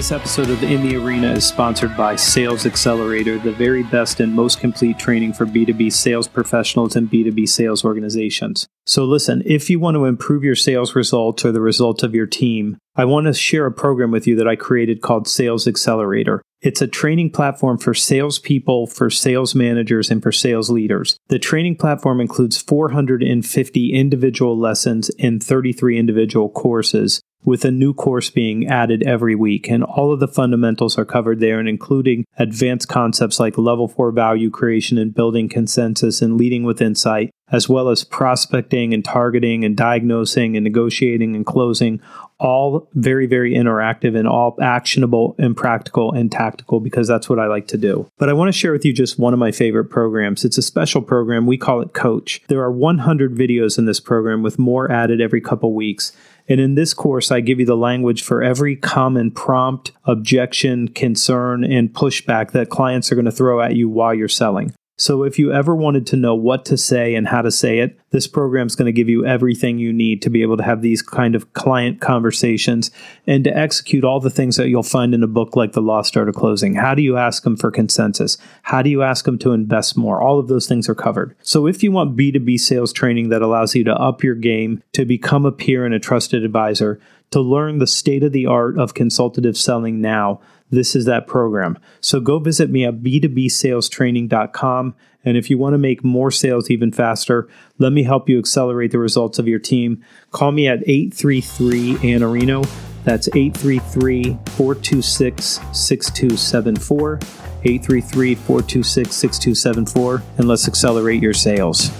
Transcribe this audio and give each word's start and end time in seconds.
This 0.00 0.12
episode 0.12 0.48
of 0.48 0.62
In 0.62 0.82
the 0.82 0.96
Arena 0.96 1.32
is 1.32 1.46
sponsored 1.46 1.94
by 1.94 2.16
Sales 2.16 2.64
Accelerator, 2.64 3.38
the 3.38 3.52
very 3.52 3.82
best 3.82 4.18
and 4.18 4.32
most 4.32 4.58
complete 4.58 4.98
training 4.98 5.34
for 5.34 5.44
B2B 5.44 5.92
sales 5.92 6.26
professionals 6.26 6.96
and 6.96 7.10
B2B 7.10 7.46
sales 7.46 7.84
organizations. 7.84 8.66
So, 8.86 9.04
listen, 9.04 9.42
if 9.44 9.68
you 9.68 9.78
want 9.78 9.96
to 9.96 10.06
improve 10.06 10.42
your 10.42 10.54
sales 10.54 10.96
results 10.96 11.44
or 11.44 11.52
the 11.52 11.60
results 11.60 12.02
of 12.02 12.14
your 12.14 12.26
team, 12.26 12.78
I 12.96 13.04
want 13.04 13.26
to 13.26 13.34
share 13.34 13.66
a 13.66 13.72
program 13.72 14.10
with 14.10 14.26
you 14.26 14.36
that 14.36 14.48
I 14.48 14.56
created 14.56 15.02
called 15.02 15.28
Sales 15.28 15.68
Accelerator. 15.68 16.40
It's 16.62 16.80
a 16.80 16.86
training 16.86 17.32
platform 17.32 17.76
for 17.76 17.92
salespeople, 17.92 18.86
for 18.86 19.10
sales 19.10 19.54
managers, 19.54 20.10
and 20.10 20.22
for 20.22 20.32
sales 20.32 20.70
leaders. 20.70 21.18
The 21.28 21.38
training 21.38 21.76
platform 21.76 22.22
includes 22.22 22.56
450 22.56 23.92
individual 23.92 24.58
lessons 24.58 25.10
and 25.18 25.42
33 25.42 25.98
individual 25.98 26.48
courses 26.48 27.20
with 27.44 27.64
a 27.64 27.70
new 27.70 27.94
course 27.94 28.30
being 28.30 28.66
added 28.66 29.02
every 29.04 29.34
week. 29.34 29.68
And 29.68 29.82
all 29.82 30.12
of 30.12 30.20
the 30.20 30.28
fundamentals 30.28 30.98
are 30.98 31.04
covered 31.04 31.40
there, 31.40 31.58
and 31.58 31.68
including 31.68 32.24
advanced 32.38 32.88
concepts 32.88 33.40
like 33.40 33.56
level 33.56 33.88
four 33.88 34.10
value 34.12 34.50
creation 34.50 34.98
and 34.98 35.14
building 35.14 35.48
consensus 35.48 36.20
and 36.20 36.36
leading 36.36 36.64
with 36.64 36.82
insight, 36.82 37.30
as 37.50 37.68
well 37.68 37.88
as 37.88 38.04
prospecting 38.04 38.92
and 38.92 39.04
targeting 39.04 39.64
and 39.64 39.76
diagnosing 39.76 40.56
and 40.56 40.64
negotiating 40.64 41.34
and 41.34 41.46
closing. 41.46 42.00
All 42.38 42.88
very, 42.94 43.26
very 43.26 43.52
interactive 43.52 44.16
and 44.16 44.26
all 44.26 44.56
actionable 44.62 45.34
and 45.38 45.54
practical 45.54 46.12
and 46.12 46.32
tactical 46.32 46.80
because 46.80 47.06
that's 47.06 47.28
what 47.28 47.38
I 47.38 47.48
like 47.48 47.68
to 47.68 47.76
do. 47.76 48.10
But 48.16 48.30
I 48.30 48.32
want 48.32 48.48
to 48.48 48.58
share 48.58 48.72
with 48.72 48.84
you 48.84 48.94
just 48.94 49.18
one 49.18 49.34
of 49.34 49.38
my 49.38 49.52
favorite 49.52 49.86
programs. 49.86 50.44
It's 50.44 50.56
a 50.56 50.62
special 50.62 51.02
program. 51.02 51.46
We 51.46 51.58
call 51.58 51.82
it 51.82 51.92
Coach. 51.92 52.40
There 52.48 52.62
are 52.62 52.72
100 52.72 53.34
videos 53.34 53.76
in 53.76 53.84
this 53.84 54.00
program 54.00 54.42
with 54.42 54.58
more 54.58 54.90
added 54.90 55.20
every 55.20 55.42
couple 55.42 55.74
weeks. 55.74 56.12
And 56.50 56.60
in 56.60 56.74
this 56.74 56.92
course, 56.92 57.30
I 57.30 57.40
give 57.40 57.60
you 57.60 57.64
the 57.64 57.76
language 57.76 58.22
for 58.22 58.42
every 58.42 58.74
common 58.74 59.30
prompt, 59.30 59.92
objection, 60.04 60.88
concern, 60.88 61.62
and 61.62 61.92
pushback 61.92 62.50
that 62.50 62.68
clients 62.68 63.12
are 63.12 63.14
going 63.14 63.24
to 63.24 63.30
throw 63.30 63.60
at 63.60 63.76
you 63.76 63.88
while 63.88 64.12
you're 64.12 64.28
selling. 64.28 64.74
So 65.00 65.22
if 65.22 65.38
you 65.38 65.50
ever 65.50 65.74
wanted 65.74 66.06
to 66.08 66.16
know 66.16 66.34
what 66.34 66.66
to 66.66 66.76
say 66.76 67.14
and 67.14 67.26
how 67.26 67.40
to 67.40 67.50
say 67.50 67.78
it, 67.78 67.98
this 68.10 68.26
program 68.26 68.66
is 68.66 68.76
going 68.76 68.84
to 68.84 68.92
give 68.92 69.08
you 69.08 69.24
everything 69.24 69.78
you 69.78 69.94
need 69.94 70.20
to 70.20 70.28
be 70.28 70.42
able 70.42 70.58
to 70.58 70.62
have 70.62 70.82
these 70.82 71.00
kind 71.00 71.34
of 71.34 71.50
client 71.54 72.02
conversations 72.02 72.90
and 73.26 73.42
to 73.44 73.56
execute 73.56 74.04
all 74.04 74.20
the 74.20 74.28
things 74.28 74.56
that 74.56 74.68
you'll 74.68 74.82
find 74.82 75.14
in 75.14 75.22
a 75.22 75.26
book 75.26 75.56
like 75.56 75.72
The 75.72 75.80
Lost 75.80 76.18
Art 76.18 76.28
of 76.28 76.34
Closing. 76.34 76.74
How 76.74 76.94
do 76.94 77.00
you 77.00 77.16
ask 77.16 77.44
them 77.44 77.56
for 77.56 77.70
consensus? 77.70 78.36
How 78.64 78.82
do 78.82 78.90
you 78.90 79.02
ask 79.02 79.24
them 79.24 79.38
to 79.38 79.52
invest 79.52 79.96
more? 79.96 80.20
All 80.20 80.38
of 80.38 80.48
those 80.48 80.66
things 80.66 80.86
are 80.86 80.94
covered. 80.94 81.34
So 81.40 81.66
if 81.66 81.82
you 81.82 81.90
want 81.92 82.14
B2B 82.14 82.60
sales 82.60 82.92
training 82.92 83.30
that 83.30 83.40
allows 83.40 83.74
you 83.74 83.84
to 83.84 83.94
up 83.94 84.22
your 84.22 84.34
game, 84.34 84.82
to 84.92 85.06
become 85.06 85.46
a 85.46 85.52
peer 85.52 85.86
and 85.86 85.94
a 85.94 85.98
trusted 85.98 86.44
advisor, 86.44 87.00
to 87.30 87.40
learn 87.40 87.78
the 87.78 87.86
state 87.86 88.22
of 88.22 88.32
the 88.32 88.44
art 88.44 88.78
of 88.78 88.92
consultative 88.92 89.56
selling 89.56 90.02
now, 90.02 90.40
this 90.70 90.96
is 90.96 91.04
that 91.06 91.26
program. 91.26 91.78
So 92.00 92.20
go 92.20 92.38
visit 92.38 92.70
me 92.70 92.84
at 92.84 93.00
b2bsalestraining.com. 93.00 94.94
And 95.22 95.36
if 95.36 95.50
you 95.50 95.58
want 95.58 95.74
to 95.74 95.78
make 95.78 96.02
more 96.02 96.30
sales 96.30 96.70
even 96.70 96.92
faster, 96.92 97.48
let 97.78 97.92
me 97.92 98.04
help 98.04 98.28
you 98.28 98.38
accelerate 98.38 98.90
the 98.90 98.98
results 98.98 99.38
of 99.38 99.46
your 99.46 99.58
team. 99.58 100.02
Call 100.30 100.52
me 100.52 100.66
at 100.66 100.82
833 100.88 101.96
Iannarino. 101.96 102.66
That's 103.04 103.28
833 103.28 104.38
426 104.56 105.60
6274. 105.72 107.18
833 107.62 108.34
426 108.34 109.14
6274. 109.14 110.22
And 110.38 110.48
let's 110.48 110.66
accelerate 110.66 111.22
your 111.22 111.34
sales. 111.34 111.90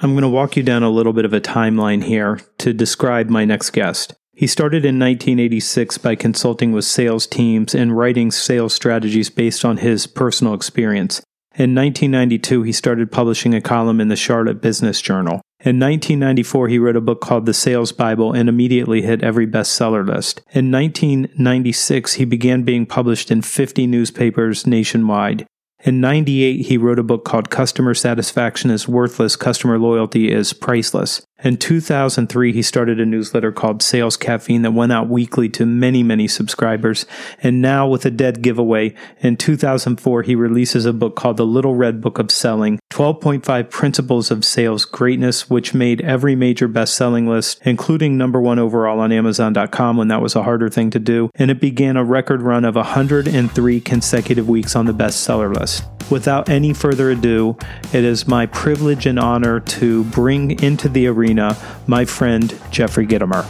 I'm 0.00 0.12
going 0.12 0.22
to 0.22 0.28
walk 0.28 0.56
you 0.56 0.62
down 0.62 0.84
a 0.84 0.90
little 0.90 1.12
bit 1.12 1.24
of 1.24 1.32
a 1.32 1.40
timeline 1.40 2.04
here 2.04 2.40
to 2.58 2.72
describe 2.72 3.28
my 3.28 3.44
next 3.44 3.70
guest. 3.70 4.14
He 4.32 4.46
started 4.46 4.84
in 4.84 4.96
1986 4.96 5.98
by 5.98 6.14
consulting 6.14 6.70
with 6.70 6.84
sales 6.84 7.26
teams 7.26 7.74
and 7.74 7.96
writing 7.96 8.30
sales 8.30 8.72
strategies 8.72 9.28
based 9.28 9.64
on 9.64 9.78
his 9.78 10.06
personal 10.06 10.54
experience. 10.54 11.20
In 11.56 11.74
1992, 11.74 12.62
he 12.62 12.70
started 12.70 13.10
publishing 13.10 13.54
a 13.54 13.60
column 13.60 14.00
in 14.00 14.06
the 14.06 14.14
Charlotte 14.14 14.62
Business 14.62 15.02
Journal. 15.02 15.40
In 15.58 15.80
1994, 15.80 16.68
he 16.68 16.78
wrote 16.78 16.94
a 16.94 17.00
book 17.00 17.20
called 17.20 17.46
The 17.46 17.52
Sales 17.52 17.90
Bible 17.90 18.32
and 18.32 18.48
immediately 18.48 19.02
hit 19.02 19.24
every 19.24 19.48
bestseller 19.48 20.06
list. 20.06 20.42
In 20.52 20.70
1996, 20.70 22.12
he 22.12 22.24
began 22.24 22.62
being 22.62 22.86
published 22.86 23.32
in 23.32 23.42
50 23.42 23.88
newspapers 23.88 24.64
nationwide. 24.64 25.44
In 25.84 26.00
98, 26.00 26.66
he 26.66 26.76
wrote 26.76 26.98
a 26.98 27.04
book 27.04 27.24
called 27.24 27.50
Customer 27.50 27.94
Satisfaction 27.94 28.70
is 28.70 28.88
Worthless, 28.88 29.36
Customer 29.36 29.78
Loyalty 29.78 30.32
is 30.32 30.52
Priceless. 30.52 31.22
In 31.44 31.56
2003, 31.56 32.52
he 32.52 32.62
started 32.62 32.98
a 32.98 33.06
newsletter 33.06 33.52
called 33.52 33.80
Sales 33.80 34.16
Caffeine 34.16 34.62
that 34.62 34.72
went 34.72 34.90
out 34.90 35.08
weekly 35.08 35.48
to 35.50 35.64
many, 35.64 36.02
many 36.02 36.26
subscribers. 36.26 37.06
And 37.40 37.62
now, 37.62 37.86
with 37.86 38.04
a 38.04 38.10
dead 38.10 38.42
giveaway, 38.42 38.92
in 39.20 39.36
2004, 39.36 40.22
he 40.22 40.34
releases 40.34 40.84
a 40.84 40.92
book 40.92 41.14
called 41.14 41.36
The 41.36 41.46
Little 41.46 41.76
Red 41.76 42.00
Book 42.00 42.18
of 42.18 42.32
Selling 42.32 42.80
12.5 42.90 43.70
Principles 43.70 44.32
of 44.32 44.44
Sales 44.44 44.84
Greatness, 44.84 45.48
which 45.48 45.74
made 45.74 46.00
every 46.00 46.34
major 46.34 46.66
best 46.66 46.96
selling 46.96 47.28
list, 47.28 47.60
including 47.62 48.18
number 48.18 48.40
one 48.40 48.58
overall 48.58 48.98
on 48.98 49.12
Amazon.com 49.12 49.96
when 49.96 50.08
that 50.08 50.20
was 50.20 50.34
a 50.34 50.42
harder 50.42 50.68
thing 50.68 50.90
to 50.90 50.98
do. 50.98 51.30
And 51.36 51.52
it 51.52 51.60
began 51.60 51.96
a 51.96 52.02
record 52.02 52.42
run 52.42 52.64
of 52.64 52.74
103 52.74 53.80
consecutive 53.82 54.48
weeks 54.48 54.74
on 54.74 54.86
the 54.86 54.92
bestseller 54.92 55.54
list. 55.54 55.84
Without 56.10 56.48
any 56.48 56.72
further 56.72 57.10
ado, 57.10 57.56
it 57.92 58.02
is 58.02 58.26
my 58.26 58.46
privilege 58.46 59.04
and 59.04 59.18
honor 59.18 59.60
to 59.60 60.04
bring 60.04 60.58
into 60.62 60.88
the 60.88 61.06
arena 61.06 61.27
my 61.34 62.04
friend 62.04 62.58
Jeffrey 62.70 63.06
Gitomer. 63.06 63.44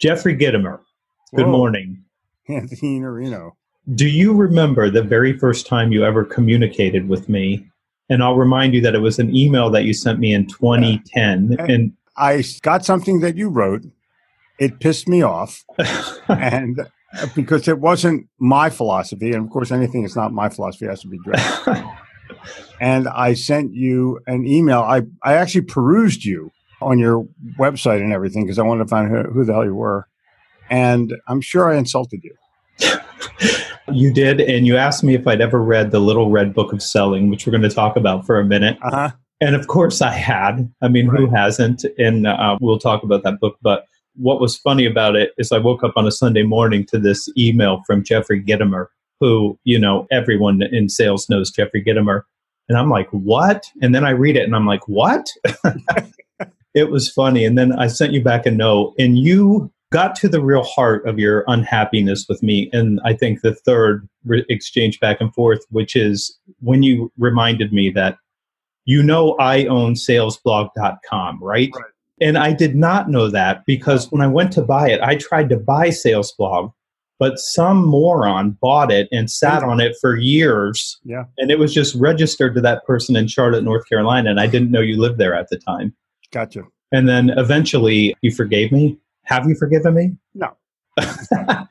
Jeffrey 0.00 0.36
Gitomer, 0.36 0.80
good 1.34 1.46
Whoa. 1.46 1.52
morning. 1.52 2.04
Anthony 2.48 3.00
Iannarino. 3.00 3.52
Do 3.94 4.06
you 4.06 4.34
remember 4.34 4.90
the 4.90 5.02
very 5.02 5.36
first 5.38 5.66
time 5.66 5.92
you 5.92 6.04
ever 6.04 6.24
communicated 6.24 7.08
with 7.08 7.28
me? 7.28 7.66
And 8.10 8.22
I'll 8.22 8.36
remind 8.36 8.74
you 8.74 8.82
that 8.82 8.94
it 8.94 8.98
was 8.98 9.18
an 9.18 9.34
email 9.34 9.70
that 9.70 9.84
you 9.84 9.94
sent 9.94 10.18
me 10.18 10.32
in 10.34 10.46
2010. 10.46 11.56
And 11.58 11.92
I 12.16 12.44
got 12.62 12.84
something 12.84 13.20
that 13.20 13.36
you 13.36 13.48
wrote. 13.48 13.82
It 14.58 14.78
pissed 14.78 15.08
me 15.08 15.22
off, 15.22 15.64
and 16.28 16.78
uh, 16.80 17.26
because 17.34 17.66
it 17.66 17.80
wasn't 17.80 18.28
my 18.38 18.70
philosophy, 18.70 19.32
and 19.32 19.44
of 19.44 19.50
course, 19.50 19.72
anything 19.72 20.02
that's 20.02 20.14
not 20.14 20.32
my 20.32 20.48
philosophy 20.48 20.86
has 20.86 21.00
to 21.00 21.08
be 21.08 21.18
dropped. 21.18 21.98
and 22.80 23.08
I 23.08 23.34
sent 23.34 23.74
you 23.74 24.20
an 24.26 24.46
email. 24.46 24.80
I 24.80 25.02
I 25.22 25.34
actually 25.34 25.62
perused 25.62 26.24
you 26.24 26.50
on 26.80 26.98
your 26.98 27.26
website 27.58 28.00
and 28.00 28.12
everything 28.12 28.44
because 28.44 28.58
I 28.58 28.62
wanted 28.62 28.84
to 28.84 28.88
find 28.88 29.10
who, 29.10 29.22
who 29.30 29.44
the 29.44 29.52
hell 29.52 29.64
you 29.64 29.74
were, 29.74 30.08
and 30.70 31.14
I'm 31.28 31.40
sure 31.40 31.72
I 31.72 31.76
insulted 31.76 32.22
you. 32.22 32.36
you 33.92 34.12
did, 34.12 34.40
and 34.40 34.66
you 34.66 34.76
asked 34.76 35.04
me 35.04 35.14
if 35.14 35.26
I'd 35.26 35.40
ever 35.40 35.62
read 35.62 35.90
the 35.90 36.00
Little 36.00 36.30
Red 36.30 36.54
Book 36.54 36.72
of 36.72 36.82
Selling, 36.82 37.30
which 37.30 37.46
we're 37.46 37.52
going 37.52 37.62
to 37.62 37.70
talk 37.70 37.96
about 37.96 38.26
for 38.26 38.38
a 38.38 38.44
minute. 38.44 38.78
Uh 38.82 38.90
huh. 38.90 39.10
And 39.40 39.54
of 39.54 39.66
course, 39.66 40.00
I 40.00 40.12
had. 40.12 40.72
I 40.80 40.88
mean, 40.88 41.06
who 41.06 41.28
hasn't? 41.28 41.84
And 41.98 42.26
uh, 42.26 42.56
we'll 42.60 42.78
talk 42.78 43.02
about 43.02 43.24
that 43.24 43.40
book. 43.40 43.58
But 43.62 43.84
what 44.16 44.40
was 44.40 44.56
funny 44.56 44.86
about 44.86 45.16
it 45.16 45.32
is 45.38 45.52
I 45.52 45.58
woke 45.58 45.82
up 45.82 45.92
on 45.96 46.06
a 46.06 46.12
Sunday 46.12 46.44
morning 46.44 46.84
to 46.86 46.98
this 46.98 47.28
email 47.36 47.82
from 47.86 48.04
Jeffrey 48.04 48.42
Gitomer, 48.42 48.86
who, 49.20 49.58
you 49.64 49.78
know, 49.78 50.06
everyone 50.10 50.62
in 50.62 50.88
sales 50.88 51.28
knows 51.28 51.50
Jeffrey 51.50 51.84
Gitomer. 51.84 52.22
And 52.68 52.78
I'm 52.78 52.90
like, 52.90 53.08
what? 53.10 53.64
And 53.82 53.94
then 53.94 54.04
I 54.04 54.10
read 54.10 54.36
it 54.36 54.44
and 54.44 54.56
I'm 54.56 54.66
like, 54.66 54.86
what? 54.88 55.28
it 56.74 56.90
was 56.90 57.10
funny. 57.10 57.44
And 57.44 57.58
then 57.58 57.72
I 57.72 57.86
sent 57.86 58.12
you 58.12 58.22
back 58.22 58.46
a 58.46 58.50
note 58.50 58.94
and 58.98 59.18
you 59.18 59.70
got 59.92 60.16
to 60.16 60.28
the 60.28 60.42
real 60.42 60.64
heart 60.64 61.06
of 61.06 61.18
your 61.18 61.44
unhappiness 61.46 62.26
with 62.28 62.42
me. 62.42 62.68
And 62.72 63.00
I 63.04 63.12
think 63.12 63.42
the 63.42 63.54
third 63.54 64.08
re- 64.24 64.44
exchange 64.48 64.98
back 64.98 65.20
and 65.20 65.32
forth, 65.32 65.64
which 65.70 65.94
is 65.94 66.36
when 66.60 66.82
you 66.82 67.12
reminded 67.16 67.72
me 67.72 67.90
that 67.90 68.16
you 68.86 69.02
know 69.02 69.36
I 69.38 69.66
own 69.66 69.94
salesblog.com, 69.94 71.42
right? 71.42 71.70
Right. 71.72 71.84
And 72.20 72.38
I 72.38 72.52
did 72.52 72.74
not 72.74 73.08
know 73.08 73.28
that 73.28 73.64
because 73.66 74.10
when 74.10 74.20
I 74.20 74.26
went 74.26 74.52
to 74.54 74.62
buy 74.62 74.90
it, 74.90 75.00
I 75.00 75.16
tried 75.16 75.48
to 75.50 75.56
buy 75.56 75.90
Sales 75.90 76.32
Blog, 76.32 76.72
but 77.18 77.38
some 77.38 77.86
moron 77.86 78.56
bought 78.60 78.90
it 78.92 79.08
and 79.12 79.30
sat 79.30 79.62
on 79.62 79.80
it 79.80 79.94
for 80.00 80.16
years. 80.16 80.98
Yeah. 81.04 81.24
And 81.38 81.50
it 81.50 81.58
was 81.58 81.72
just 81.72 81.94
registered 81.94 82.54
to 82.56 82.60
that 82.62 82.84
person 82.84 83.16
in 83.16 83.28
Charlotte, 83.28 83.64
North 83.64 83.88
Carolina. 83.88 84.30
And 84.30 84.40
I 84.40 84.46
didn't 84.46 84.70
know 84.70 84.80
you 84.80 85.00
lived 85.00 85.18
there 85.18 85.34
at 85.34 85.48
the 85.48 85.58
time. 85.58 85.94
Gotcha. 86.32 86.64
And 86.92 87.08
then 87.08 87.30
eventually 87.30 88.14
you 88.22 88.30
forgave 88.32 88.72
me. 88.72 88.98
Have 89.24 89.46
you 89.48 89.54
forgiven 89.54 89.94
me? 89.94 90.16
No. 90.34 90.56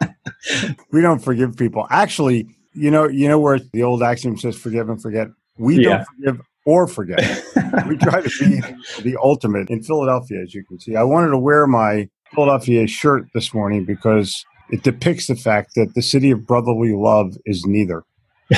We 0.92 1.01
don't 1.01 1.19
forgive 1.19 1.56
people. 1.56 1.88
Actually, 1.90 2.48
you 2.74 2.92
know, 2.92 3.07
you 3.07 3.28
know 3.30 3.40
where 3.40 3.60
the 3.72 3.84
old 3.84 4.04
axiom 4.04 4.38
says 4.38 4.56
forgive 4.57 4.90
and 4.90 5.01
forget? 5.01 5.30
We 5.57 5.78
Yeah. 5.80 5.90
don't 5.98 6.06
forgive 6.18 6.42
or 6.66 6.88
forget. 6.88 7.19
we 7.88 7.98
try 7.98 8.22
to 8.22 8.30
be 8.40 8.60
the 9.01 9.18
ultimate 9.24 9.69
in 9.69 9.81
Philadelphia, 9.84 10.42
as 10.42 10.54
you 10.54 10.63
can 10.66 10.80
see. 10.80 10.95
I 10.95 11.04
wanted 11.04 11.30
to 11.31 11.38
wear 11.38 11.66
my 11.68 12.10
Philadelphia 12.36 12.88
shirt 12.88 13.25
this 13.34 13.54
morning 13.54 13.86
because 13.86 14.44
it 14.69 14.83
depicts 14.83 15.27
the 15.27 15.36
fact 15.36 15.75
that 15.75 15.94
the 15.95 16.01
city 16.01 16.31
of 16.31 16.45
brotherly 16.45 16.94
love 16.94 17.38
is 17.45 17.65
neither. 17.65 18.04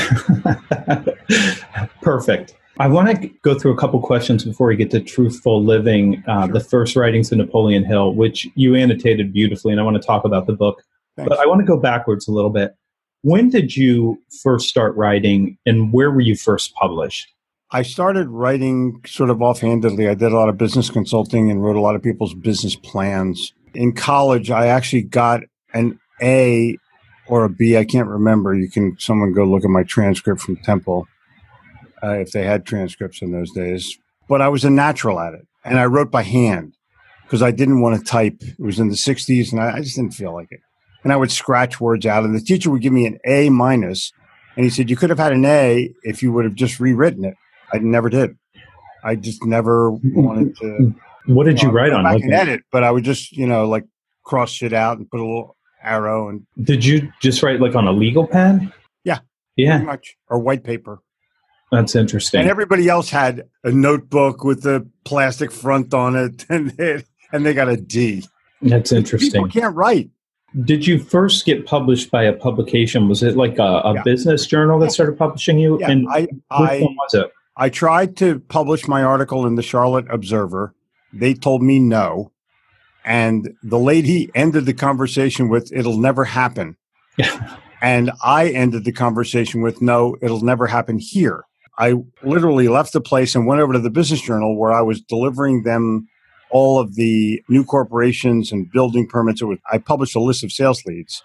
Perfect. 2.02 2.56
I 2.78 2.88
want 2.90 3.22
to 3.22 3.28
go 3.42 3.57
through 3.57 3.74
a 3.74 3.78
couple 3.78 4.02
questions 4.02 4.44
before 4.44 4.68
we 4.68 4.75
get 4.75 4.92
to 4.92 5.00
truthful 5.00 5.63
living, 5.63 6.22
uh, 6.28 6.48
the 6.48 6.60
first 6.60 6.98
writings 6.98 7.31
of 7.31 7.38
Napoleon 7.38 7.86
Hill, 7.86 8.13
which 8.13 8.48
you 8.56 8.75
annotated 8.75 9.31
beautifully, 9.31 9.72
and 9.72 9.80
I 9.80 9.84
want 9.84 9.96
to 9.96 10.06
talk 10.06 10.25
about 10.25 10.46
the 10.46 10.54
book. 10.54 10.84
Thanks. 11.16 11.30
But 11.30 11.40
I 11.40 11.46
want 11.46 11.62
to 11.62 11.66
go 11.66 11.78
backwards 11.78 12.28
a 12.28 12.31
little 12.31 12.50
bit. 12.50 12.75
When 13.22 13.50
did 13.50 13.78
you 13.78 14.22
first 14.44 14.68
start 14.68 14.96
writing, 14.98 15.58
and 15.66 15.94
where 15.94 16.12
were 16.12 16.22
you 16.22 16.36
first 16.36 16.75
published? 16.75 17.34
I 17.72 17.81
started 17.81 18.28
writing 18.28 19.01
sort 19.06 19.30
of 19.30 19.42
offhandedly. 19.42 20.08
I 20.10 20.13
did 20.13 20.31
a 20.31 20.36
lot 20.36 20.50
of 20.50 20.58
business 20.58 20.90
consulting 20.90 21.50
and 21.50 21.63
wrote 21.63 21.78
a 21.78 21.81
lot 21.81 21.96
of 21.96 22.04
people's 22.04 22.34
business 22.34 22.75
plans. 22.75 23.54
In 23.74 23.94
college, 23.94 24.51
I 24.51 24.68
actually 24.68 25.01
got 25.04 25.42
an 25.75 26.00
A 26.22 26.77
or 27.27 27.44
a 27.44 27.50
B. 27.50 27.77
I 27.77 27.86
can't 27.86 28.07
remember. 28.07 28.56
You 28.56 28.69
can 28.69 28.98
someone 29.00 29.33
go 29.33 29.44
look 29.44 29.63
at 29.63 29.69
my 29.69 29.83
transcript 29.83 30.42
from 30.42 30.56
Temple 30.57 31.07
uh, 32.01 32.13
if 32.13 32.31
they 32.31 32.44
had 32.44 32.66
transcripts 32.66 33.22
in 33.22 33.31
those 33.31 33.51
days. 33.51 33.98
But 34.27 34.42
I 34.42 34.48
was 34.48 34.66
a 34.66 34.69
natural 34.72 35.19
at 35.19 35.33
it, 35.33 35.45
and 35.63 35.80
I 35.80 35.86
wrote 35.86 36.10
by 36.10 36.24
hand 36.24 36.74
because 37.24 37.44
I 37.44 37.51
didn't 37.51 37.81
want 37.81 38.00
to 38.00 38.04
type. 38.04 38.42
It 38.42 38.60
was 38.60 38.80
in 38.80 38.89
the 38.89 38.95
'60s, 38.95 39.51
and 39.51 39.62
I, 39.62 39.77
I 39.77 39.81
just 39.81 39.95
didn't 39.95 40.13
feel 40.13 40.33
like 40.33 40.51
it. 40.51 40.62
And 41.04 41.13
I 41.13 41.18
would 41.18 41.31
scratch 41.31 41.80
words 41.80 42.06
out, 42.06 42.24
and 42.24 42.36
the 42.36 42.42
teacher 42.42 42.72
would 42.72 42.81
give 42.81 42.94
me 42.94 43.06
an 43.06 43.19
A 43.25 43.50
minus, 43.50 44.12
and 44.56 44.63
he 44.63 44.72
said 44.72 44.89
you 44.89 44.95
could 44.95 45.12
have 45.12 45.19
had 45.19 45.33
an 45.33 45.45
A 45.45 45.94
if 46.04 46.24
you 46.24 46.31
would 46.31 46.45
have 46.45 46.56
just 46.56 46.80
rewritten 46.80 47.25
it. 47.25 47.36
I 47.72 47.77
never 47.80 48.10
did. 48.10 48.38
I 49.04 49.16
just 49.16 49.44
never 49.44 49.92
wanted 49.92 50.56
to. 50.57 50.95
What 51.27 51.45
did 51.45 51.62
you 51.62 51.68
know, 51.68 51.74
write 51.74 51.94
on? 51.94 52.04
Like, 52.04 52.22
and 52.24 52.33
edit, 52.33 52.62
but 52.72 52.83
I 52.83 52.92
would 52.92 53.04
just, 53.04 53.31
you 53.31 53.48
know, 53.48 53.68
like 53.68 53.86
cross 54.24 54.51
shit 54.51 54.74
out 54.74 54.98
and 54.98 55.10
put 55.10 55.19
a 55.19 55.24
little 55.24 55.55
arrow 55.86 56.30
and 56.30 56.46
did 56.64 56.84
you 56.84 57.12
just 57.22 57.44
write 57.44 57.60
like 57.62 57.76
on 57.76 57.88
a 57.88 57.92
legal 57.92 58.26
pen? 58.28 58.72
Yeah. 59.04 59.20
Yeah, 59.56 59.72
pretty 59.78 59.86
much 59.86 60.18
or 60.30 60.40
white 60.40 60.64
paper. 60.64 61.00
that's 61.72 61.96
interesting. 61.96 62.42
And 62.42 62.50
everybody 62.50 62.90
else 62.90 63.10
had 63.10 63.44
a 63.64 63.72
notebook 63.72 64.44
with 64.44 64.66
a 64.66 64.86
plastic 65.06 65.52
front 65.52 65.94
on 65.94 66.16
it, 66.16 66.46
and 66.50 66.72
they, 66.72 67.04
and 67.32 67.46
they 67.46 67.54
got 67.54 67.70
a 67.70 67.78
D. 67.78 68.24
that's 68.62 68.92
interesting. 68.92 69.44
People 69.44 69.62
can't 69.62 69.76
write. 69.76 70.10
Did 70.64 70.88
you 70.88 71.00
first 71.00 71.46
get 71.46 71.66
published 71.66 72.12
by 72.12 72.24
a 72.24 72.34
publication? 72.34 73.08
Was 73.10 73.24
it 73.24 73.36
like 73.36 73.60
a, 73.60 73.64
a 73.84 73.94
Yeah. 73.96 74.04
business 74.04 74.46
journal 74.48 74.80
that 74.80 74.92
started 74.92 75.18
publishing 75.18 75.58
you? 75.60 75.78
Yeah, 75.82 75.92
and 75.92 76.08
I, 76.10 76.28
I, 76.50 76.80
was 76.82 77.14
it? 77.14 77.30
I 77.58 77.70
tried 77.70 78.16
to 78.18 78.40
publish 78.40 78.88
my 78.88 79.04
article 79.04 79.46
in 79.46 79.56
the 79.56 79.62
Charlotte 79.64 80.06
Observer. 80.10 80.74
They 81.14 81.34
told 81.34 81.62
me 81.62 81.80
no. 81.80 82.32
And 83.06 83.54
the 83.62 83.78
lady 83.78 84.31
ended 84.34 84.66
the 84.66 84.74
conversation 84.74 85.48
with, 85.48 85.72
it'll 85.72 86.00
never 86.00 86.25
happen. 86.25 86.75
and 87.81 88.12
I 88.24 88.50
ended 88.50 88.84
the 88.84 88.92
conversation 88.92 89.62
with, 89.62 89.81
no, 89.81 90.18
it'll 90.22 90.44
never 90.44 90.66
happen 90.66 90.98
here. 91.00 91.46
I 91.78 91.96
literally 92.24 92.68
left 92.68 92.94
the 92.94 93.02
place 93.02 93.36
and 93.36 93.46
went 93.46 93.62
over 93.62 93.74
to 93.74 93.80
the 93.80 93.92
Business 93.92 94.22
Journal 94.22 94.57
where 94.57 94.72
I 94.72 94.81
was 94.81 95.02
delivering 95.02 95.63
them 95.63 96.07
all 96.50 96.80
of 96.80 96.96
the 96.96 97.44
new 97.48 97.63
corporations 97.63 98.52
and 98.52 98.72
building 98.72 99.08
permits. 99.08 99.42
It 99.42 99.46
was, 99.46 99.60
I 99.72 99.78
published 99.78 100.16
a 100.16 100.22
list 100.22 100.44
of 100.44 100.51
sales 100.51 100.84
leads 100.86 101.24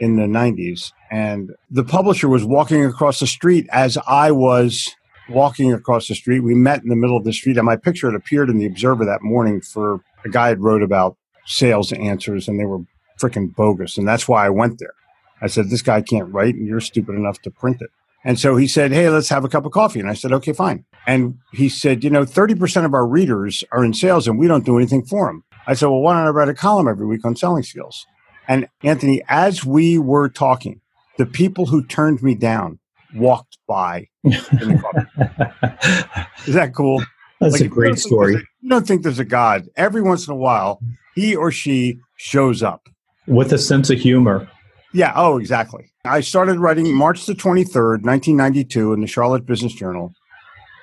in 0.00 0.16
the 0.16 0.26
90s. 0.26 0.92
And 1.10 1.52
the 1.70 1.84
publisher 1.84 2.28
was 2.28 2.44
walking 2.44 2.84
across 2.84 3.20
the 3.20 3.26
street 3.26 3.68
as 3.70 3.96
I 4.06 4.32
was 4.32 4.94
walking 5.30 5.72
across 5.72 6.08
the 6.08 6.14
street. 6.14 6.40
We 6.40 6.54
met 6.54 6.82
in 6.82 6.88
the 6.88 6.96
middle 6.96 7.16
of 7.16 7.24
the 7.24 7.32
street, 7.32 7.56
and 7.56 7.64
my 7.64 7.76
picture 7.76 8.10
had 8.10 8.16
appeared 8.16 8.50
in 8.50 8.58
the 8.58 8.66
Observer 8.66 9.04
that 9.04 9.22
morning 9.22 9.60
for 9.60 10.00
a 10.24 10.28
guy 10.28 10.48
had 10.48 10.60
wrote 10.60 10.82
about 10.82 11.16
sales 11.46 11.92
answers, 11.92 12.48
and 12.48 12.58
they 12.60 12.64
were 12.64 12.80
freaking 13.20 13.54
bogus. 13.54 13.98
And 13.98 14.06
that's 14.08 14.26
why 14.28 14.46
I 14.46 14.50
went 14.50 14.78
there. 14.78 14.94
I 15.40 15.46
said, 15.48 15.70
This 15.70 15.82
guy 15.82 16.00
can't 16.02 16.32
write, 16.32 16.54
and 16.54 16.66
you're 16.66 16.80
stupid 16.80 17.14
enough 17.14 17.40
to 17.42 17.50
print 17.50 17.80
it. 17.80 17.90
And 18.24 18.38
so 18.38 18.56
he 18.56 18.68
said, 18.68 18.92
Hey, 18.92 19.08
let's 19.08 19.28
have 19.30 19.44
a 19.44 19.48
cup 19.48 19.66
of 19.66 19.72
coffee. 19.72 20.00
And 20.00 20.08
I 20.08 20.14
said, 20.14 20.32
Okay, 20.32 20.52
fine. 20.52 20.84
And 21.06 21.38
he 21.52 21.68
said, 21.68 22.04
You 22.04 22.10
know, 22.10 22.24
30% 22.24 22.84
of 22.84 22.94
our 22.94 23.06
readers 23.06 23.64
are 23.72 23.84
in 23.84 23.92
sales, 23.94 24.28
and 24.28 24.38
we 24.38 24.46
don't 24.48 24.64
do 24.64 24.76
anything 24.76 25.04
for 25.04 25.26
them. 25.26 25.44
I 25.66 25.74
said, 25.74 25.86
Well, 25.86 26.00
why 26.00 26.14
don't 26.14 26.26
I 26.26 26.30
write 26.30 26.48
a 26.48 26.54
column 26.54 26.88
every 26.88 27.06
week 27.06 27.24
on 27.24 27.34
selling 27.36 27.62
skills? 27.64 28.06
And 28.48 28.68
Anthony, 28.82 29.22
as 29.28 29.64
we 29.64 29.98
were 29.98 30.28
talking, 30.28 30.80
the 31.18 31.26
people 31.26 31.66
who 31.66 31.84
turned 31.84 32.22
me 32.22 32.34
down 32.34 32.78
walked 33.14 33.58
by. 33.68 34.08
in 34.24 34.30
the 34.30 34.80
coffee. 36.42 36.48
Is 36.50 36.54
that 36.54 36.74
cool? 36.74 37.02
That's 37.40 37.52
Like, 37.52 37.60
a 37.60 37.64
you 37.64 37.70
great 37.70 37.98
story. 37.98 38.34
a- 38.36 38.38
you 38.60 38.68
don't 38.68 38.86
think 38.86 39.02
there's 39.02 39.18
a 39.18 39.24
God. 39.24 39.66
Every 39.76 40.02
once 40.02 40.26
in 40.26 40.32
a 40.32 40.36
while, 40.36 40.80
he 41.14 41.34
or 41.36 41.50
she 41.50 41.98
shows 42.16 42.62
up. 42.62 42.88
With 43.26 43.52
a 43.52 43.58
sense 43.58 43.90
of 43.90 43.98
humor. 43.98 44.48
Yeah. 44.92 45.12
Oh, 45.14 45.38
exactly. 45.38 45.90
I 46.04 46.20
started 46.20 46.58
writing 46.58 46.92
March 46.94 47.24
the 47.26 47.34
23rd, 47.34 48.02
1992, 48.04 48.92
in 48.92 49.00
the 49.00 49.06
Charlotte 49.06 49.46
Business 49.46 49.72
Journal. 49.72 50.12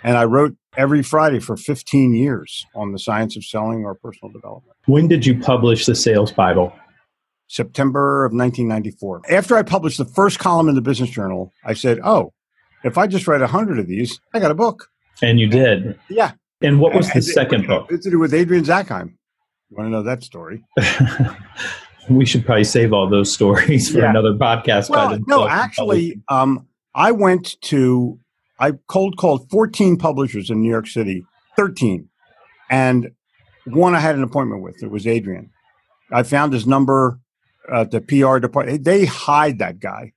And 0.04 0.18
I 0.18 0.24
wrote 0.24 0.56
every 0.78 1.04
Friday 1.04 1.40
for 1.40 1.58
15 1.58 2.14
years 2.14 2.66
on 2.74 2.94
the 2.94 3.00
science 3.00 3.36
of 3.36 3.44
selling 3.44 3.84
or 3.84 3.96
personal 3.96 4.32
development. 4.32 4.76
When 4.86 5.08
did 5.10 5.26
you 5.26 5.38
publish 5.40 5.86
the 5.86 5.96
Sales 5.96 6.32
Bible? 6.32 6.72
September 7.48 8.26
of 8.26 8.32
1994. 8.32 9.24
After 9.30 9.58
I 9.58 9.64
published 9.64 9.98
the 9.98 10.06
first 10.06 10.40
column 10.40 10.70
in 10.70 10.76
the 10.76 10.82
Business 10.82 11.10
Journal, 11.10 11.52
I 11.66 11.74
said, 11.74 12.00
oh, 12.04 12.34
if 12.84 12.98
I 12.98 13.08
just 13.08 13.28
write 13.28 13.42
100 13.42 13.80
of 13.80 13.88
these, 13.88 14.20
I 14.34 14.40
got 14.40 14.52
a 14.52 14.56
book. 14.56 14.88
And 15.22 15.40
you 15.40 15.48
did. 15.48 16.00
Yeah. 16.10 16.32
And 16.62 16.80
what 16.80 16.94
was 16.94 17.08
the 17.08 17.16
And- 17.16 17.26
second 17.26 17.68
book? 17.68 17.88
It's 17.92 18.06
to 18.06 18.12
do 18.12 18.20
with 18.20 18.34
Adrian 18.34 18.64
Zackheim. 18.64 19.16
You 19.70 19.78
want 19.78 19.88
to 19.88 19.92
know 19.92 20.04
that 20.04 20.24
story? 20.24 20.64
we 22.10 22.26
should 22.26 22.46
probably 22.46 22.64
save 22.64 22.92
all 22.92 23.08
those 23.08 23.32
stories 23.32 23.92
for 23.92 24.00
Yeah. 24.00 24.10
another 24.10 24.34
podcast. 24.34 24.90
Well, 24.90 25.20
no, 25.28 25.48
actually, 25.48 26.20
um, 26.28 26.68
I 26.96 27.12
went 27.12 27.62
to, 27.62 28.20
I 28.60 28.74
cold 28.88 29.18
called 29.18 29.50
14 29.52 29.98
publishers 29.98 30.50
in 30.50 30.62
New 30.62 30.70
York 30.70 30.88
City, 30.88 31.24
13. 31.56 32.10
And 32.72 33.12
one 33.66 33.94
I 33.94 34.00
had 34.00 34.16
an 34.16 34.24
appointment 34.24 34.64
with. 34.64 34.82
It 34.82 34.90
was 34.90 35.06
Adrian. 35.06 35.52
I 36.12 36.24
found 36.24 36.54
his 36.54 36.66
number 36.66 37.20
at 37.72 37.92
the 37.92 38.02
PR 38.02 38.40
department. 38.40 38.84
They 38.84 39.06
hide 39.06 39.60
that 39.60 39.80
guy. 39.80 40.14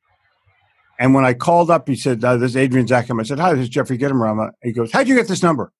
And 0.99 1.15
when 1.15 1.25
I 1.27 1.35
called 1.35 1.71
up, 1.71 1.89
he 1.89 1.97
said, 1.97 2.25
uh, 2.25 2.37
This 2.39 2.53
is 2.53 2.57
Adrian 2.57 2.87
Zackheim. 2.87 3.21
I 3.21 3.25
said, 3.25 3.39
Hi, 3.39 3.53
this 3.53 3.65
is 3.65 3.69
Jeffrey 3.69 3.99
Gitomer. 3.99 4.51
He 4.63 4.73
goes, 4.73 4.93
How'd 4.93 5.09
you 5.09 5.15
get 5.15 5.29
this 5.29 5.43
number? 5.43 5.73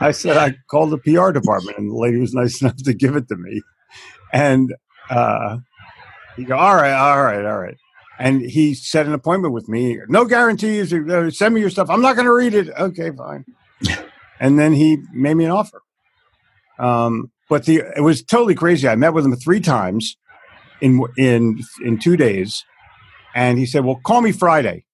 I 0.00 0.10
said, 0.12 0.36
I 0.36 0.54
called 0.70 0.90
the 0.90 0.98
PR 0.98 1.30
department, 1.32 1.78
and 1.78 1.90
the 1.90 1.96
lady 1.96 2.18
was 2.18 2.34
nice 2.34 2.60
enough 2.62 2.76
to 2.84 2.94
give 2.94 3.16
it 3.16 3.28
to 3.28 3.36
me. 3.36 3.62
And 4.32 4.74
uh, 5.10 5.58
he 6.36 6.44
go, 6.44 6.56
all 6.56 6.76
right, 6.76 6.92
all 6.92 7.22
right, 7.22 7.44
all 7.44 7.58
right. 7.58 7.76
And 8.18 8.40
he 8.42 8.74
set 8.74 9.06
an 9.06 9.12
appointment 9.12 9.54
with 9.54 9.68
me. 9.68 9.98
No 10.08 10.24
guarantees. 10.24 10.92
uh, 10.92 11.30
Send 11.30 11.54
me 11.54 11.60
your 11.60 11.70
stuff. 11.70 11.88
I'm 11.88 12.02
not 12.02 12.16
going 12.16 12.26
to 12.26 12.34
read 12.34 12.52
it. 12.54 12.68
Okay, 12.70 13.10
fine. 13.16 13.44
and 14.40 14.58
then 14.58 14.72
he 14.72 14.98
made 15.12 15.34
me 15.34 15.44
an 15.44 15.52
offer. 15.52 15.80
Um, 16.78 17.30
but 17.48 17.64
the 17.64 17.82
it 17.96 18.02
was 18.02 18.22
totally 18.22 18.54
crazy. 18.54 18.88
I 18.88 18.94
met 18.96 19.14
with 19.14 19.24
him 19.24 19.34
three 19.36 19.60
times 19.60 20.16
in 20.80 21.02
in 21.16 21.60
in 21.84 21.98
two 21.98 22.16
days, 22.16 22.64
and 23.34 23.58
he 23.58 23.66
said, 23.66 23.84
"Well, 23.84 24.00
call 24.04 24.20
me 24.20 24.32
Friday." 24.32 24.84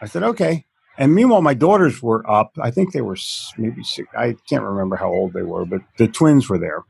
I 0.00 0.06
said, 0.06 0.22
"Okay." 0.22 0.64
And 0.98 1.14
meanwhile, 1.14 1.42
my 1.42 1.54
daughters 1.54 2.02
were 2.02 2.28
up. 2.30 2.52
I 2.60 2.70
think 2.70 2.92
they 2.92 3.00
were 3.00 3.16
maybe 3.56 3.82
six. 3.82 4.08
I 4.16 4.36
can't 4.48 4.62
remember 4.62 4.96
how 4.96 5.08
old 5.08 5.32
they 5.32 5.42
were, 5.42 5.64
but 5.64 5.80
the 5.96 6.08
twins 6.08 6.48
were 6.48 6.58
there. 6.58 6.82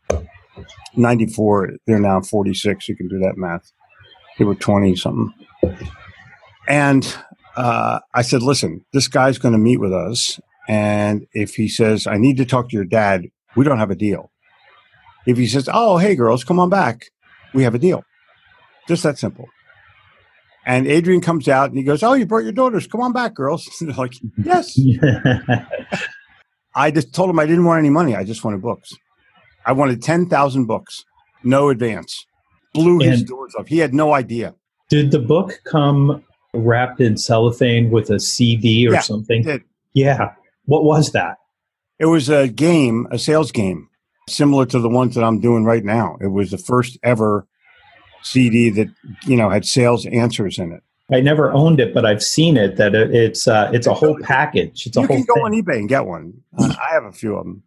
94. 0.97 1.71
They're 1.87 2.00
now 2.00 2.21
46. 2.21 2.88
You 2.88 2.97
can 2.97 3.09
do 3.09 3.19
that 3.21 3.37
math. 3.37 3.73
They 4.38 4.45
were 4.45 4.54
20 4.54 4.97
something. 4.97 5.33
And 6.69 7.16
uh, 7.57 8.00
I 8.14 8.23
said, 8.23 8.42
listen, 8.42 8.85
this 8.92 9.09
guy's 9.09 9.38
going 9.38 9.52
to 9.52 9.59
meet 9.59 9.78
with 9.78 9.92
us. 9.92 10.40
And 10.69 11.26
if 11.33 11.54
he 11.54 11.69
says, 11.69 12.07
I 12.07 12.16
need 12.16 12.37
to 12.38 12.45
talk 12.45 12.69
to 12.71 12.76
your 12.76 12.85
dad, 12.85 13.26
we 13.57 13.64
don't 13.64 13.78
have 13.78 13.90
a 13.90 13.97
deal. 13.97 14.30
If 15.26 15.37
he 15.37 15.47
says, 15.47 15.69
oh, 15.73 15.99
hey, 15.99 16.14
girls, 16.14 16.45
come 16.45 16.59
on 16.59 16.71
back, 16.71 17.11
we 17.52 17.62
have 17.64 17.75
a 17.75 17.78
deal. 17.78 18.04
Just 18.88 19.02
that 19.02 19.19
simple. 19.19 19.49
And 20.66 20.86
Adrian 20.86 21.20
comes 21.20 21.48
out 21.48 21.70
and 21.70 21.78
he 21.78 21.84
goes, 21.84 22.02
oh, 22.02 22.12
you 22.12 22.26
brought 22.26 22.42
your 22.44 22.52
daughters. 22.52 22.86
Come 22.86 23.00
on 23.00 23.12
back, 23.12 23.34
girls. 23.34 23.68
They're 23.80 23.94
like, 23.94 24.14
yes. 24.44 24.78
I 26.74 26.90
just 26.90 27.14
told 27.14 27.30
him 27.30 27.38
I 27.38 27.46
didn't 27.46 27.64
want 27.64 27.78
any 27.78 27.90
money. 27.90 28.14
I 28.14 28.24
just 28.24 28.44
wanted 28.44 28.62
books. 28.62 28.92
I 29.66 29.72
wanted 29.72 30.02
10,000 30.02 30.66
books, 30.66 31.04
no 31.42 31.68
advance. 31.68 32.26
Blew 32.74 32.98
his 33.00 33.20
And- 33.20 33.28
doors 33.28 33.54
off. 33.58 33.66
He 33.68 33.78
had 33.78 33.92
no 33.94 34.14
idea. 34.14 34.54
Did 34.88 35.10
the 35.12 35.18
book 35.20 35.60
come 35.64 36.24
wrapped 36.52 37.00
in 37.00 37.16
cellophane 37.16 37.90
with 37.90 38.10
a 38.10 38.18
CD 38.18 38.86
or 38.88 38.92
Yeah, 38.94 39.00
something? 39.00 39.62
Yeah. 39.94 40.32
What 40.64 40.84
was 40.84 41.12
that? 41.12 41.36
it 41.98 42.06
was 42.06 42.30
a 42.30 42.48
game, 42.48 43.06
a 43.10 43.18
sales 43.18 43.52
game, 43.52 43.86
similar 44.28 44.64
to 44.64 44.78
the 44.80 44.88
ones 44.88 45.14
that 45.14 45.22
I'm 45.22 45.38
doing 45.38 45.64
right 45.64 45.84
now. 45.84 46.16
It 46.22 46.28
was 46.28 46.50
the 46.50 46.56
first 46.58 46.98
ever 47.02 47.46
CD 48.22 48.70
that, 48.70 48.88
you 49.24 49.36
know, 49.36 49.48
had 49.50 49.64
sales 49.66 50.06
answers 50.06 50.58
in 50.58 50.72
it. 50.72 50.82
I 51.12 51.20
never 51.20 51.52
owned 51.52 51.80
it, 51.80 51.92
but 51.92 52.06
I've 52.06 52.22
seen 52.22 52.56
it. 52.56 52.76
That 52.76 52.94
it- 52.94 53.12
it's 53.14 53.48
uh, 53.48 53.70
it's 53.72 53.86
a 53.86 53.94
whole 53.94 54.16
package. 54.22 54.86
It's 54.86 54.96
a 54.96 55.00
you 55.00 55.06
whole 55.06 55.16
can 55.16 55.24
go 55.26 55.34
thing. 55.34 55.44
on 55.44 55.52
eBay 55.52 55.76
and 55.78 55.88
get 55.88 56.06
one. 56.06 56.34
Uh, 56.56 56.72
I 56.80 56.94
have 56.94 57.04
a 57.04 57.12
few 57.12 57.34
of 57.36 57.44
them. 57.44 57.62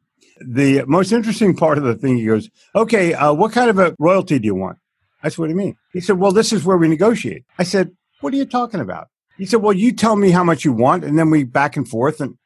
The 0.45 0.83
most 0.87 1.11
interesting 1.11 1.55
part 1.55 1.77
of 1.77 1.83
the 1.83 1.95
thing, 1.95 2.17
he 2.17 2.25
goes, 2.25 2.49
"Okay, 2.75 3.13
uh, 3.13 3.33
what 3.33 3.51
kind 3.51 3.69
of 3.69 3.79
a 3.79 3.95
royalty 3.99 4.39
do 4.39 4.45
you 4.45 4.55
want?" 4.55 4.77
I 5.23 5.29
said, 5.29 5.39
"What 5.39 5.45
do 5.47 5.51
you 5.51 5.57
mean?" 5.57 5.75
He 5.91 5.99
said, 5.99 6.17
"Well, 6.19 6.31
this 6.31 6.51
is 6.53 6.63
where 6.63 6.77
we 6.77 6.87
negotiate." 6.87 7.43
I 7.59 7.63
said, 7.63 7.91
"What 8.21 8.33
are 8.33 8.37
you 8.37 8.45
talking 8.45 8.79
about?" 8.79 9.07
He 9.37 9.45
said, 9.45 9.61
"Well, 9.61 9.73
you 9.73 9.91
tell 9.91 10.15
me 10.15 10.31
how 10.31 10.43
much 10.43 10.63
you 10.65 10.71
want, 10.73 11.03
and 11.03 11.17
then 11.19 11.29
we 11.29 11.43
back 11.43 11.75
and 11.77 11.87
forth." 11.87 12.21
And 12.21 12.37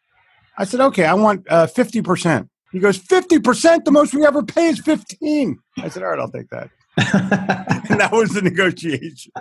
I 0.57 0.65
said, 0.65 0.79
"Okay, 0.79 1.05
I 1.05 1.13
want 1.13 1.45
uh, 1.49 1.67
fifty 1.67 2.01
percent." 2.01 2.49
He 2.71 2.79
goes, 2.79 2.97
50 2.97 3.39
percent. 3.39 3.85
The 3.85 3.91
most 3.91 4.13
we 4.13 4.25
ever 4.25 4.43
pay 4.43 4.67
is 4.67 4.79
fifteen. 4.79 5.59
I 5.77 5.87
said, 5.89 6.03
"All 6.03 6.09
right, 6.09 6.19
I'll 6.19 6.29
take 6.31 6.49
that." 6.49 6.69
That 7.97 8.09
was 8.11 8.31
the 8.31 8.41
negotiation. 8.41 9.31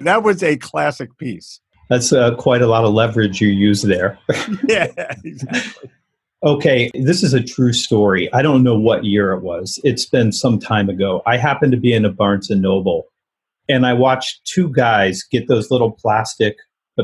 that 0.00 0.22
was 0.22 0.42
a 0.42 0.56
classic 0.56 1.16
piece. 1.18 1.60
That's 1.90 2.12
uh, 2.12 2.34
quite 2.36 2.60
a 2.62 2.66
lot 2.66 2.84
of 2.84 2.92
leverage 2.92 3.40
you 3.40 3.48
use 3.48 3.82
there. 3.82 4.18
Yeah, 4.68 4.86
exactly. 5.24 5.90
Okay, 6.44 6.90
this 6.94 7.22
is 7.24 7.34
a 7.34 7.42
true 7.42 7.72
story. 7.72 8.32
I 8.32 8.42
don't 8.42 8.62
know 8.62 8.78
what 8.78 9.04
year 9.04 9.32
it 9.32 9.42
was. 9.42 9.80
It's 9.84 10.06
been 10.06 10.30
some 10.32 10.58
time 10.60 10.88
ago. 10.88 11.20
I 11.26 11.36
happened 11.36 11.72
to 11.72 11.78
be 11.78 11.92
in 11.92 12.04
a 12.04 12.10
Barnes 12.12 12.48
and 12.50 12.62
Noble, 12.62 13.04
and 13.68 13.84
I 13.86 13.92
watched 13.94 14.40
two 14.44 14.70
guys 14.70 15.22
get 15.24 15.48
those 15.48 15.70
little 15.70 15.90
plastic 15.92 16.56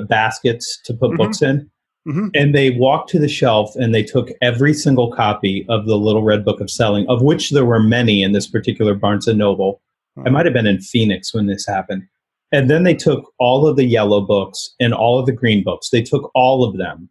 baskets 0.08 0.80
to 0.84 0.94
put 0.94 1.10
Mhm. 1.12 1.16
books 1.18 1.42
in, 1.42 1.70
Mhm. 2.06 2.30
and 2.34 2.54
they 2.54 2.70
walked 2.70 3.08
to 3.10 3.18
the 3.18 3.28
shelf 3.28 3.74
and 3.76 3.94
they 3.94 4.02
took 4.02 4.30
every 4.42 4.74
single 4.74 5.10
copy 5.10 5.64
of 5.68 5.86
the 5.86 5.96
Little 5.96 6.22
Red 6.22 6.44
Book 6.44 6.60
of 6.60 6.70
Selling, 6.70 7.06
of 7.08 7.22
which 7.22 7.50
there 7.50 7.64
were 7.64 7.82
many 7.82 8.22
in 8.22 8.32
this 8.32 8.46
particular 8.46 8.94
Barnes 8.94 9.26
and 9.26 9.38
Noble. 9.38 9.80
I 10.26 10.30
might 10.30 10.44
have 10.46 10.52
been 10.54 10.66
in 10.66 10.80
Phoenix 10.80 11.32
when 11.34 11.46
this 11.46 11.66
happened. 11.66 12.02
And 12.52 12.70
then 12.70 12.84
they 12.84 12.94
took 12.94 13.32
all 13.40 13.66
of 13.66 13.76
the 13.76 13.84
yellow 13.86 14.20
books 14.20 14.74
and 14.78 14.94
all 14.94 15.18
of 15.18 15.26
the 15.26 15.32
green 15.32 15.64
books. 15.64 15.90
They 15.90 16.02
took 16.02 16.30
all 16.34 16.62
of 16.62 16.76
them 16.76 17.08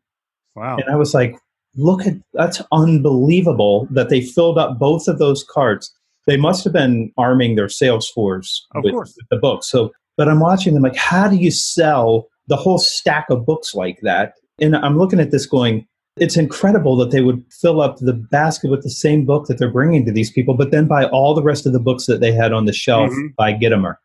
Wow. 0.56 0.78
and 0.78 0.86
I 0.90 0.96
was 0.96 1.14
like, 1.14 1.38
look 1.76 2.06
at 2.06 2.14
that's 2.34 2.62
unbelievable 2.72 3.88
that 3.92 4.10
they 4.10 4.22
filled 4.22 4.58
up 4.58 4.80
both 4.80 5.08
of 5.08 5.18
those 5.20 5.44
carts. 5.44 5.94
They 6.28 6.38
must 6.38 6.64
have 6.64 6.72
been 6.74 7.12
arming 7.18 7.56
their 7.56 7.68
sales 7.68 8.08
force 8.10 8.66
Of 8.76 8.84
with, 8.84 8.94
course. 8.94 9.16
with 9.18 9.28
the 9.30 9.38
books. 9.38 9.70
So, 9.70 9.92
but 10.16 10.30
I'm 10.30 10.40
watching 10.40 10.74
them 10.74 10.84
like, 10.84 10.96
how 10.96 11.28
do 11.28 11.36
you 11.36 11.52
sell 11.52 12.28
the 12.48 12.56
whole 12.56 12.78
stack 12.78 13.26
of 13.30 13.46
books 13.46 13.74
like 13.76 14.00
that? 14.04 14.34
And 14.63 14.77
I'm 14.77 14.98
looking 14.98 15.20
at 15.20 15.32
this 15.32 15.46
going, 15.46 15.86
it's 16.17 16.38
incredible 16.38 16.96
that 16.98 17.12
they 17.12 17.22
would 17.22 17.43
fill 17.51 17.82
up 17.82 17.98
the 17.98 18.13
basket 18.13 18.72
with 18.72 18.82
the 18.84 18.89
same 18.89 19.25
book 19.25 19.48
that 19.48 19.58
they're 19.58 19.72
bringing 19.72 20.05
to 20.05 20.12
these 20.12 20.32
people, 20.32 20.53
but 20.53 20.72
then 20.72 20.88
buy 20.88 21.05
all 21.08 21.34
the 21.34 21.43
rest 21.43 21.65
of 21.65 21.74
the 21.74 21.79
books 21.79 22.05
that 22.05 22.22
they 22.22 22.32
had 22.32 22.53
on 22.53 22.65
the 22.65 22.72
shelf 22.74 23.12
Mhm. 23.12 23.36
by 23.36 23.53
Gitomer. 23.53 23.96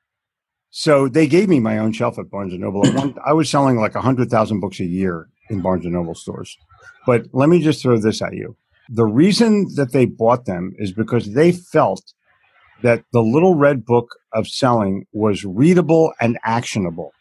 So 0.70 1.08
they 1.08 1.26
gave 1.26 1.48
me 1.48 1.60
my 1.60 1.78
own 1.78 1.92
shelf 1.92 2.18
at 2.18 2.30
Barnes 2.30 2.52
and 2.52 2.62
Noble. 2.62 2.82
I 3.24 3.32
was 3.32 3.48
selling 3.48 3.76
like 3.76 3.94
hundred 3.94 4.30
thousand 4.30 4.60
books 4.60 4.80
a 4.80 4.84
year 4.84 5.28
in 5.48 5.60
Barnes 5.60 5.84
and 5.84 5.94
Noble 5.94 6.14
stores. 6.14 6.56
But 7.06 7.26
let 7.32 7.48
me 7.48 7.62
just 7.62 7.82
throw 7.82 7.96
this 7.98 8.20
at 8.20 8.34
you: 8.34 8.56
the 8.88 9.06
reason 9.06 9.68
that 9.76 9.92
they 9.92 10.04
bought 10.04 10.44
them 10.44 10.72
is 10.78 10.92
because 10.92 11.32
they 11.32 11.52
felt 11.52 12.12
that 12.82 13.04
the 13.12 13.22
Little 13.22 13.54
Red 13.54 13.84
Book 13.86 14.08
of 14.32 14.46
Selling 14.46 15.06
was 15.12 15.44
readable 15.44 16.12
and 16.20 16.38
actionable. 16.44 17.12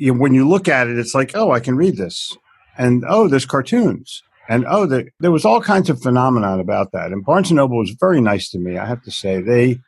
When 0.00 0.32
you 0.34 0.48
look 0.48 0.66
at 0.66 0.88
it, 0.88 0.98
it's 0.98 1.14
like, 1.14 1.32
oh, 1.34 1.50
I 1.52 1.60
can 1.60 1.76
read 1.76 1.96
this, 1.96 2.36
and 2.76 3.04
oh, 3.08 3.28
there's 3.28 3.46
cartoons, 3.46 4.22
and 4.48 4.66
oh, 4.68 4.86
the, 4.86 5.08
there 5.20 5.30
was 5.30 5.44
all 5.44 5.60
kinds 5.60 5.88
of 5.88 6.02
phenomenon 6.02 6.60
about 6.60 6.92
that. 6.92 7.12
And 7.12 7.24
Barnes 7.24 7.50
and 7.50 7.56
Noble 7.56 7.78
was 7.78 7.96
very 7.98 8.20
nice 8.20 8.50
to 8.50 8.58
me. 8.58 8.76
I 8.76 8.86
have 8.86 9.02
to 9.04 9.10
say, 9.10 9.40
they, 9.40 9.78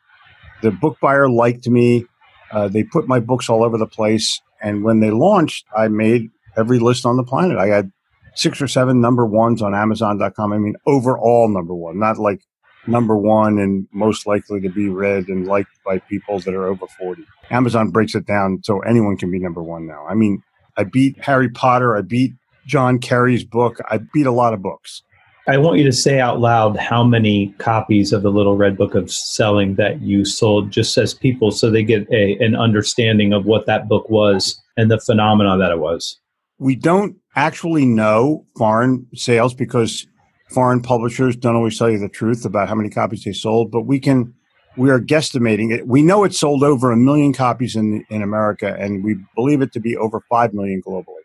the 0.61 0.71
book 0.71 0.97
buyer 0.99 1.29
liked 1.29 1.67
me. 1.67 2.05
Uh, 2.51 2.67
they 2.67 2.83
put 2.83 3.07
my 3.07 3.19
books 3.19 3.49
all 3.49 3.63
over 3.63 3.77
the 3.77 3.87
place. 3.87 4.41
And 4.61 4.83
when 4.83 4.99
they 4.99 5.11
launched, 5.11 5.65
I 5.75 5.87
made 5.89 6.29
every 6.57 6.79
list 6.79 7.05
on 7.05 7.17
the 7.17 7.23
planet. 7.23 7.57
I 7.57 7.67
had 7.67 7.91
six 8.33 8.61
or 8.61 8.67
seven 8.67 8.99
number 8.99 9.25
ones 9.25 9.61
on 9.61 9.75
Amazon.com. 9.75 10.53
I 10.53 10.57
mean, 10.57 10.75
overall 10.87 11.49
number 11.49 11.75
one, 11.75 11.99
not 11.99 12.17
like 12.17 12.41
number 12.87 13.17
one 13.17 13.59
and 13.59 13.87
most 13.91 14.25
likely 14.25 14.61
to 14.61 14.69
be 14.69 14.89
read 14.89 15.27
and 15.27 15.45
liked 15.45 15.77
by 15.85 15.99
people 15.99 16.39
that 16.39 16.53
are 16.53 16.67
over 16.67 16.87
40. 16.99 17.23
Amazon 17.51 17.89
breaks 17.89 18.15
it 18.15 18.25
down 18.25 18.61
so 18.63 18.79
anyone 18.79 19.17
can 19.17 19.29
be 19.29 19.39
number 19.39 19.61
one 19.61 19.85
now. 19.85 20.05
I 20.07 20.15
mean, 20.15 20.41
I 20.77 20.83
beat 20.83 21.23
Harry 21.23 21.49
Potter. 21.49 21.95
I 21.95 22.01
beat 22.01 22.33
John 22.67 22.99
Kerry's 22.99 23.43
book. 23.43 23.79
I 23.89 23.99
beat 24.13 24.27
a 24.27 24.31
lot 24.31 24.53
of 24.53 24.61
books. 24.61 25.01
I 25.47 25.57
want 25.57 25.77
you 25.79 25.85
to 25.85 25.93
say 25.93 26.19
out 26.19 26.41
loud 26.41 26.75
how 26.75 27.05
many 27.05 27.55
copies 27.57 28.11
of 28.11 28.21
the 28.21 28.29
Little 28.29 28.57
Red 28.57 28.77
Book 28.77 28.93
of 28.95 29.09
Selling 29.09 29.75
that 29.75 30.01
you 30.01 30.25
sold, 30.25 30.71
just 30.71 30.97
as 30.97 31.13
people, 31.13 31.51
so 31.51 31.71
they 31.71 31.83
get 31.83 32.05
a, 32.11 32.37
an 32.39 32.53
understanding 32.53 33.31
of 33.31 33.45
what 33.45 33.65
that 33.65 33.87
book 33.87 34.09
was 34.09 34.61
and 34.75 34.91
the 34.91 34.99
phenomena 34.99 35.57
that 35.57 35.71
it 35.71 35.79
was. 35.79 36.19
we 36.59 36.75
don't 36.75 37.15
actually 37.35 37.85
know 37.85 38.45
foreign 38.57 39.05
sales 39.13 39.53
because 39.53 40.07
foreign 40.49 40.81
publishers 40.81 41.35
don't 41.35 41.55
always 41.55 41.77
tell 41.77 41.89
you 41.89 41.99
the 41.99 42.09
truth 42.09 42.45
about 42.45 42.67
how 42.67 42.75
many 42.75 42.89
copies 42.89 43.23
they 43.23 43.33
sold, 43.33 43.71
but 43.71 43.81
we 43.81 43.99
can 43.99 44.33
we 44.75 44.91
are 44.91 44.99
guesstimating 44.99 45.71
it. 45.73 45.87
We 45.87 46.03
know 46.03 46.23
it 46.23 46.35
sold 46.35 46.63
over 46.63 46.91
a 46.91 46.97
million 46.97 47.33
copies 47.33 47.75
in 47.75 48.03
in 48.09 48.21
America, 48.21 48.75
and 48.79 49.03
we 49.03 49.15
believe 49.35 49.61
it 49.61 49.71
to 49.73 49.79
be 49.79 49.95
over 49.95 50.21
five 50.29 50.53
million 50.53 50.81
globally. 50.81 51.16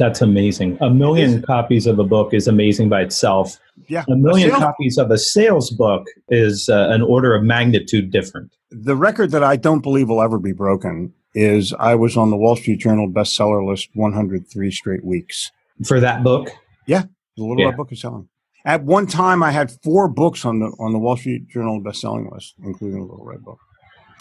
That's 0.00 0.22
amazing. 0.22 0.78
A 0.80 0.88
million 0.88 1.42
copies 1.42 1.86
of 1.86 1.98
a 1.98 2.04
book 2.04 2.32
is 2.32 2.48
amazing 2.48 2.88
by 2.88 3.02
itself. 3.02 3.58
Yeah, 3.86 4.04
A 4.08 4.16
million 4.16 4.48
sales- 4.48 4.62
copies 4.62 4.96
of 4.96 5.10
a 5.10 5.18
sales 5.18 5.68
book 5.70 6.06
is 6.30 6.70
uh, 6.70 6.88
an 6.90 7.02
order 7.02 7.34
of 7.34 7.42
magnitude 7.44 8.10
different. 8.10 8.50
The 8.70 8.96
record 8.96 9.30
that 9.32 9.44
I 9.44 9.56
don't 9.56 9.82
believe 9.82 10.08
will 10.08 10.22
ever 10.22 10.38
be 10.38 10.52
broken 10.52 11.12
is 11.34 11.74
I 11.78 11.96
was 11.96 12.16
on 12.16 12.30
the 12.30 12.36
Wall 12.38 12.56
Street 12.56 12.78
Journal 12.80 13.10
bestseller 13.10 13.62
list 13.68 13.90
103 13.92 14.70
straight 14.70 15.04
weeks. 15.04 15.50
For 15.84 16.00
that 16.00 16.24
book, 16.24 16.48
Yeah. 16.86 17.02
The 17.36 17.42
Little 17.44 17.60
Yeah. 17.60 17.66
Red 17.66 17.76
Book 17.76 17.92
is 17.92 18.00
selling. 18.00 18.26
At 18.64 18.82
one 18.84 19.06
time, 19.06 19.42
I 19.42 19.50
had 19.50 19.70
four 19.82 20.08
books 20.08 20.44
on 20.46 20.60
the 20.60 20.66
on 20.78 20.92
the 20.94 20.98
Wall 20.98 21.16
Street 21.18 21.46
Journal 21.48 21.78
best-selling 21.80 22.30
list, 22.32 22.54
including 22.64 23.00
the 23.00 23.06
Little 23.06 23.24
Red 23.26 23.44
Book. 23.44 23.58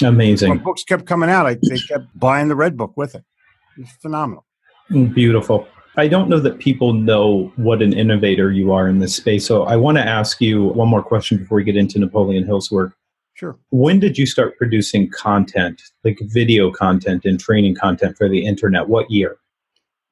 when 0.02 0.10
amazing. 0.14 0.58
books 0.60 0.84
kept 0.84 1.06
coming 1.06 1.30
out, 1.30 1.46
I, 1.46 1.54
they 1.56 1.78
kept 1.88 2.06
buying 2.20 2.48
the 2.50 2.56
red 2.56 2.76
book 2.78 2.94
with 2.98 3.16
it. 3.16 3.24
It's 3.78 3.92
phenomenal. 4.02 4.46
Beautiful. 4.90 5.68
I 5.98 6.08
don't 6.08 6.30
know 6.30 6.40
that 6.40 6.60
people 6.60 6.94
know 6.94 7.52
what 7.58 7.82
an 7.82 7.94
innovator 7.94 8.52
you 8.52 8.72
are 8.72 8.88
in 8.88 9.00
this 9.00 9.16
space. 9.16 9.46
So 9.46 9.64
I 9.64 9.76
want 9.76 9.98
to 9.98 10.08
ask 10.08 10.40
you 10.40 10.66
one 10.66 10.88
more 10.88 11.04
question 11.04 11.38
before 11.38 11.58
we 11.58 11.64
get 11.64 11.76
into 11.76 12.00
Napoleon 12.00 12.46
Hill's 12.46 12.72
work. 12.72 12.96
Sure. 13.34 13.58
When 13.70 14.00
did 14.00 14.18
you 14.18 14.26
start 14.26 14.58
producing 14.58 15.10
content, 15.10 15.82
like 16.04 16.20
video 16.22 16.72
content 16.72 17.26
and 17.26 17.40
training 17.40 17.76
content 17.76 18.18
for 18.18 18.28
the 18.28 18.46
internet? 18.46 18.90
What 18.90 19.10
year? 19.10 19.38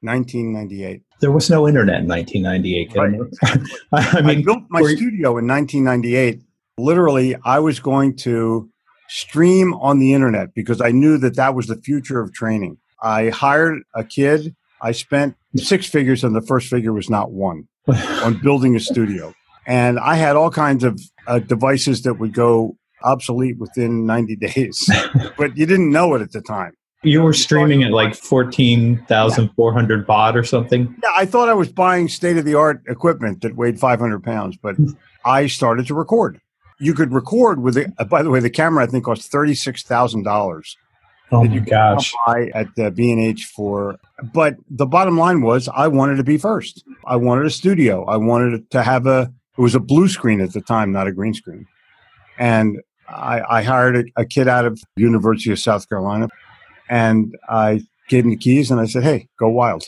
1998. 0.01 1.01
There 1.19 1.31
was 1.31 1.49
no 1.49 1.67
internet 1.67 2.01
in 2.01 2.07
1998. 2.07 2.95
Right. 2.95 3.61
I 3.91 4.19
I, 4.19 4.21
mean, 4.21 4.45
built 4.45 4.63
my 4.69 4.81
studio 4.81 5.37
in 5.37 5.47
1998. 5.47 6.41
Literally, 6.77 7.35
I 7.43 7.59
was 7.59 7.79
going 7.79 8.15
to 8.17 8.69
stream 9.09 9.73
on 9.75 9.99
the 9.99 10.13
internet 10.13 10.53
because 10.53 10.79
I 10.81 10.91
knew 10.91 11.17
that 11.17 11.35
that 11.35 11.55
was 11.55 11.67
the 11.67 11.77
future 11.77 12.21
of 12.21 12.33
training. 12.33 12.77
I 13.01 13.29
hired 13.29 13.81
a 13.93 14.03
kid. 14.03 14.55
I 14.81 14.91
spent 14.91 15.35
six 15.55 15.85
figures, 15.87 16.23
and 16.23 16.35
the 16.35 16.41
first 16.41 16.69
figure 16.69 16.93
was 16.93 17.09
not 17.09 17.31
one 17.31 17.67
on 17.87 18.39
building 18.41 18.75
a 18.75 18.79
studio. 18.79 19.33
And 19.65 19.99
I 19.99 20.15
had 20.15 20.35
all 20.35 20.49
kinds 20.51 20.83
of 20.83 20.99
uh, 21.27 21.39
devices 21.39 22.03
that 22.03 22.15
would 22.15 22.33
go 22.33 22.77
obsolete 23.03 23.57
within 23.59 24.05
90 24.05 24.35
days, 24.37 24.89
but 25.37 25.55
you 25.57 25.65
didn't 25.65 25.91
know 25.91 26.13
it 26.15 26.21
at 26.21 26.31
the 26.31 26.41
time. 26.41 26.73
you 27.03 27.21
were 27.21 27.33
streaming 27.33 27.83
at 27.83 27.91
like 27.91 28.15
14,400 28.15 30.07
baud 30.07 30.35
or 30.35 30.43
something. 30.43 30.95
Yeah, 31.03 31.09
I 31.15 31.25
thought 31.25 31.49
I 31.49 31.53
was 31.53 31.71
buying 31.71 32.07
state 32.07 32.37
of 32.37 32.45
the 32.45 32.55
art 32.55 32.81
equipment 32.87 33.41
that 33.41 33.55
weighed 33.55 33.79
500 33.79 34.23
pounds, 34.23 34.57
but 34.57 34.75
I 35.25 35.47
started 35.47 35.87
to 35.87 35.93
record. 35.95 36.39
You 36.79 36.93
could 36.93 37.11
record 37.11 37.61
with 37.61 37.77
it. 37.77 37.91
Uh, 37.97 38.03
by 38.05 38.21
the 38.23 38.29
way, 38.29 38.39
the 38.39 38.49
camera 38.51 38.83
I 38.83 38.87
think 38.87 39.05
cost 39.05 39.31
thirty-six 39.31 39.81
thousand 39.83 40.23
dollars 40.23 40.77
Oh 41.31 41.43
Did 41.43 41.49
my 41.51 41.55
you 41.55 41.61
gosh. 41.61 42.13
buy 42.25 42.49
at 42.53 42.73
the 42.75 42.91
B 42.91 43.11
and 43.11 43.19
H 43.21 43.45
for. 43.45 43.97
But 44.33 44.55
the 44.69 44.85
bottom 44.85 45.17
line 45.17 45.41
was, 45.41 45.67
I 45.67 45.87
wanted 45.87 46.15
to 46.17 46.23
be 46.23 46.37
first. 46.37 46.83
I 47.05 47.17
wanted 47.17 47.45
a 47.45 47.49
studio. 47.49 48.05
I 48.05 48.17
wanted 48.17 48.69
to 48.71 48.83
have 48.83 49.05
a. 49.05 49.31
It 49.57 49.61
was 49.61 49.75
a 49.75 49.79
blue 49.79 50.07
screen 50.07 50.39
at 50.39 50.53
the 50.53 50.61
time, 50.61 50.91
not 50.91 51.07
a 51.07 51.11
green 51.11 51.33
screen, 51.33 51.65
and 52.37 52.77
I, 53.09 53.41
I 53.49 53.63
hired 53.63 53.97
a, 53.97 54.03
a 54.21 54.25
kid 54.25 54.47
out 54.47 54.65
of 54.65 54.79
University 54.95 55.51
of 55.51 55.59
South 55.59 55.89
Carolina, 55.89 56.27
and 56.89 57.35
I 57.49 57.81
gave 58.07 58.23
him 58.23 58.29
the 58.29 58.37
keys, 58.37 58.69
and 58.71 58.79
I 58.79 58.85
said, 58.85 59.03
"Hey, 59.03 59.27
go 59.39 59.49
wild." 59.49 59.85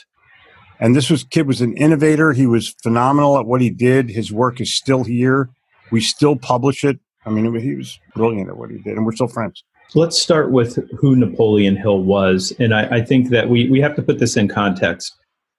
And 0.80 0.96
this 0.96 1.10
was 1.10 1.24
kid 1.24 1.46
was 1.46 1.62
an 1.62 1.78
innovator. 1.78 2.34
He 2.34 2.48
was 2.48 2.76
phenomenal 2.82 3.38
at 3.38 3.46
what 3.46 3.62
he 3.62 3.70
did. 3.70 4.10
His 4.10 4.32
work 4.32 4.60
is 4.60 4.76
still 4.76 5.04
here. 5.04 5.50
We 5.92 6.02
still 6.02 6.36
publish 6.36 6.84
it 6.84 7.00
I 7.26 7.30
mean, 7.32 7.54
he 7.60 7.76
was 7.76 8.00
brilliant 8.16 8.50
at 8.50 8.58
what 8.58 8.72
he 8.72 8.78
did, 8.78 8.96
and 8.96 9.06
we're 9.06 9.12
still 9.12 9.28
friends. 9.28 9.64
Let's 9.96 10.22
start 10.22 10.52
with 10.52 10.78
who 11.00 11.16
Napoleon 11.16 11.76
Hill 11.76 12.04
was. 12.04 12.54
And 12.60 12.76
I, 12.76 12.98
I 12.98 13.02
think 13.02 13.30
that 13.30 13.50
we, 13.50 13.70
we 13.70 13.82
have 13.82 13.96
to 13.96 14.04
put 14.04 14.20
this 14.20 14.38
in 14.38 14.48
context. 14.48 15.16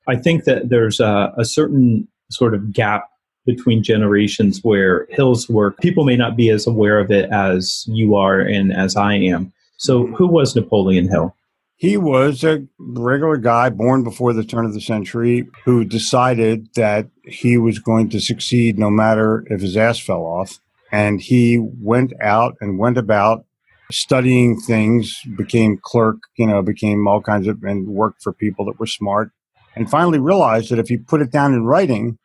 I 0.07 0.17
think 0.17 0.45
that 0.45 0.69
there's 0.69 1.01
a, 1.01 1.33
a 1.37 1.45
certain 1.45 2.07
sort 2.31 2.55
of 2.55 2.73
gap 2.73 3.09
between 3.45 3.83
generations 3.83 4.61
where 4.63 5.07
Hill's 5.11 5.49
work, 5.49 5.79
people 5.81 6.05
may 6.05 6.17
not 6.17 6.37
be 6.37 6.51
as 6.51 6.67
aware 6.67 6.99
of 7.01 7.11
it 7.11 7.31
as 7.31 7.85
you 7.89 8.15
are 8.15 8.41
and 8.41 8.73
as 8.73 8.97
I 8.97 9.15
am. 9.15 9.53
So, 9.79 10.07
who 10.07 10.29
was 10.29 10.55
Napoleon 10.55 11.09
Hill? 11.09 11.35
He 11.77 11.97
was 11.97 12.45
a 12.45 12.67
regular 12.79 13.39
guy 13.39 13.71
born 13.71 14.05
before 14.05 14.35
the 14.35 14.45
turn 14.45 14.67
of 14.67 14.75
the 14.75 14.81
century 14.83 15.49
who 15.65 15.85
decided 15.85 16.69
that 16.75 17.09
he 17.25 17.57
was 17.57 17.79
going 17.79 18.11
to 18.11 18.21
succeed 18.21 18.79
no 18.79 18.91
matter 18.91 19.47
if 19.49 19.63
his 19.63 19.79
ass 19.79 19.99
fell 19.99 20.23
off. 20.23 20.59
And 20.93 21.21
he 21.23 21.59
went 21.59 22.13
out 22.21 22.57
and 22.61 22.79
went 22.79 22.99
about 22.99 23.47
studying 23.90 24.59
things, 24.61 25.20
became 25.37 25.78
clerk, 25.82 26.16
you 26.37 26.47
know, 26.47 26.62
became 26.62 27.06
all 27.06 27.20
kinds 27.20 27.47
of, 27.47 27.62
and 27.62 27.88
worked 27.88 28.23
for 28.23 28.32
people 28.32 28.64
that 28.66 28.78
were 28.78 28.87
smart. 28.87 29.30
And 29.76 29.90
finally 29.90 30.18
realized 30.18 30.70
that 30.70 30.78
if 30.78 30.88
he 30.88 30.97
put 30.97 31.23
it 31.23 31.30
down 31.30 31.54
in 31.54 31.64
writing, 31.64 32.18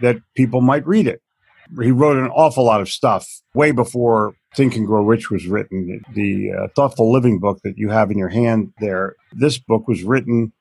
that 0.00 0.16
people 0.34 0.60
might 0.60 0.86
read 0.86 1.06
it. 1.06 1.20
He 1.80 1.92
wrote 1.92 2.16
an 2.16 2.30
awful 2.30 2.64
lot 2.64 2.80
of 2.80 2.88
stuff 2.88 3.28
way 3.54 3.70
before 3.70 4.34
Think 4.56 4.74
and 4.74 4.86
Grow 4.86 5.04
Rich 5.04 5.30
was 5.30 5.46
written. 5.46 6.02
The 6.14 6.50
uh, 6.50 6.66
Truthful 6.74 7.12
Living 7.12 7.38
book 7.38 7.60
that 7.62 7.74
you 7.76 7.90
have 7.90 8.10
in 8.10 8.18
your 8.18 8.28
hand 8.28 8.72
there, 8.80 9.14
this 9.32 9.58
book 9.58 9.86
was 9.86 10.02
written 10.02 10.52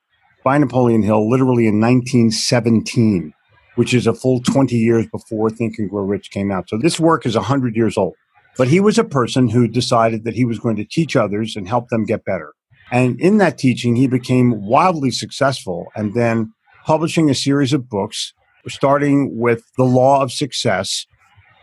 by 0.44 0.58
Napoleon 0.58 1.02
Hill 1.02 1.30
literally 1.30 1.66
in 1.66 1.82
1917, 1.82 3.34
which 3.76 3.94
is 3.94 4.06
a 4.06 4.14
full 4.14 4.42
20 4.42 4.76
years 4.76 5.08
before 5.08 5.50
Think 5.50 5.80
and 5.80 5.90
Grow 5.90 6.04
Rich 6.04 6.30
came 6.30 6.52
out. 6.52 6.70
So 6.70 6.78
this 6.78 7.00
work 7.00 7.26
is 7.26 7.36
100 7.36 7.76
years 7.76 7.98
old. 7.98 8.16
But 8.60 8.68
he 8.68 8.82
was 8.82 8.98
a 8.98 9.06
person 9.06 9.48
who 9.48 9.70
decided 9.70 10.26
that 10.26 10.36
he 10.36 10.44
was 10.44 10.60
going 10.60 10.76
to 10.76 10.84
teach 10.84 11.16
others 11.16 11.56
and 11.56 11.66
help 11.66 11.88
them 11.88 12.04
get 12.04 12.26
better. 12.26 12.52
And 12.92 13.18
in 13.22 13.38
that 13.38 13.58
teaching, 13.58 13.96
he 13.96 14.06
became 14.06 14.62
wildly 14.62 15.12
successful 15.12 15.88
and 15.96 16.14
then 16.14 16.52
publishing 16.86 17.30
a 17.30 17.36
series 17.36 17.72
of 17.72 17.88
books 17.88 18.34
starting 18.68 19.40
with 19.40 19.64
The 19.78 19.86
Law 19.86 20.22
of 20.22 20.34
Success, 20.34 21.06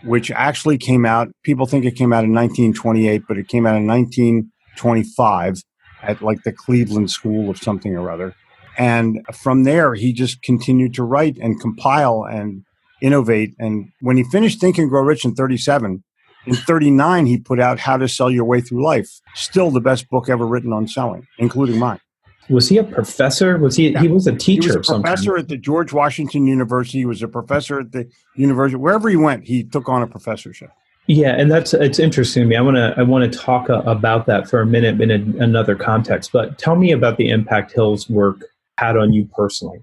which 0.04 0.30
actually 0.30 0.78
came 0.78 1.04
out, 1.04 1.28
people 1.42 1.66
think 1.66 1.84
it 1.84 1.96
came 1.96 2.14
out 2.14 2.24
in 2.24 2.32
1928, 2.32 3.24
but 3.28 3.36
it 3.36 3.46
came 3.46 3.66
out 3.66 3.76
in 3.76 3.86
1925 3.86 5.56
at 6.02 6.22
like 6.22 6.44
the 6.44 6.52
Cleveland 6.52 7.10
School 7.10 7.50
of 7.50 7.58
something 7.58 7.94
or 7.94 8.10
other. 8.10 8.34
And 8.78 9.20
from 9.34 9.64
there, 9.64 9.92
he 9.92 10.14
just 10.14 10.40
continued 10.40 10.94
to 10.94 11.04
write 11.04 11.36
and 11.36 11.60
compile 11.60 12.24
and 12.24 12.62
innovate. 13.02 13.54
And 13.58 13.90
when 14.00 14.16
he 14.16 14.24
finished 14.24 14.62
Think 14.62 14.78
and 14.78 14.88
Grow 14.88 15.02
Rich 15.02 15.26
in 15.26 15.34
37, 15.34 16.02
in 16.46 16.54
39, 16.54 17.26
he 17.26 17.38
put 17.38 17.60
out 17.60 17.78
How 17.78 17.96
to 17.96 18.08
Sell 18.08 18.30
Your 18.30 18.44
Way 18.44 18.60
Through 18.60 18.84
Life. 18.84 19.08
Still 19.34 19.70
the 19.70 19.80
best 19.80 20.08
book 20.08 20.28
ever 20.28 20.46
written 20.46 20.72
on 20.72 20.86
selling, 20.88 21.26
including 21.38 21.78
mine. 21.78 22.00
Was 22.48 22.68
he 22.68 22.78
a 22.78 22.84
professor? 22.84 23.58
Was 23.58 23.76
he? 23.76 23.90
Yeah. 23.90 24.00
He 24.00 24.08
was 24.08 24.26
a 24.26 24.32
He 24.32 24.38
teacher 24.38 24.78
was 24.78 24.88
a 24.88 24.94
professor 24.94 25.36
at 25.36 25.48
the 25.48 25.56
George 25.56 25.92
Washington 25.92 26.46
University. 26.46 26.98
He 26.98 27.06
was 27.06 27.22
a 27.22 27.28
professor 27.28 27.80
at 27.80 27.92
the 27.92 28.08
university. 28.36 28.76
Wherever 28.76 29.08
he 29.08 29.16
went, 29.16 29.44
he 29.44 29.64
took 29.64 29.88
on 29.88 30.02
a 30.02 30.06
professorship. 30.06 30.70
Yeah, 31.08 31.30
and 31.30 31.50
that's 31.50 31.72
it's 31.74 31.98
interesting 31.98 32.42
to 32.42 32.48
me. 32.48 32.56
I 32.56 32.60
want 32.60 32.76
to 32.76 32.94
I 32.96 33.02
want 33.02 33.30
to 33.30 33.38
talk 33.38 33.70
uh, 33.70 33.82
about 33.86 34.26
that 34.26 34.48
for 34.48 34.60
a 34.60 34.66
minute 34.66 35.00
in 35.00 35.10
a, 35.10 35.42
another 35.44 35.74
context. 35.74 36.32
But 36.32 36.58
tell 36.58 36.76
me 36.76 36.92
about 36.92 37.16
the 37.16 37.30
impact 37.30 37.72
Hill's 37.72 38.08
work 38.08 38.44
had 38.78 38.96
on 38.96 39.12
you 39.12 39.28
personally. 39.34 39.82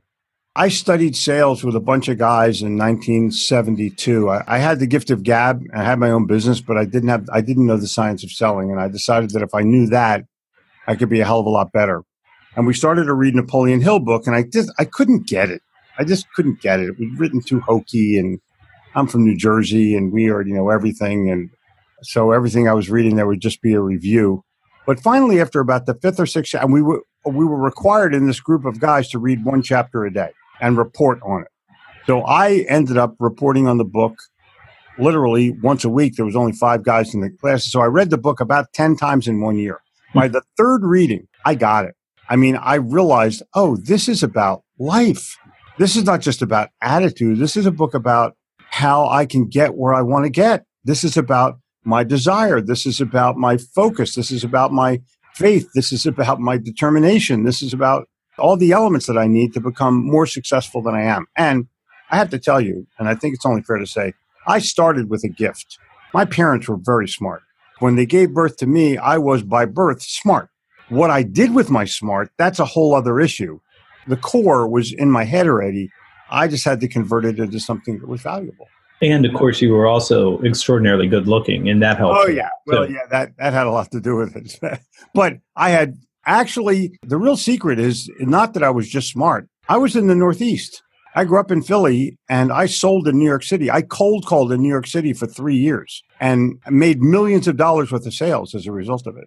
I 0.56 0.70
studied 0.70 1.16
sales 1.16 1.64
with 1.64 1.76
a 1.76 1.80
bunch 1.80 2.10
of 2.10 2.20
guys 2.20 2.62
in 2.62 2.78
1972. 2.78 4.30
I, 4.30 4.44
I 4.46 4.60
had 4.60 4.78
the 4.78 4.86
gift 4.86 5.10
of 5.10 5.24
gab. 5.24 5.64
I 5.74 5.84
had 5.84 5.98
my 5.98 6.12
own 6.12 6.28
business, 6.28 6.62
but 6.62 6.78
I 6.78 6.86
didn't 6.86 7.10
have 7.10 7.28
I 7.34 7.42
didn't 7.42 7.66
know 7.66 7.78
the 7.78 7.88
science 7.88 8.24
of 8.24 8.32
selling, 8.32 8.70
and 8.70 8.80
I 8.80 8.88
decided 8.88 9.32
that 9.32 9.42
if 9.42 9.56
I 9.56 9.62
knew 9.62 9.88
that, 9.88 10.26
I 10.86 10.94
could 10.94 11.10
be 11.10 11.22
a 11.22 11.26
hell 11.26 11.40
of 11.40 11.48
a 11.48 11.50
lot 11.50 11.72
better. 11.72 12.04
And 12.56 12.68
we 12.68 12.76
started 12.76 13.06
to 13.06 13.16
read 13.16 13.34
Napoleon 13.34 13.82
Hill 13.82 13.98
book, 13.98 14.28
and 14.28 14.36
I 14.36 14.44
just 14.44 14.72
I 14.78 14.86
couldn't 14.86 15.26
get 15.26 15.50
it. 15.50 15.64
I 15.98 16.04
just 16.04 16.32
couldn't 16.34 16.62
get 16.62 16.80
it. 16.80 16.90
It 16.90 17.00
was 17.00 17.20
written 17.20 17.42
too 17.42 17.60
hokey, 17.62 18.20
and 18.20 18.40
I'm 18.94 19.08
from 19.08 19.26
New 19.26 19.36
Jersey, 19.36 19.96
and 19.96 20.14
we 20.14 20.30
already 20.30 20.54
know 20.54 20.70
everything, 20.70 21.32
and 21.32 21.50
so 22.04 22.32
everything 22.32 22.68
I 22.68 22.74
was 22.74 22.92
reading 22.92 23.16
there 23.16 23.26
would 23.26 23.42
just 23.42 23.64
be 23.64 23.74
a 23.74 23.82
review. 23.82 24.44
But 24.86 25.00
finally, 25.00 25.42
after 25.42 25.62
about 25.62 25.88
the 25.88 25.96
fifth 25.96 26.20
or 26.20 26.28
sixth, 26.28 26.54
and 26.54 26.72
we 26.72 26.84
were 26.84 27.02
we 27.26 27.44
were 27.44 27.60
required 27.60 28.14
in 28.14 28.28
this 28.28 28.40
group 28.40 28.66
of 28.66 28.80
guys 28.80 29.10
to 29.10 29.18
read 29.18 29.44
one 29.44 29.64
chapter 29.64 30.06
a 30.06 30.14
day 30.14 30.30
and 30.62 30.78
report 30.78 31.20
on 31.24 31.42
it. 31.42 31.48
So 32.06 32.22
I 32.22 32.66
ended 32.70 32.98
up 32.98 33.16
reporting 33.20 33.68
on 33.68 33.78
the 33.78 33.86
book 33.86 34.16
literally 34.98 35.52
once 35.62 35.84
a 35.84 35.90
week. 35.90 36.16
There 36.16 36.26
was 36.26 36.36
only 36.36 36.52
five 36.52 36.84
guys 36.84 37.14
in 37.14 37.22
the 37.22 37.30
class, 37.30 37.66
so 37.66 37.82
I 37.82 37.86
read 37.86 38.10
the 38.10 38.18
book 38.18 38.40
about 38.40 38.74
ten 38.74 38.96
times 38.96 39.28
in 39.28 39.42
one 39.42 39.58
year. 39.58 39.82
By 40.14 40.28
the 40.28 40.44
third 40.58 40.84
reading, 40.84 41.28
I 41.46 41.56
got 41.56 41.86
it. 41.86 41.96
I 42.30 42.36
mean, 42.36 42.56
I 42.56 42.76
realized, 42.76 43.44
oh, 43.54 43.78
this 43.78 44.08
is 44.08 44.22
about 44.22 44.64
life. 44.78 45.38
This 45.78 45.96
is 45.96 46.04
not 46.04 46.22
just 46.22 46.42
about 46.42 46.70
attitude. 46.82 47.40
This 47.40 47.58
is 47.58 47.66
a 47.66 47.72
book 47.72 47.94
about 47.94 48.36
how 48.70 49.08
I 49.08 49.26
can 49.26 49.48
get 49.48 49.76
where 49.76 49.94
I 49.94 50.02
want 50.02 50.26
to 50.26 50.30
get. 50.30 50.66
This 50.84 51.04
is 51.04 51.18
about 51.18 51.60
my 51.84 52.04
desire. 52.04 52.62
This 52.62 52.86
is 52.86 53.02
about 53.02 53.38
my 53.38 53.58
focus. 53.58 54.16
This 54.16 54.32
is 54.32 54.44
about 54.44 54.72
my 54.72 55.02
faith. 55.36 55.68
This 55.74 55.92
is 55.92 56.06
about 56.06 56.40
my 56.40 56.58
determination. 56.58 57.44
This 57.44 57.62
is 57.62 57.74
about 57.74 58.08
all 58.38 58.58
the 58.58 58.72
elements 58.72 59.06
that 59.08 59.18
I 59.18 59.28
need 59.28 59.54
to 59.54 59.60
become 59.60 60.06
more 60.06 60.26
successful 60.26 60.82
than 60.82 60.96
I 60.96 61.04
am. 61.04 61.28
And 61.38 61.68
I 62.10 62.18
have 62.18 62.30
to 62.32 62.40
tell 62.40 62.62
you, 62.62 62.88
and 63.00 63.08
I 63.08 63.16
think 63.16 63.36
it's 63.36 63.46
only 63.46 63.62
fair 63.62 63.78
to 63.78 63.88
say, 63.88 64.14
I 64.48 64.60
started 64.60 65.10
with 65.10 65.24
a 65.24 65.30
gift. 65.30 65.78
My 66.14 66.26
parents 66.26 66.68
were 66.68 66.78
very 66.78 67.08
smart. 67.08 67.44
When 67.80 67.96
they 67.96 68.06
gave 68.06 68.34
birth 68.34 68.58
to 68.58 68.68
me, 68.68 68.98
I 68.98 69.18
was 69.18 69.44
by 69.44 69.66
birth 69.66 70.02
smart. 70.02 70.50
What 70.90 71.10
I 71.10 71.24
did 71.24 71.56
with 71.56 71.70
my 71.70 71.86
smart, 71.86 72.32
that's 72.38 72.60
a 72.60 72.66
whole 72.66 72.94
other 72.94 73.20
issue. 73.20 73.60
The 74.08 74.18
core 74.18 74.68
was 74.68 74.92
in 74.92 75.10
my 75.10 75.24
head 75.24 75.48
already. 75.48 75.90
I 76.30 76.48
just 76.48 76.66
had 76.66 76.80
to 76.82 76.88
convert 76.88 77.26
it 77.26 77.40
into 77.40 77.60
something 77.60 78.00
that 78.00 78.08
was 78.08 78.22
valuable. 78.22 78.68
And 79.02 79.26
of 79.26 79.34
course, 79.34 79.62
you 79.62 79.72
were 79.74 79.88
also 79.88 80.40
extraordinarily 80.44 81.08
good 81.08 81.28
looking, 81.28 81.68
and 81.68 81.82
that 81.82 81.98
helped. 81.98 82.20
Oh 82.22 82.28
yeah, 82.28 82.50
well 82.66 82.86
So- 82.86 82.90
yeah, 82.90 83.06
that 83.12 83.32
that 83.38 83.54
had 83.54 83.68
a 83.68 83.72
lot 83.72 83.92
to 83.92 84.00
do 84.00 84.16
with 84.16 84.36
it. 84.36 84.80
but 85.14 85.40
I 85.56 85.72
had 85.72 85.96
actually 86.26 86.98
the 87.02 87.18
real 87.18 87.38
secret 87.38 87.80
is 87.80 88.10
not 88.20 88.54
that 88.54 88.64
I 88.64 88.70
was 88.70 88.90
just 88.90 89.12
smart. 89.12 89.48
I 89.68 89.78
was 89.78 89.96
in 89.96 90.08
the 90.08 90.16
Northeast. 90.16 90.84
I 91.16 91.26
grew 91.26 91.40
up 91.40 91.52
in 91.52 91.62
Philly 91.62 92.18
and 92.28 92.52
I 92.52 92.66
sold 92.66 93.08
in 93.08 93.20
New 93.20 93.26
York 93.26 93.44
City. 93.44 93.70
I 93.70 93.82
cold 93.82 94.26
called 94.26 94.52
in 94.52 94.62
New 94.62 94.70
York 94.70 94.88
City 94.88 95.14
for 95.14 95.28
three 95.28 95.56
years 95.56 96.04
and 96.20 96.60
made 96.70 97.02
millions 97.02 97.48
of 97.48 97.58
dollars 97.58 97.92
worth 97.92 98.06
of 98.06 98.14
sales 98.14 98.56
as 98.56 98.66
a 98.66 98.72
result 98.72 99.06
of 99.06 99.16
it. 99.18 99.26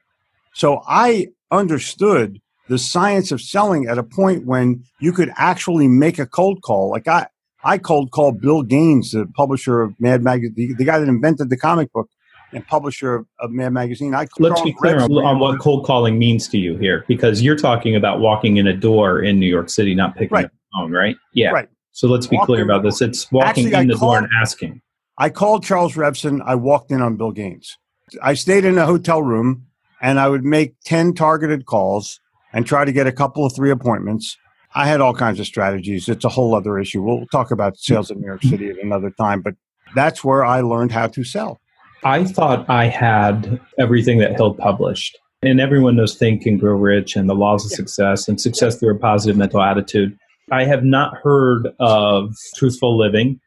So 0.52 0.82
I 0.88 1.28
understood 1.50 2.40
the 2.68 2.78
science 2.78 3.30
of 3.30 3.40
selling 3.40 3.86
at 3.86 3.98
a 3.98 4.02
point 4.02 4.46
when 4.46 4.82
you 5.00 5.12
could 5.12 5.30
actually 5.36 5.86
make 5.86 6.18
a 6.18 6.26
cold 6.26 6.62
call. 6.62 6.90
Like 6.90 7.06
I, 7.06 7.28
I 7.62 7.78
cold 7.78 8.10
called 8.10 8.40
Bill 8.40 8.62
Gaines, 8.62 9.12
the 9.12 9.26
publisher 9.36 9.80
of 9.80 9.94
Mad 10.00 10.24
Magazine, 10.24 10.54
the, 10.56 10.74
the 10.74 10.84
guy 10.84 10.98
that 10.98 11.08
invented 11.08 11.50
the 11.50 11.56
comic 11.56 11.92
book 11.92 12.10
and 12.52 12.66
publisher 12.66 13.14
of, 13.14 13.26
of 13.40 13.50
Mad 13.50 13.72
Magazine. 13.72 14.14
I 14.14 14.26
Let's 14.38 14.62
be 14.62 14.72
clear 14.72 15.00
on, 15.00 15.12
on 15.12 15.38
what 15.38 15.60
cold 15.60 15.84
calling 15.84 16.18
means 16.18 16.48
to 16.48 16.58
you 16.58 16.76
here, 16.76 17.04
because 17.08 17.42
you're 17.42 17.56
talking 17.56 17.96
about 17.96 18.20
walking 18.20 18.56
in 18.56 18.66
a 18.66 18.72
door 18.76 19.22
in 19.22 19.38
New 19.38 19.48
York 19.48 19.68
City, 19.68 19.94
not 19.94 20.14
picking 20.14 20.34
Right. 20.34 20.44
up 20.46 20.50
the 20.52 20.78
phone, 20.78 20.92
right? 20.92 21.16
Yeah. 21.34 21.50
Right. 21.50 21.68
So 21.92 22.08
let's 22.08 22.26
be 22.26 22.38
clear 22.44 22.62
about 22.62 22.82
this. 22.82 23.00
It's 23.00 23.30
walking 23.32 23.48
Actually, 23.66 23.74
I 23.74 23.80
in 23.82 23.88
the 23.88 23.96
door 23.96 24.18
and 24.18 24.28
asking. 24.40 24.82
I 25.18 25.30
called 25.30 25.64
Charles 25.64 25.94
Revson. 25.94 26.42
I 26.44 26.54
walked 26.54 26.90
in 26.90 27.00
on 27.00 27.16
Bill 27.16 27.32
Gaines. 27.32 27.78
I 28.22 28.34
stayed 28.34 28.64
in 28.64 28.76
a 28.76 28.84
hotel 28.84 29.22
room 29.22 29.66
and 30.02 30.20
I 30.20 30.28
would 30.28 30.44
make 30.44 30.74
10 30.84 31.14
targeted 31.14 31.64
calls 31.64 32.20
and 32.52 32.66
try 32.66 32.84
to 32.84 32.92
get 32.92 33.06
a 33.06 33.12
couple 33.12 33.44
of 33.46 33.54
three 33.54 33.70
appointments. 33.70 34.36
I 34.74 34.86
had 34.86 35.00
all 35.00 35.14
kinds 35.14 35.40
of 35.40 35.46
strategies. 35.46 36.08
It's 36.08 36.24
a 36.24 36.28
whole 36.28 36.54
other 36.54 36.78
issue. 36.78 37.02
We'll 37.02 37.26
talk 37.32 37.50
about 37.50 37.78
sales 37.78 38.10
in 38.10 38.20
New 38.20 38.26
York 38.26 38.42
City 38.42 38.68
at 38.68 38.76
another 38.78 39.10
time, 39.10 39.40
but 39.40 39.54
that's 39.94 40.22
where 40.22 40.44
I 40.44 40.60
learned 40.60 40.92
how 40.92 41.06
to 41.06 41.24
sell. 41.24 41.60
I 42.04 42.24
thought 42.24 42.68
I 42.68 42.86
had 42.86 43.60
everything 43.78 44.18
that 44.18 44.36
Hill 44.36 44.54
published. 44.54 45.18
And 45.42 45.60
everyone 45.60 45.96
knows 45.96 46.16
Think 46.16 46.46
and 46.46 46.58
Grow 46.58 46.74
Rich 46.74 47.14
and 47.16 47.28
the 47.28 47.34
Laws 47.34 47.64
of 47.64 47.70
Yeah. 47.72 47.76
Success 47.76 48.28
and 48.28 48.40
Success 48.40 48.78
Through 48.78 48.96
a 48.96 48.98
Positive 48.98 49.36
Mental 49.36 49.60
Attitude. 49.62 50.16
I 50.50 50.64
have 50.64 50.84
not 50.84 51.16
heard 51.22 51.68
of 51.80 52.34
Truthful 52.56 52.96
Living. 52.96 53.40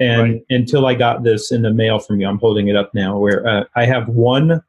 And 0.00 0.20
Right. 0.22 0.40
until 0.50 0.86
I 0.86 0.94
got 0.94 1.22
this 1.22 1.52
in 1.52 1.62
the 1.62 1.72
mail 1.72 1.98
from 1.98 2.20
you, 2.20 2.26
I'm 2.26 2.38
holding 2.38 2.68
it 2.68 2.76
up 2.76 2.90
now, 2.94 3.16
where 3.18 3.46
uh, 3.46 3.64
I 3.76 3.86
have 3.86 4.08
one 4.08 4.60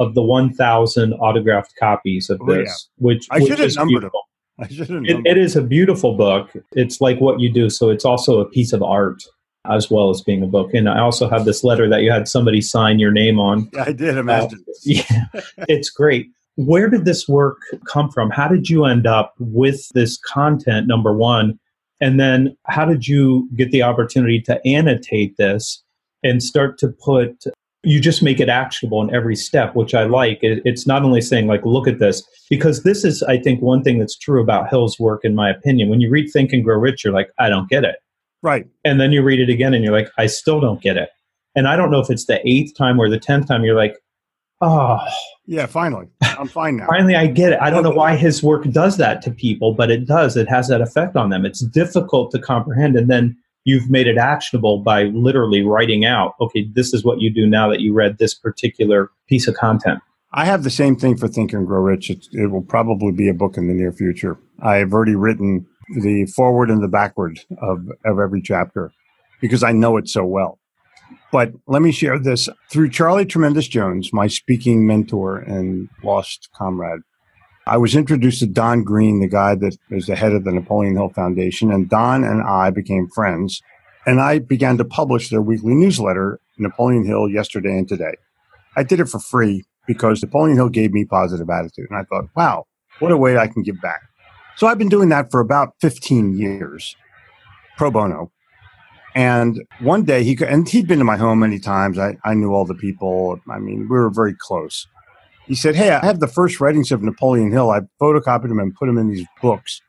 of 0.00 0.14
the 0.14 0.22
1,000 0.22 1.12
autographed 1.14 1.72
copies 1.78 2.28
of 2.28 2.40
Oh, 2.42 2.52
yeah. 2.52 2.58
this, 2.62 2.88
which, 2.98 3.26
I 3.30 3.38
should 3.40 3.58
have 3.60 3.74
numbered 3.76 3.88
beautiful. 3.88 4.22
I 4.58 4.66
should 4.68 4.88
have 4.88 5.04
It, 5.04 5.26
it 5.26 5.38
is 5.38 5.54
a 5.56 5.62
beautiful 5.62 6.16
book. 6.16 6.50
It's 6.72 7.00
like 7.00 7.20
what 7.20 7.38
you 7.40 7.52
do. 7.52 7.70
So 7.70 7.90
it's 7.90 8.04
also 8.04 8.40
a 8.40 8.44
piece 8.44 8.72
of 8.72 8.82
art 8.82 9.22
as 9.70 9.90
well 9.90 10.10
as 10.10 10.20
being 10.22 10.42
a 10.42 10.46
book. 10.46 10.74
And 10.74 10.88
I 10.88 11.00
also 11.00 11.28
have 11.28 11.44
this 11.44 11.64
letter 11.64 11.88
that 11.88 12.02
you 12.02 12.10
had 12.10 12.28
somebody 12.28 12.60
sign 12.60 12.98
your 12.98 13.12
name 13.12 13.38
on. 13.38 13.70
I 13.78 13.92
did 13.92 14.16
imagine. 14.16 14.64
Uh, 14.68 14.72
yeah, 14.84 15.26
it's 15.68 15.90
great. 15.90 16.26
Where 16.56 16.88
did 16.88 17.04
this 17.04 17.28
work 17.28 17.58
come 17.86 18.10
from? 18.10 18.30
How 18.30 18.46
did 18.46 18.68
you 18.68 18.84
end 18.84 19.06
up 19.06 19.34
with 19.38 19.88
this 19.94 20.18
content, 20.18 20.86
number 20.86 21.16
one? 21.16 21.58
And 22.00 22.20
then 22.20 22.56
how 22.66 22.84
did 22.84 23.08
you 23.08 23.48
get 23.56 23.70
the 23.70 23.82
opportunity 23.82 24.40
to 24.42 24.60
annotate 24.66 25.36
this 25.36 25.82
and 26.22 26.42
start 26.42 26.78
to 26.78 26.88
put 26.88 27.44
you 27.84 28.00
just 28.00 28.22
make 28.22 28.40
it 28.40 28.48
actionable 28.48 29.02
in 29.02 29.14
every 29.14 29.36
step, 29.36 29.76
which 29.76 29.94
I 29.94 30.04
like. 30.04 30.38
It, 30.42 30.62
it's 30.64 30.86
not 30.86 31.02
only 31.02 31.20
saying, 31.20 31.46
like, 31.46 31.64
look 31.64 31.86
at 31.86 31.98
this, 31.98 32.22
because 32.48 32.82
this 32.82 33.04
is, 33.04 33.22
I 33.24 33.38
think, 33.38 33.60
one 33.60 33.82
thing 33.82 33.98
that's 33.98 34.16
true 34.16 34.42
about 34.42 34.70
Hill's 34.70 34.98
work, 34.98 35.20
in 35.24 35.34
my 35.34 35.50
opinion. 35.50 35.90
When 35.90 36.00
you 36.00 36.10
read 36.10 36.30
Think 36.32 36.52
and 36.52 36.64
Grow 36.64 36.78
Rich, 36.78 37.04
you're 37.04 37.12
like, 37.12 37.28
I 37.38 37.48
don't 37.48 37.68
get 37.68 37.84
it. 37.84 37.96
Right. 38.44 38.66
And 38.84 39.00
then 39.00 39.10
you 39.10 39.22
read 39.22 39.40
it 39.40 39.48
again 39.48 39.72
and 39.72 39.82
you're 39.82 39.94
like, 39.94 40.10
I 40.18 40.26
still 40.26 40.60
don't 40.60 40.82
get 40.82 40.98
it. 40.98 41.08
And 41.56 41.66
I 41.66 41.76
don't 41.76 41.90
know 41.90 42.00
if 42.00 42.10
it's 42.10 42.26
the 42.26 42.46
eighth 42.46 42.76
time 42.76 43.00
or 43.00 43.08
the 43.08 43.18
tenth 43.18 43.48
time 43.48 43.64
you're 43.64 43.74
like, 43.74 43.96
oh, 44.60 44.98
Yeah, 45.46 45.64
finally. 45.64 46.08
I'm 46.20 46.48
fine 46.48 46.76
now. 46.76 46.86
finally 46.90 47.16
I 47.16 47.26
get 47.26 47.54
it. 47.54 47.58
I 47.62 47.70
don't 47.70 47.82
know 47.82 47.90
why 47.90 48.16
his 48.16 48.42
work 48.42 48.64
does 48.70 48.98
that 48.98 49.22
to 49.22 49.30
people, 49.30 49.72
but 49.72 49.90
it 49.90 50.06
does. 50.06 50.36
It 50.36 50.46
has 50.50 50.68
that 50.68 50.82
effect 50.82 51.16
on 51.16 51.30
them. 51.30 51.46
It's 51.46 51.64
difficult 51.64 52.32
to 52.32 52.38
comprehend. 52.38 52.96
And 52.96 53.08
then 53.08 53.34
you've 53.64 53.88
made 53.88 54.06
it 54.06 54.18
actionable 54.18 54.80
by 54.80 55.04
literally 55.04 55.62
writing 55.62 56.04
out, 56.04 56.34
okay, 56.38 56.68
this 56.74 56.92
is 56.92 57.02
what 57.02 57.22
you 57.22 57.32
do 57.32 57.46
now 57.46 57.70
that 57.70 57.80
you 57.80 57.94
read 57.94 58.18
this 58.18 58.34
particular 58.34 59.10
piece 59.26 59.48
of 59.48 59.54
content. 59.54 60.00
I 60.34 60.44
have 60.44 60.64
the 60.64 60.70
same 60.70 60.96
thing 60.96 61.16
for 61.16 61.28
Think 61.28 61.54
and 61.54 61.66
Grow 61.66 61.80
Rich. 61.80 62.10
It, 62.10 62.26
it 62.32 62.48
will 62.48 62.62
probably 62.62 63.12
be 63.12 63.30
a 63.30 63.34
book 63.34 63.56
in 63.56 63.68
the 63.68 63.74
near 63.74 63.92
future. 63.92 64.36
I 64.60 64.76
have 64.76 64.92
already 64.92 65.14
written 65.14 65.66
the 65.88 66.26
forward 66.26 66.70
and 66.70 66.82
the 66.82 66.88
backward 66.88 67.40
of, 67.60 67.88
of 68.04 68.18
every 68.18 68.42
chapter 68.42 68.92
because 69.40 69.62
I 69.62 69.72
know 69.72 69.96
it 69.96 70.08
so 70.08 70.24
well. 70.24 70.58
But 71.30 71.52
let 71.66 71.82
me 71.82 71.92
share 71.92 72.18
this 72.18 72.48
through 72.70 72.90
Charlie 72.90 73.26
Tremendous 73.26 73.66
Jones, 73.66 74.12
my 74.12 74.26
speaking 74.26 74.86
mentor 74.86 75.38
and 75.38 75.88
lost 76.02 76.48
comrade. 76.54 77.00
I 77.66 77.76
was 77.78 77.96
introduced 77.96 78.40
to 78.40 78.46
Don 78.46 78.84
Green, 78.84 79.20
the 79.20 79.28
guy 79.28 79.54
that 79.54 79.76
is 79.90 80.06
the 80.06 80.16
head 80.16 80.32
of 80.32 80.44
the 80.44 80.52
Napoleon 80.52 80.96
Hill 80.96 81.08
Foundation, 81.08 81.72
and 81.72 81.88
Don 81.88 82.22
and 82.22 82.42
I 82.42 82.70
became 82.70 83.08
friends. 83.08 83.62
And 84.06 84.20
I 84.20 84.38
began 84.38 84.76
to 84.78 84.84
publish 84.84 85.30
their 85.30 85.40
weekly 85.40 85.74
newsletter, 85.74 86.40
Napoleon 86.58 87.06
Hill 87.06 87.28
Yesterday 87.28 87.78
and 87.78 87.88
Today. 87.88 88.14
I 88.76 88.82
did 88.82 89.00
it 89.00 89.08
for 89.08 89.18
free 89.18 89.64
because 89.86 90.22
Napoleon 90.22 90.56
Hill 90.56 90.68
gave 90.68 90.92
me 90.92 91.04
positive 91.04 91.48
attitude. 91.48 91.86
And 91.90 91.98
I 91.98 92.04
thought, 92.04 92.28
wow, 92.36 92.66
what 92.98 93.12
a 93.12 93.16
way 93.16 93.38
I 93.38 93.46
can 93.46 93.62
give 93.62 93.80
back. 93.80 94.02
So 94.56 94.66
I've 94.66 94.78
been 94.78 94.88
doing 94.88 95.08
that 95.08 95.30
for 95.30 95.40
about 95.40 95.74
15 95.80 96.36
years, 96.36 96.96
pro 97.76 97.90
bono. 97.90 98.30
And 99.14 99.62
one 99.80 100.04
day 100.04 100.24
he, 100.24 100.36
and 100.44 100.68
he'd 100.68 100.88
been 100.88 100.98
to 100.98 101.04
my 101.04 101.16
home 101.16 101.40
many 101.40 101.58
times. 101.58 101.98
I, 101.98 102.16
I 102.24 102.34
knew 102.34 102.52
all 102.52 102.64
the 102.64 102.74
people. 102.74 103.38
I 103.48 103.58
mean, 103.58 103.80
we 103.82 103.96
were 103.96 104.10
very 104.10 104.34
close. 104.34 104.86
He 105.46 105.54
said, 105.54 105.76
Hey, 105.76 105.90
I 105.90 106.04
have 106.04 106.20
the 106.20 106.26
first 106.26 106.60
writings 106.60 106.90
of 106.90 107.02
Napoleon 107.02 107.52
Hill. 107.52 107.70
I 107.70 107.80
photocopied 108.00 108.48
them 108.48 108.58
and 108.58 108.74
put 108.74 108.86
them 108.86 108.98
in 108.98 109.08
these 109.08 109.26
books. 109.42 109.80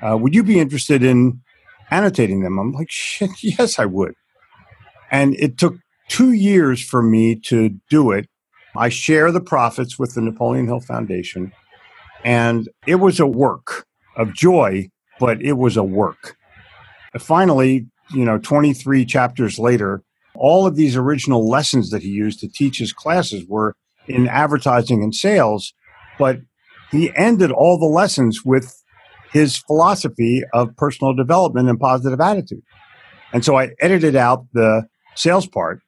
Uh, 0.00 0.16
would 0.16 0.34
you 0.34 0.42
be 0.42 0.58
interested 0.58 1.02
in 1.02 1.40
annotating 1.90 2.42
them? 2.42 2.58
I'm 2.58 2.72
like, 2.72 2.90
shit, 2.90 3.30
yes, 3.42 3.78
I 3.78 3.86
would. 3.86 4.14
And 5.10 5.34
it 5.36 5.58
took 5.58 5.76
two 6.08 6.32
years 6.32 6.82
for 6.82 7.02
me 7.02 7.36
to 7.46 7.70
do 7.90 8.10
it. 8.12 8.28
I 8.76 8.88
share 8.88 9.30
the 9.30 9.40
profits 9.40 9.98
with 9.98 10.14
the 10.14 10.20
Napoleon 10.20 10.66
Hill 10.66 10.80
Foundation. 10.80 11.52
And 12.24 12.68
it 12.86 12.96
was 12.96 13.20
a 13.20 13.26
work 13.26 13.86
of 14.16 14.32
joy, 14.32 14.88
but 15.20 15.40
it 15.42 15.54
was 15.54 15.76
a 15.76 15.84
work. 15.84 16.36
Finally, 17.18 17.86
you 18.12 18.24
know, 18.24 18.38
23 18.38 19.04
chapters 19.04 19.58
later, 19.58 20.02
all 20.34 20.66
of 20.66 20.76
these 20.76 20.96
original 20.96 21.48
lessons 21.48 21.90
that 21.90 22.02
he 22.02 22.08
used 22.08 22.40
to 22.40 22.48
teach 22.48 22.78
his 22.78 22.92
classes 22.92 23.44
were 23.48 23.76
in 24.08 24.28
advertising 24.28 25.02
and 25.02 25.14
sales, 25.14 25.72
but 26.18 26.38
he 26.90 27.14
ended 27.16 27.50
all 27.50 27.78
the 27.78 27.86
lessons 27.86 28.44
with 28.44 28.82
his 29.32 29.56
philosophy 29.56 30.42
of 30.52 30.76
personal 30.76 31.14
development 31.14 31.68
and 31.68 31.78
positive 31.78 32.20
attitude. 32.20 32.62
And 33.32 33.44
so 33.44 33.58
I 33.58 33.70
edited 33.80 34.14
out 34.14 34.46
the 34.52 34.86
sales 35.16 35.46
part, 35.46 35.80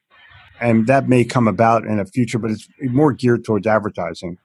and 0.61 0.87
that 0.87 1.09
may 1.09 1.25
come 1.25 1.47
about 1.47 1.85
in 1.85 2.01
a 2.01 2.07
future, 2.07 2.39
but 2.39 2.51
it's 2.51 2.67
more 2.81 3.13
geared 3.13 3.45
towards 3.45 3.67
advertising. 3.67 4.39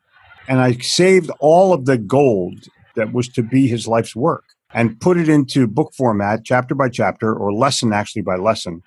And 0.48 0.60
I 0.60 0.74
saved 0.74 1.32
all 1.40 1.74
of 1.74 1.86
the 1.86 1.98
gold 1.98 2.66
that 2.96 3.14
was 3.14 3.28
to 3.30 3.44
be 3.44 3.68
his 3.68 3.88
life's 3.88 4.16
work 4.16 4.44
and 4.74 5.00
put 5.00 5.18
it 5.18 5.30
into 5.30 5.68
book 5.68 5.94
format, 5.96 6.42
chapter 6.44 6.76
by 6.76 6.90
chapter, 6.90 7.34
or 7.34 7.54
lesson 7.54 7.94
actually 7.94 8.22
by 8.22 8.36
lesson, 8.36 8.82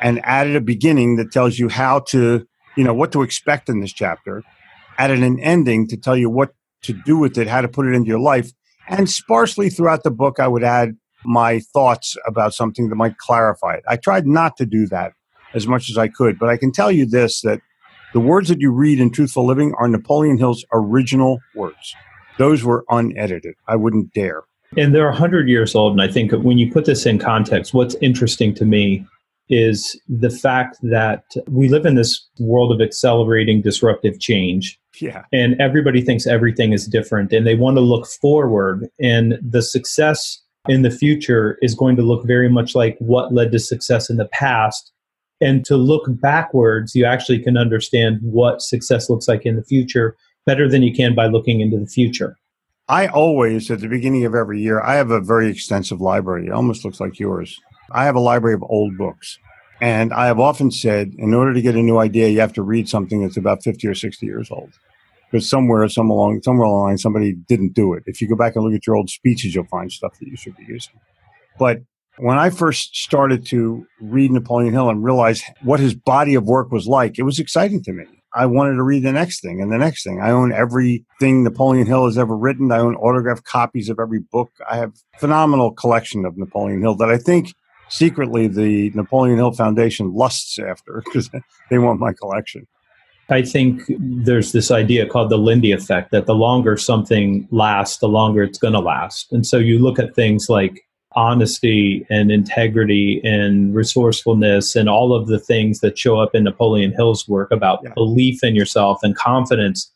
and 0.00 0.20
added 0.24 0.56
a 0.56 0.60
beginning 0.60 1.16
that 1.16 1.32
tells 1.32 1.58
you 1.58 1.68
how 1.68 2.00
to, 2.00 2.46
you 2.76 2.84
know, 2.84 2.94
what 2.94 3.12
to 3.12 3.22
expect 3.22 3.68
in 3.68 3.80
this 3.80 3.92
chapter, 3.92 4.42
added 4.98 5.22
an 5.22 5.38
ending 5.40 5.86
to 5.88 5.96
tell 5.96 6.16
you 6.16 6.28
what 6.28 6.54
to 6.82 6.92
do 6.92 7.16
with 7.16 7.38
it, 7.38 7.46
how 7.46 7.60
to 7.60 7.68
put 7.68 7.86
it 7.86 7.94
into 7.94 8.08
your 8.08 8.20
life. 8.20 8.50
And 8.88 9.08
sparsely 9.08 9.70
throughout 9.70 10.02
the 10.02 10.10
book, 10.10 10.40
I 10.40 10.48
would 10.48 10.64
add 10.64 10.96
my 11.24 11.60
thoughts 11.72 12.16
about 12.26 12.54
something 12.54 12.88
that 12.88 12.96
might 12.96 13.18
clarify 13.18 13.74
it. 13.74 13.84
I 13.86 13.96
tried 13.96 14.26
not 14.26 14.56
to 14.56 14.66
do 14.66 14.86
that 14.88 15.12
as 15.54 15.66
much 15.66 15.90
as 15.90 15.98
I 15.98 16.08
could, 16.08 16.38
but 16.38 16.48
I 16.48 16.56
can 16.56 16.72
tell 16.72 16.90
you 16.90 17.06
this 17.06 17.42
that 17.42 17.60
the 18.12 18.20
words 18.20 18.48
that 18.48 18.60
you 18.60 18.72
read 18.72 18.98
in 18.98 19.10
Truthful 19.10 19.46
Living 19.46 19.74
are 19.78 19.86
Napoleon 19.86 20.38
Hill's 20.38 20.64
original 20.72 21.38
words. 21.54 21.94
Those 22.38 22.64
were 22.64 22.84
unedited. 22.88 23.54
I 23.68 23.76
wouldn't 23.76 24.12
dare. 24.14 24.42
And 24.76 24.94
they're 24.94 25.06
100 25.06 25.48
years 25.48 25.74
old. 25.74 25.92
And 25.92 26.02
I 26.02 26.08
think 26.08 26.32
when 26.32 26.58
you 26.58 26.72
put 26.72 26.84
this 26.84 27.06
in 27.06 27.18
context, 27.18 27.74
what's 27.74 27.96
interesting 27.96 28.54
to 28.54 28.64
me 28.64 29.04
is 29.48 30.00
the 30.08 30.30
fact 30.30 30.78
that 30.82 31.24
we 31.48 31.68
live 31.68 31.84
in 31.84 31.96
this 31.96 32.24
world 32.38 32.72
of 32.72 32.80
accelerating 32.80 33.60
disruptive 33.62 34.20
change. 34.20 34.78
Yeah. 35.00 35.24
And 35.32 35.60
everybody 35.60 36.02
thinks 36.02 36.26
everything 36.26 36.72
is 36.72 36.86
different 36.86 37.32
and 37.32 37.46
they 37.46 37.56
want 37.56 37.76
to 37.76 37.80
look 37.80 38.06
forward. 38.06 38.88
And 39.00 39.38
the 39.42 39.62
success 39.62 40.40
in 40.68 40.82
the 40.82 40.90
future 40.90 41.58
is 41.62 41.74
going 41.74 41.96
to 41.96 42.02
look 42.02 42.24
very 42.26 42.48
much 42.48 42.74
like 42.76 42.96
what 43.00 43.34
led 43.34 43.50
to 43.52 43.58
success 43.58 44.08
in 44.08 44.16
the 44.16 44.26
past. 44.26 44.92
And 45.40 45.64
to 45.64 45.76
look 45.76 46.04
backwards, 46.20 46.94
you 46.94 47.04
actually 47.04 47.42
can 47.42 47.56
understand 47.56 48.18
what 48.22 48.62
success 48.62 49.10
looks 49.10 49.26
like 49.26 49.46
in 49.46 49.56
the 49.56 49.64
future 49.64 50.16
better 50.46 50.68
than 50.68 50.82
you 50.82 50.94
can 50.94 51.14
by 51.14 51.26
looking 51.26 51.60
into 51.60 51.78
the 51.78 51.86
future. 51.86 52.36
I 52.88 53.06
always, 53.06 53.70
at 53.70 53.80
the 53.80 53.88
beginning 53.88 54.24
of 54.24 54.34
every 54.34 54.60
year, 54.60 54.80
I 54.80 54.94
have 54.94 55.10
a 55.10 55.20
very 55.20 55.48
extensive 55.48 56.00
library. 56.00 56.46
It 56.46 56.52
almost 56.52 56.84
looks 56.84 57.00
like 57.00 57.20
yours. 57.20 57.56
I 57.92 58.04
have 58.04 58.16
a 58.16 58.20
library 58.20 58.54
of 58.54 58.64
old 58.64 58.98
books. 58.98 59.38
And 59.80 60.12
I 60.12 60.26
have 60.26 60.40
often 60.40 60.70
said, 60.70 61.12
in 61.16 61.32
order 61.32 61.54
to 61.54 61.62
get 61.62 61.76
a 61.76 61.82
new 61.82 61.98
idea, 61.98 62.28
you 62.28 62.40
have 62.40 62.52
to 62.54 62.62
read 62.62 62.88
something 62.88 63.22
that's 63.22 63.36
about 63.36 63.62
50 63.62 63.86
or 63.86 63.94
60 63.94 64.26
years 64.26 64.50
old. 64.50 64.72
Because 65.30 65.48
somewhere, 65.48 65.88
some 65.88 66.10
along, 66.10 66.42
somewhere 66.42 66.66
along 66.66 66.80
the 66.80 66.86
line, 66.86 66.98
somebody 66.98 67.32
didn't 67.32 67.74
do 67.74 67.94
it. 67.94 68.02
If 68.06 68.20
you 68.20 68.28
go 68.28 68.36
back 68.36 68.56
and 68.56 68.64
look 68.64 68.74
at 68.74 68.86
your 68.86 68.96
old 68.96 69.08
speeches, 69.08 69.54
you'll 69.54 69.64
find 69.66 69.90
stuff 69.90 70.18
that 70.18 70.26
you 70.26 70.36
should 70.36 70.56
be 70.56 70.64
using. 70.64 70.94
But 71.58 71.82
when 72.18 72.38
I 72.38 72.50
first 72.50 72.96
started 72.96 73.46
to 73.46 73.86
read 74.00 74.32
Napoleon 74.32 74.74
Hill 74.74 74.90
and 74.90 75.02
realize 75.02 75.42
what 75.62 75.80
his 75.80 75.94
body 75.94 76.34
of 76.34 76.44
work 76.44 76.72
was 76.72 76.86
like, 76.86 77.18
it 77.18 77.22
was 77.22 77.38
exciting 77.38 77.82
to 77.84 77.92
me. 77.92 78.04
I 78.34 78.46
wanted 78.46 78.74
to 78.74 78.82
read 78.82 79.02
the 79.02 79.12
next 79.12 79.40
thing 79.40 79.60
and 79.60 79.72
the 79.72 79.78
next 79.78 80.04
thing. 80.04 80.20
I 80.20 80.30
own 80.30 80.52
everything 80.52 81.42
Napoleon 81.42 81.86
Hill 81.86 82.06
has 82.06 82.16
ever 82.16 82.36
written. 82.36 82.70
I 82.70 82.78
own 82.78 82.94
autographed 82.96 83.44
copies 83.44 83.88
of 83.88 83.98
every 83.98 84.20
book. 84.20 84.50
I 84.70 84.76
have 84.76 84.92
phenomenal 85.18 85.72
collection 85.72 86.24
of 86.24 86.36
Napoleon 86.36 86.80
Hill 86.80 86.94
that 86.96 87.10
I 87.10 87.18
think 87.18 87.52
secretly 87.88 88.46
the 88.46 88.90
Napoleon 88.94 89.36
Hill 89.36 89.52
Foundation 89.52 90.14
lusts 90.14 90.58
after 90.58 91.02
because 91.04 91.28
they 91.70 91.78
want 91.78 92.00
my 92.00 92.12
collection. 92.12 92.66
I 93.28 93.42
think 93.42 93.82
there's 93.98 94.50
this 94.50 94.72
idea 94.72 95.06
called 95.06 95.30
the 95.30 95.38
Lindy 95.38 95.70
effect 95.70 96.10
that 96.10 96.26
the 96.26 96.34
longer 96.34 96.76
something 96.76 97.46
lasts, 97.52 97.98
the 97.98 98.08
longer 98.08 98.42
it's 98.42 98.58
going 98.58 98.74
to 98.74 98.80
last. 98.80 99.32
And 99.32 99.46
so 99.46 99.56
you 99.56 99.78
look 99.78 100.00
at 100.00 100.16
things 100.16 100.48
like 100.48 100.84
honesty 101.12 102.06
and 102.10 102.30
integrity 102.30 103.20
and 103.24 103.74
resourcefulness 103.74 104.76
and 104.76 104.88
all 104.88 105.12
of 105.14 105.26
the 105.26 105.38
things 105.38 105.80
that 105.80 105.98
show 105.98 106.20
up 106.20 106.34
in 106.34 106.44
Napoleon 106.44 106.92
Hill's 106.92 107.28
work 107.28 107.50
about 107.50 107.80
Yeah. 107.82 107.92
belief 107.94 108.44
in 108.44 108.54
yourself 108.54 109.00
and 109.02 109.16
confidence. 109.16 109.90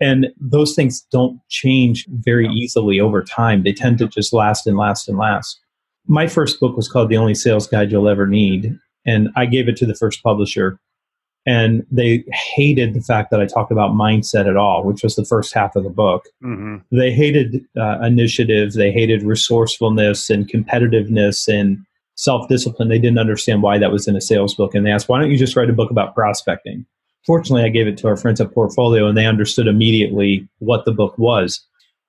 And 0.00 0.28
those 0.40 0.74
things 0.74 1.04
don't 1.12 1.38
change 1.48 2.06
very 2.08 2.48
easily 2.48 3.00
over 3.00 3.22
time. 3.22 3.62
They 3.62 3.72
tend 3.72 3.98
to 3.98 4.08
just 4.08 4.32
last 4.32 4.66
and 4.66 4.76
last 4.76 5.08
and 5.08 5.18
last. 5.18 5.60
My 6.06 6.26
first 6.26 6.58
book 6.58 6.76
was 6.76 6.88
called 6.88 7.08
The 7.08 7.16
Only 7.16 7.34
Sales 7.34 7.66
Guide 7.66 7.92
You'll 7.92 8.08
Ever 8.08 8.26
Need. 8.26 8.76
And 9.06 9.28
I 9.36 9.46
gave 9.46 9.68
it 9.68 9.76
to 9.78 9.86
the 9.86 9.94
first 9.94 10.22
publisher. 10.22 10.78
And 11.44 11.84
they 11.90 12.24
hated 12.54 12.94
the 12.94 13.00
fact 13.00 13.30
that 13.30 13.40
I 13.40 13.46
talked 13.46 13.72
about 13.72 13.92
mindset 13.92 14.48
at 14.48 14.56
all, 14.56 14.84
which 14.84 15.02
was 15.02 15.16
the 15.16 15.24
first 15.24 15.52
half 15.52 15.74
of 15.74 15.82
the 15.82 15.90
book. 15.90 16.28
Mm-hmm. 16.44 16.96
they 16.96 17.12
hated 17.12 17.64
uh, 17.76 17.98
initiative. 18.00 18.74
They 18.74 18.92
hated 18.92 19.22
resourcefulness 19.22 20.30
and 20.30 20.48
competitiveness 20.48 21.48
and 21.48 21.78
self-discipline. 22.14 22.88
They 22.88 22.98
didn't 22.98 23.18
understand 23.18 23.62
why 23.62 23.78
that 23.78 23.90
was 23.90 24.06
in 24.06 24.14
a 24.14 24.20
sales 24.20 24.54
book. 24.54 24.74
And 24.74 24.86
they 24.86 24.92
asked 24.92 25.08
why 25.08 25.20
don't 25.20 25.30
you 25.30 25.38
just 25.38 25.56
write 25.56 25.70
a 25.70 25.74
book 25.74 25.90
about 25.90 26.14
prospecting? 26.14 26.86
Fortunately 27.26 27.64
i 27.64 27.68
gave 27.68 27.86
it 27.86 27.96
to 27.98 28.08
our 28.08 28.16
friends 28.16 28.40
at 28.40 28.52
portfolio 28.52 29.06
and 29.06 29.16
they 29.16 29.26
understood 29.26 29.66
immediately 29.66 30.48
what 30.58 30.84
the 30.84 30.92
book 30.92 31.16
was. 31.18 31.64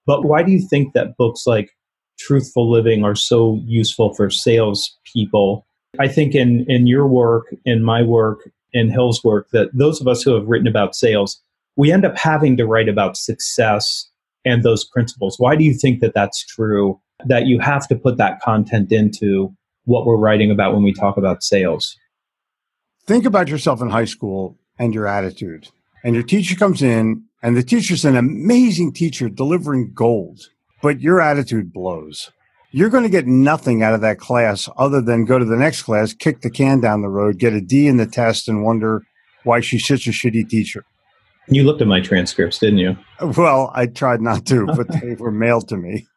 But 0.06 0.26
why 0.26 0.44
do 0.44 0.52
you 0.52 0.68
think 0.68 0.94
that 0.94 1.18
books 1.18 1.48
like 1.48 1.72
truthful 2.20 2.70
living 2.70 3.04
are 3.04 3.16
so 3.16 3.62
useful 3.66 4.14
for 4.14 4.30
sales 4.30 4.98
people 5.12 5.66
i 6.00 6.08
think 6.08 6.36
in 6.36 6.66
in 6.70 6.88
your 6.88 7.08
work 7.08 7.54
in 7.66 7.84
my 7.84 8.02
work 8.02 8.50
in 8.74 8.90
hill's 8.90 9.24
work 9.24 9.50
that 9.52 9.70
those 9.74 10.02
of 10.02 10.08
us 10.08 10.24
who 10.24 10.34
have 10.34 10.48
written 10.48 10.68
about 10.68 10.96
sales 10.96 11.42
we 11.76 11.92
end 11.92 12.06
up 12.06 12.18
having 12.18 12.58
to 12.58 12.66
write 12.66 12.90
about 12.90 13.18
success 13.18 14.10
and 14.46 14.64
those 14.64 14.86
principles. 14.86 15.40
Why 15.40 15.56
do 15.56 15.64
you 15.64 15.74
think 15.74 16.02
that 16.02 16.14
that's 16.14 16.46
true? 16.46 17.00
That 17.26 17.46
you 17.46 17.60
have 17.60 17.88
to 17.88 17.96
put 17.96 18.18
that 18.18 18.42
content 18.42 18.92
into 18.92 19.56
what 19.86 20.06
we're 20.06 20.18
writing 20.18 20.52
about 20.52 20.74
when 20.74 20.84
we 20.84 20.94
talk 20.94 21.18
about 21.18 21.44
sales? 21.44 21.98
Think 23.06 23.26
about 23.26 23.48
yourself 23.48 23.82
in 23.82 23.90
high 23.90 24.06
school 24.06 24.58
and 24.78 24.94
your 24.94 25.08
attitude. 25.08 25.70
And 26.04 26.16
your 26.16 26.24
teacher 26.24 26.56
comes 26.56 26.82
in, 26.82 27.24
and 27.42 27.56
the 27.56 27.64
teacher's 27.64 28.06
an 28.06 28.16
amazing 28.16 28.94
teacher 28.94 29.30
delivering 29.30 29.94
gold, 29.94 30.50
but 30.82 31.02
your 31.02 31.22
attitude 31.22 31.72
blows. 31.72 32.32
You're 32.76 32.90
going 32.90 33.04
to 33.04 33.10
get 33.10 33.28
nothing 33.28 33.84
out 33.84 33.94
of 33.94 34.02
that 34.02 34.18
class 34.18 34.68
other 34.78 35.00
than 35.00 35.26
go 35.26 35.38
to 35.38 35.46
the 35.46 35.56
next 35.56 35.84
class, 35.84 36.12
kick 36.12 36.42
the 36.42 36.50
can 36.50 36.80
down 36.80 37.04
the 37.04 37.08
road, 37.08 37.38
get 37.38 37.54
a 37.54 37.62
D 37.62 37.86
in 37.86 37.98
the 37.98 38.08
test, 38.08 38.48
and 38.48 38.64
wonder 38.64 39.04
why 39.44 39.60
she's 39.60 39.86
such 39.86 40.08
a 40.08 40.10
shitty 40.10 40.50
teacher. 40.50 40.84
You 41.48 41.66
looked 41.66 41.82
at 41.82 41.88
my 41.88 42.02
transcripts, 42.02 42.58
didn't 42.58 42.80
you? 42.80 42.98
Well, 43.22 43.72
I 43.76 43.86
tried 43.86 44.22
not 44.22 44.48
to, 44.48 44.66
but 44.66 44.88
they 44.88 45.14
were 45.20 45.30
mailed 45.30 45.68
to 45.70 45.78
me. 45.78 46.08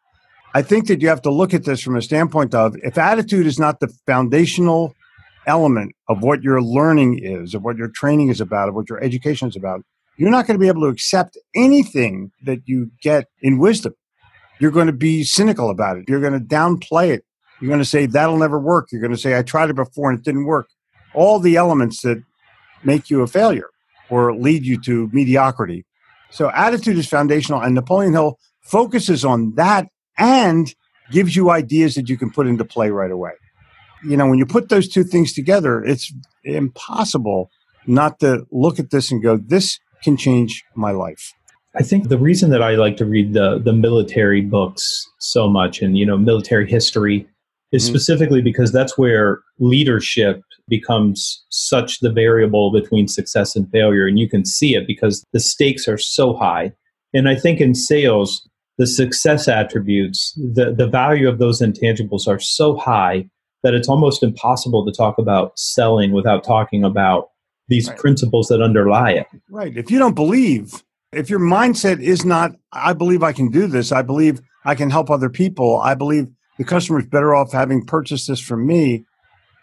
I 0.55 0.63
think 0.63 0.87
that 0.87 0.99
you 0.99 1.09
have 1.09 1.21
to 1.23 1.31
look 1.31 1.53
at 1.53 1.65
this 1.65 1.79
from 1.79 1.95
a 1.95 2.01
standpoint 2.01 2.55
of 2.55 2.75
if 2.77 2.97
attitude 2.97 3.45
is 3.45 3.59
not 3.59 3.79
the 3.79 3.89
foundational 4.07 4.95
element 5.45 5.95
of 6.09 6.23
what 6.23 6.41
your 6.41 6.59
learning 6.63 7.19
is, 7.21 7.53
of 7.53 7.61
what 7.61 7.77
your 7.77 7.89
training 7.89 8.29
is 8.29 8.41
about, 8.41 8.67
of 8.67 8.73
what 8.73 8.89
your 8.89 9.03
education 9.03 9.47
is 9.47 9.55
about, 9.55 9.81
you're 10.17 10.31
not 10.31 10.47
going 10.47 10.55
to 10.57 10.61
be 10.61 10.69
able 10.69 10.81
to 10.81 10.87
accept 10.87 11.37
anything 11.53 12.31
that 12.45 12.61
you 12.65 12.89
get 13.03 13.25
in 13.43 13.59
wisdom. 13.59 13.93
You're 14.59 14.71
going 14.71 14.87
to 14.87 14.93
be 14.93 15.23
cynical 15.23 15.69
about 15.69 15.97
it. 15.97 16.05
You're 16.07 16.21
going 16.21 16.33
to 16.33 16.39
downplay 16.39 17.09
it. 17.09 17.23
You're 17.61 17.69
going 17.69 17.79
to 17.79 17.85
say, 17.85 18.05
that'll 18.05 18.37
never 18.37 18.59
work. 18.59 18.89
You're 18.91 19.01
going 19.01 19.13
to 19.13 19.17
say, 19.17 19.37
I 19.37 19.41
tried 19.43 19.69
it 19.69 19.75
before 19.75 20.09
and 20.09 20.19
it 20.19 20.25
didn't 20.25 20.45
work. 20.45 20.67
All 21.13 21.39
the 21.39 21.55
elements 21.55 22.01
that 22.01 22.23
make 22.83 23.09
you 23.09 23.21
a 23.21 23.27
failure 23.27 23.69
or 24.09 24.35
lead 24.35 24.65
you 24.65 24.79
to 24.81 25.09
mediocrity. 25.11 25.85
So 26.29 26.49
attitude 26.51 26.97
is 26.97 27.07
foundational, 27.07 27.61
and 27.61 27.73
Napoleon 27.73 28.13
Hill 28.13 28.37
focuses 28.61 29.23
on 29.23 29.55
that 29.55 29.87
and 30.17 30.73
gives 31.11 31.35
you 31.35 31.49
ideas 31.49 31.95
that 31.95 32.09
you 32.09 32.17
can 32.17 32.31
put 32.31 32.47
into 32.47 32.65
play 32.65 32.89
right 32.89 33.11
away. 33.11 33.31
You 34.03 34.17
know, 34.17 34.27
when 34.27 34.37
you 34.37 34.45
put 34.45 34.69
those 34.69 34.87
two 34.87 35.03
things 35.03 35.33
together, 35.33 35.83
it's 35.83 36.13
impossible 36.43 37.49
not 37.87 38.19
to 38.19 38.45
look 38.51 38.77
at 38.77 38.91
this 38.91 39.11
and 39.11 39.23
go, 39.23 39.37
this 39.37 39.79
can 40.03 40.17
change 40.17 40.63
my 40.75 40.91
life. 40.91 41.33
I 41.79 41.83
think 41.83 42.09
the 42.09 42.17
reason 42.17 42.49
that 42.51 42.61
I 42.61 42.75
like 42.75 42.97
to 42.97 43.05
read 43.05 43.33
the 43.33 43.59
the 43.63 43.73
military 43.73 44.41
books 44.41 45.05
so 45.19 45.49
much 45.49 45.81
and 45.81 45.97
you 45.97 46.05
know 46.05 46.17
military 46.17 46.67
history 46.69 47.27
is 47.71 47.83
Mhm. 47.83 47.89
specifically 47.89 48.41
because 48.41 48.71
that's 48.71 48.97
where 48.97 49.39
leadership 49.59 50.41
becomes 50.69 51.43
such 51.49 51.99
the 51.99 52.11
variable 52.11 52.71
between 52.71 53.07
success 53.07 53.55
and 53.55 53.69
failure 53.71 54.05
and 54.07 54.17
you 54.19 54.29
can 54.29 54.43
see 54.45 54.73
it 54.75 54.85
because 54.87 55.23
the 55.33 55.39
stakes 55.39 55.87
are 55.87 55.97
so 55.97 56.33
high. 56.33 56.71
And 57.13 57.27
I 57.29 57.35
think 57.35 57.59
in 57.61 57.73
sales 57.75 58.47
the 58.77 58.87
success 58.87 59.47
attributes 59.47 60.33
the 60.55 60.73
the 60.73 60.87
value 60.87 61.27
of 61.27 61.39
those 61.39 61.61
intangibles 61.61 62.27
are 62.27 62.39
so 62.39 62.75
high 62.77 63.25
that 63.63 63.73
it's 63.73 63.89
almost 63.89 64.23
impossible 64.23 64.85
to 64.85 64.91
talk 64.91 65.17
about 65.17 65.57
selling 65.57 66.11
without 66.11 66.43
talking 66.43 66.83
about 66.83 67.29
these 67.69 67.89
Right. 67.89 67.97
principles 67.97 68.47
that 68.47 68.61
underlie 68.61 69.11
it. 69.11 69.27
Right. 69.49 69.75
If 69.75 69.91
you 69.91 69.99
don't 69.99 70.15
believe, 70.15 70.83
if 71.11 71.29
your 71.29 71.39
mindset 71.39 72.01
is 72.01 72.25
not, 72.25 72.51
I 72.71 72.93
believe 72.93 73.23
I 73.23 73.33
can 73.33 73.49
do 73.49 73.67
this, 73.67 73.91
I 73.91 74.01
believe 74.01 74.41
I 74.65 74.75
can 74.75 74.89
help 74.89 75.09
other 75.09 75.29
people, 75.29 75.79
I 75.79 75.95
believe 75.95 76.27
the 76.57 76.63
customer's 76.63 77.05
better 77.05 77.35
off 77.35 77.51
having 77.51 77.85
purchased 77.85 78.27
this 78.27 78.39
from 78.39 78.65
me, 78.67 79.05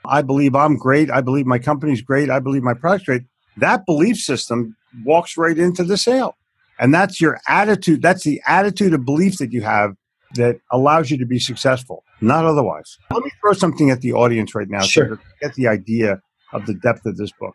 I 0.06 0.22
believe 0.22 0.54
I'm 0.54 0.76
great, 0.76 1.10
I 1.10 1.20
believe 1.20 1.46
my 1.46 1.58
company's 1.58 2.00
great, 2.00 2.30
I 2.30 2.38
believe 2.38 2.62
my 2.62 2.74
product's 2.74 3.06
great, 3.06 3.22
that 3.58 3.84
belief 3.86 4.16
system 4.18 4.76
walks 5.04 5.36
right 5.36 5.58
into 5.58 5.84
the 5.84 5.96
sale. 5.96 6.36
And 6.78 6.92
that's 6.92 7.20
your 7.20 7.40
attitude. 7.46 8.02
That's 8.02 8.24
the 8.24 8.42
attitude 8.48 8.94
of 8.94 9.04
belief 9.04 9.38
that 9.38 9.52
you 9.52 9.62
have 9.62 9.94
that 10.34 10.58
allows 10.72 11.08
you 11.08 11.16
to 11.18 11.26
be 11.26 11.38
successful, 11.38 12.02
not 12.20 12.44
otherwise. 12.44 12.98
Let 13.12 13.22
me 13.22 13.30
throw 13.40 13.52
something 13.52 13.90
at 13.90 14.00
the 14.00 14.12
audience 14.12 14.54
right 14.56 14.68
now 14.68 14.80
Sure. 14.80 15.08
so 15.10 15.14
to 15.14 15.20
get 15.40 15.54
the 15.54 15.68
idea 15.68 16.20
of 16.52 16.66
the 16.66 16.74
depth 16.74 17.06
of 17.06 17.16
this 17.16 17.30
book. 17.38 17.54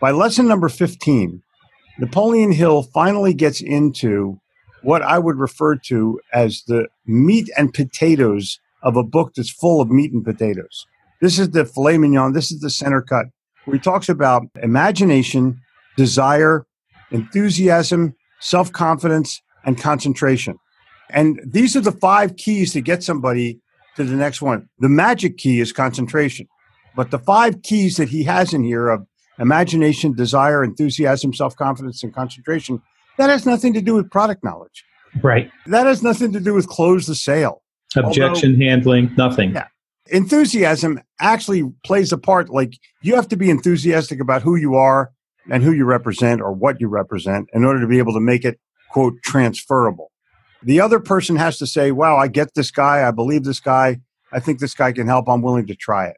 By 0.00 0.12
lesson 0.12 0.48
number 0.48 0.70
15, 0.70 1.42
Napoleon 1.98 2.52
Hill 2.52 2.84
finally 2.84 3.34
gets 3.34 3.60
into 3.60 4.40
what 4.82 5.02
I 5.02 5.18
would 5.18 5.36
refer 5.36 5.74
to 5.76 6.20
as 6.32 6.62
the 6.68 6.86
meat 7.06 7.50
and 7.56 7.74
potatoes 7.74 8.60
of 8.82 8.96
a 8.96 9.02
book 9.02 9.32
that's 9.34 9.50
full 9.50 9.80
of 9.80 9.90
meat 9.90 10.12
and 10.12 10.24
potatoes. 10.24 10.86
This 11.20 11.38
is 11.38 11.50
the 11.50 11.64
filet 11.64 11.98
mignon, 11.98 12.32
this 12.32 12.52
is 12.52 12.60
the 12.60 12.70
center 12.70 13.02
cut, 13.02 13.26
where 13.64 13.76
he 13.76 13.80
talks 13.80 14.08
about 14.08 14.44
imagination, 14.62 15.60
desire, 15.96 16.64
enthusiasm, 17.10 18.14
self 18.40 18.70
confidence, 18.72 19.42
and 19.64 19.76
concentration. 19.76 20.56
And 21.10 21.40
these 21.44 21.74
are 21.74 21.80
the 21.80 21.92
five 21.92 22.36
keys 22.36 22.72
to 22.74 22.80
get 22.80 23.02
somebody 23.02 23.60
to 23.96 24.04
the 24.04 24.14
next 24.14 24.40
one. 24.40 24.68
The 24.78 24.88
magic 24.88 25.38
key 25.38 25.58
is 25.58 25.72
concentration. 25.72 26.46
But 26.94 27.10
the 27.10 27.18
five 27.18 27.62
keys 27.62 27.96
that 27.96 28.10
he 28.10 28.24
has 28.24 28.54
in 28.54 28.62
here 28.62 28.88
of 28.88 29.06
imagination, 29.38 30.12
desire, 30.12 30.64
enthusiasm, 30.64 31.32
self 31.32 31.56
confidence, 31.56 32.02
and 32.02 32.14
concentration, 32.14 32.82
that 33.16 33.30
has 33.30 33.46
nothing 33.46 33.72
to 33.74 33.80
do 33.80 33.94
with 33.94 34.10
product 34.10 34.44
knowledge. 34.44 34.84
Right. 35.22 35.50
That 35.66 35.86
has 35.86 36.02
nothing 36.02 36.32
to 36.32 36.40
do 36.40 36.54
with 36.54 36.68
close 36.68 37.06
the 37.06 37.14
sale. 37.14 37.62
Objection 37.96 38.60
handling, 38.60 39.14
nothing. 39.16 39.54
Yeah. 39.54 39.68
Enthusiasm 40.10 41.00
actually 41.20 41.64
plays 41.84 42.12
a 42.12 42.18
part. 42.18 42.50
Like 42.50 42.78
you 43.02 43.14
have 43.14 43.28
to 43.28 43.36
be 43.36 43.50
enthusiastic 43.50 44.20
about 44.20 44.42
who 44.42 44.56
you 44.56 44.74
are 44.74 45.12
and 45.50 45.62
who 45.62 45.72
you 45.72 45.84
represent 45.84 46.40
or 46.40 46.52
what 46.52 46.80
you 46.80 46.88
represent 46.88 47.48
in 47.52 47.64
order 47.64 47.80
to 47.80 47.86
be 47.86 47.98
able 47.98 48.12
to 48.14 48.20
make 48.20 48.44
it, 48.44 48.58
quote, 48.90 49.14
transferable. 49.22 50.10
The 50.62 50.80
other 50.80 51.00
person 51.00 51.36
has 51.36 51.58
to 51.58 51.66
say, 51.66 51.92
wow, 51.92 52.16
I 52.16 52.28
get 52.28 52.54
this 52.54 52.70
guy. 52.70 53.06
I 53.06 53.10
believe 53.10 53.44
this 53.44 53.60
guy. 53.60 54.00
I 54.32 54.40
think 54.40 54.60
this 54.60 54.74
guy 54.74 54.92
can 54.92 55.06
help. 55.06 55.28
I'm 55.28 55.40
willing 55.40 55.66
to 55.68 55.74
try 55.74 56.06
it. 56.06 56.16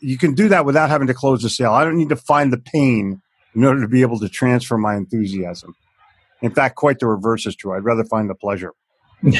You 0.00 0.18
can 0.18 0.34
do 0.34 0.48
that 0.48 0.64
without 0.64 0.90
having 0.90 1.06
to 1.06 1.14
close 1.14 1.42
the 1.42 1.50
sale. 1.50 1.72
I 1.72 1.84
don't 1.84 1.96
need 1.96 2.08
to 2.08 2.16
find 2.16 2.52
the 2.52 2.58
pain 2.58 3.20
in 3.54 3.64
order 3.64 3.80
to 3.80 3.88
be 3.88 4.02
able 4.02 4.18
to 4.20 4.28
transfer 4.28 4.78
my 4.78 4.96
enthusiasm. 4.96 5.74
In 6.42 6.50
fact, 6.52 6.76
quite 6.76 6.98
the 6.98 7.06
reverse 7.06 7.46
is 7.46 7.54
true. 7.54 7.74
I'd 7.74 7.84
rather 7.84 8.04
find 8.04 8.30
the 8.30 8.34
pleasure. 8.34 8.72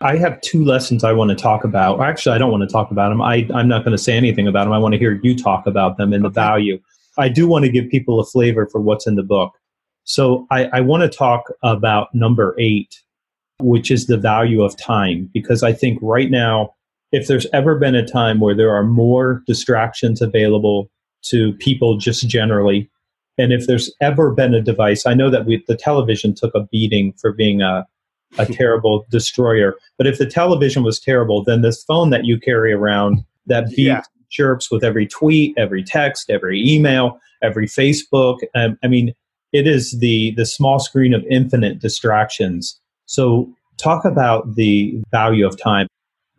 I 0.00 0.16
have 0.16 0.40
two 0.40 0.64
lessons 0.64 1.04
I 1.04 1.12
want 1.12 1.30
to 1.30 1.36
talk 1.36 1.62
about. 1.62 2.00
Actually, 2.00 2.34
I 2.34 2.38
don't 2.38 2.50
want 2.50 2.68
to 2.68 2.72
talk 2.72 2.90
about 2.90 3.10
them. 3.10 3.22
I, 3.22 3.48
I'm 3.54 3.68
not 3.68 3.84
going 3.84 3.96
to 3.96 4.02
say 4.02 4.16
anything 4.16 4.48
about 4.48 4.64
them. 4.64 4.72
I 4.72 4.78
want 4.78 4.92
to 4.94 4.98
hear 4.98 5.20
you 5.22 5.36
talk 5.36 5.66
about 5.66 5.96
them 5.96 6.12
and 6.12 6.24
the 6.24 6.28
value. 6.28 6.80
I 7.18 7.28
do 7.28 7.46
want 7.46 7.64
to 7.64 7.70
give 7.70 7.88
people 7.88 8.18
a 8.18 8.24
flavor 8.24 8.66
for 8.66 8.80
what's 8.80 9.06
in 9.06 9.14
the 9.14 9.22
book. 9.22 9.52
So 10.04 10.46
I, 10.50 10.64
I 10.72 10.80
want 10.80 11.04
to 11.04 11.08
talk 11.08 11.44
about 11.62 12.12
number 12.12 12.56
eight, 12.58 13.00
which 13.60 13.90
is 13.90 14.06
the 14.06 14.16
value 14.16 14.62
of 14.62 14.76
time, 14.76 15.30
because 15.32 15.62
I 15.62 15.72
think 15.72 15.98
right 16.02 16.30
now, 16.30 16.74
if 17.12 17.28
there's 17.28 17.46
ever 17.52 17.78
been 17.78 17.94
a 17.94 18.06
time 18.06 18.40
where 18.40 18.54
there 18.54 18.74
are 18.74 18.84
more 18.84 19.42
distractions 19.46 20.20
available 20.22 20.90
to 21.24 21.52
people 21.54 21.96
just 21.98 22.26
generally, 22.28 22.90
and 23.38 23.52
if 23.52 23.66
there's 23.66 23.90
ever 24.00 24.32
been 24.32 24.54
a 24.54 24.60
device, 24.60 25.06
I 25.06 25.14
know 25.14 25.30
that 25.30 25.46
we, 25.46 25.62
the 25.68 25.76
television 25.76 26.34
took 26.34 26.54
a 26.54 26.64
beating 26.72 27.12
for 27.14 27.32
being 27.32 27.62
a, 27.62 27.86
a 28.38 28.46
terrible 28.60 29.04
destroyer. 29.10 29.74
But 29.98 30.06
if 30.06 30.18
the 30.18 30.26
television 30.26 30.82
was 30.82 30.98
terrible, 30.98 31.44
then 31.44 31.62
this 31.62 31.84
phone 31.84 32.10
that 32.10 32.24
you 32.24 32.38
carry 32.40 32.72
around 32.72 33.24
that 33.46 33.64
beeps, 33.66 33.76
Yeah. 33.76 34.02
chirps 34.30 34.70
with 34.70 34.82
every 34.84 35.06
tweet, 35.06 35.54
every 35.56 35.82
text, 35.84 36.30
every 36.30 36.60
email, 36.66 37.18
every 37.42 37.66
Facebook. 37.66 38.38
Um, 38.54 38.78
I 38.82 38.88
mean, 38.88 39.14
it 39.52 39.66
is 39.66 39.98
the 40.00 40.32
the 40.36 40.46
small 40.46 40.78
screen 40.78 41.12
of 41.12 41.22
infinite 41.30 41.78
distractions. 41.78 42.78
So 43.06 43.52
talk 43.76 44.04
about 44.04 44.54
the 44.54 44.94
value 45.10 45.46
of 45.46 45.60
time. 45.60 45.86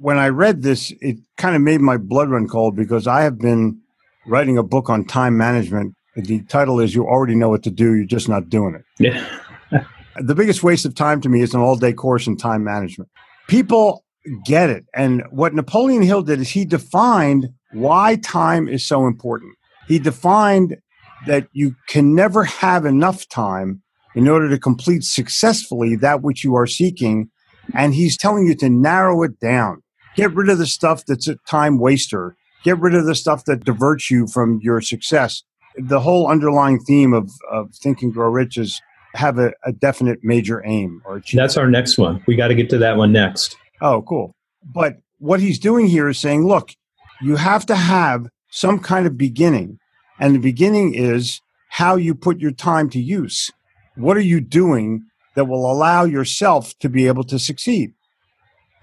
When 0.03 0.17
I 0.17 0.27
read 0.27 0.63
this, 0.63 0.91
it 0.99 1.15
kind 1.37 1.55
of 1.55 1.61
made 1.61 1.79
my 1.79 1.95
blood 1.95 2.29
run 2.29 2.45
cold 2.45 2.75
because 2.75 3.07
I 3.07 3.21
have 3.21 3.39
been 3.39 3.79
writing 4.27 4.57
a 4.57 4.63
book 4.63 4.89
on 4.89 5.05
time 5.05 5.37
management. 5.37 5.95
The 6.17 6.41
title 6.43 6.81
is 6.81 6.93
You 6.93 7.07
Already 7.07 7.35
Know 7.35 7.47
What 7.47 7.63
to 7.63 7.71
Do, 7.71 7.95
You're 7.95 8.05
Just 8.05 8.27
Not 8.27 8.49
Doing 8.49 8.75
It. 8.75 8.83
Yeah. 8.99 9.39
The 10.17 10.35
biggest 10.35 10.61
waste 10.61 10.85
of 10.85 10.93
time 10.93 11.21
to 11.21 11.29
me 11.29 11.41
is 11.41 11.55
an 11.55 11.61
all 11.61 11.75
day 11.75 11.91
course 11.91 12.27
in 12.27 12.37
time 12.37 12.63
management. 12.63 13.09
People 13.47 14.05
get 14.45 14.69
it. 14.69 14.85
And 14.93 15.23
what 15.31 15.55
Napoleon 15.55 16.03
Hill 16.03 16.21
did 16.21 16.39
is 16.39 16.51
he 16.51 16.65
defined 16.65 17.47
why 17.71 18.17
time 18.17 18.67
is 18.67 18.85
so 18.85 19.07
important. 19.07 19.55
He 19.87 19.97
defined 19.97 20.77
that 21.25 21.47
you 21.51 21.75
can 21.87 22.13
never 22.13 22.43
have 22.43 22.85
enough 22.85 23.27
time 23.27 23.81
in 24.13 24.27
order 24.27 24.49
to 24.49 24.59
complete 24.59 25.03
successfully 25.03 25.95
that 25.95 26.21
which 26.21 26.43
you 26.43 26.53
are 26.55 26.67
seeking. 26.67 27.31
And 27.73 27.95
he's 27.95 28.15
telling 28.15 28.45
you 28.45 28.53
to 28.57 28.69
narrow 28.69 29.23
it 29.23 29.39
down. 29.39 29.82
Get 30.15 30.33
rid 30.33 30.49
of 30.49 30.57
the 30.57 30.67
stuff 30.67 31.05
that's 31.05 31.27
a 31.27 31.35
time 31.47 31.79
waster. 31.79 32.35
Get 32.63 32.79
rid 32.79 32.95
of 32.95 33.05
the 33.05 33.15
stuff 33.15 33.45
that 33.45 33.65
diverts 33.65 34.09
you 34.09 34.27
from 34.27 34.59
your 34.61 34.79
success. 34.81 35.43
The 35.77 35.99
whole 35.99 36.27
underlying 36.27 36.79
theme 36.79 37.13
of, 37.13 37.31
of 37.51 37.73
Think 37.75 38.01
and 38.01 38.13
Grow 38.13 38.29
Rich 38.29 38.57
is 38.57 38.81
have 39.15 39.37
a, 39.37 39.53
a 39.63 39.71
definite 39.71 40.19
major 40.23 40.63
aim 40.65 41.01
or. 41.05 41.21
That's 41.33 41.57
our 41.57 41.69
next 41.69 41.97
one. 41.97 42.23
We 42.27 42.35
got 42.35 42.47
to 42.49 42.55
get 42.55 42.69
to 42.71 42.77
that 42.79 42.97
one 42.97 43.11
next. 43.11 43.55
Oh, 43.81 44.01
cool. 44.03 44.35
But 44.63 44.97
what 45.19 45.39
he's 45.39 45.59
doing 45.59 45.87
here 45.87 46.07
is 46.09 46.19
saying, 46.19 46.47
look, 46.47 46.71
you 47.21 47.35
have 47.35 47.65
to 47.67 47.75
have 47.75 48.27
some 48.49 48.79
kind 48.79 49.07
of 49.07 49.17
beginning. 49.17 49.79
And 50.19 50.35
the 50.35 50.39
beginning 50.39 50.93
is 50.93 51.41
how 51.69 51.95
you 51.95 52.13
put 52.13 52.39
your 52.39 52.51
time 52.51 52.89
to 52.91 52.99
use. 52.99 53.49
What 53.95 54.15
are 54.15 54.21
you 54.21 54.41
doing 54.41 55.05
that 55.35 55.45
will 55.45 55.69
allow 55.69 56.03
yourself 56.03 56.77
to 56.79 56.89
be 56.89 57.07
able 57.07 57.23
to 57.25 57.39
succeed? 57.39 57.93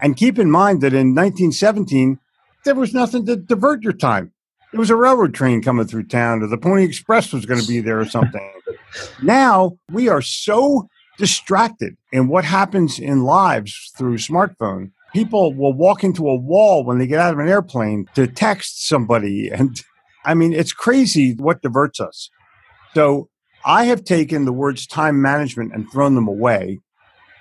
And 0.00 0.16
keep 0.16 0.38
in 0.38 0.50
mind 0.50 0.80
that 0.80 0.94
in 0.94 1.14
1917, 1.14 2.18
there 2.64 2.74
was 2.74 2.94
nothing 2.94 3.26
to 3.26 3.36
divert 3.36 3.82
your 3.82 3.92
time. 3.92 4.32
there 4.72 4.80
was 4.80 4.90
a 4.90 4.96
railroad 4.96 5.34
train 5.34 5.62
coming 5.62 5.86
through 5.86 6.04
town 6.04 6.42
or 6.42 6.46
the 6.46 6.58
Pony 6.58 6.84
Express 6.84 7.32
was 7.32 7.46
going 7.46 7.60
to 7.60 7.66
be 7.66 7.80
there 7.80 8.00
or 8.00 8.04
something. 8.04 8.52
now 9.22 9.76
we 9.90 10.08
are 10.08 10.22
so 10.22 10.88
distracted 11.18 11.96
in 12.12 12.28
what 12.28 12.44
happens 12.44 12.98
in 12.98 13.22
lives 13.22 13.92
through 13.96 14.16
smartphone. 14.16 14.90
People 15.12 15.52
will 15.54 15.72
walk 15.72 16.04
into 16.04 16.28
a 16.28 16.36
wall 16.36 16.84
when 16.84 16.98
they 16.98 17.06
get 17.06 17.18
out 17.18 17.32
of 17.32 17.38
an 17.40 17.48
airplane 17.48 18.06
to 18.14 18.26
text 18.26 18.86
somebody. 18.86 19.50
And 19.52 19.82
I 20.24 20.34
mean, 20.34 20.52
it's 20.52 20.72
crazy 20.72 21.34
what 21.34 21.62
diverts 21.62 21.98
us. 21.98 22.28
So 22.94 23.30
I 23.64 23.84
have 23.84 24.04
taken 24.04 24.44
the 24.44 24.52
words 24.52 24.86
time 24.86 25.22
management 25.22 25.72
and 25.74 25.90
thrown 25.90 26.14
them 26.14 26.28
away. 26.28 26.80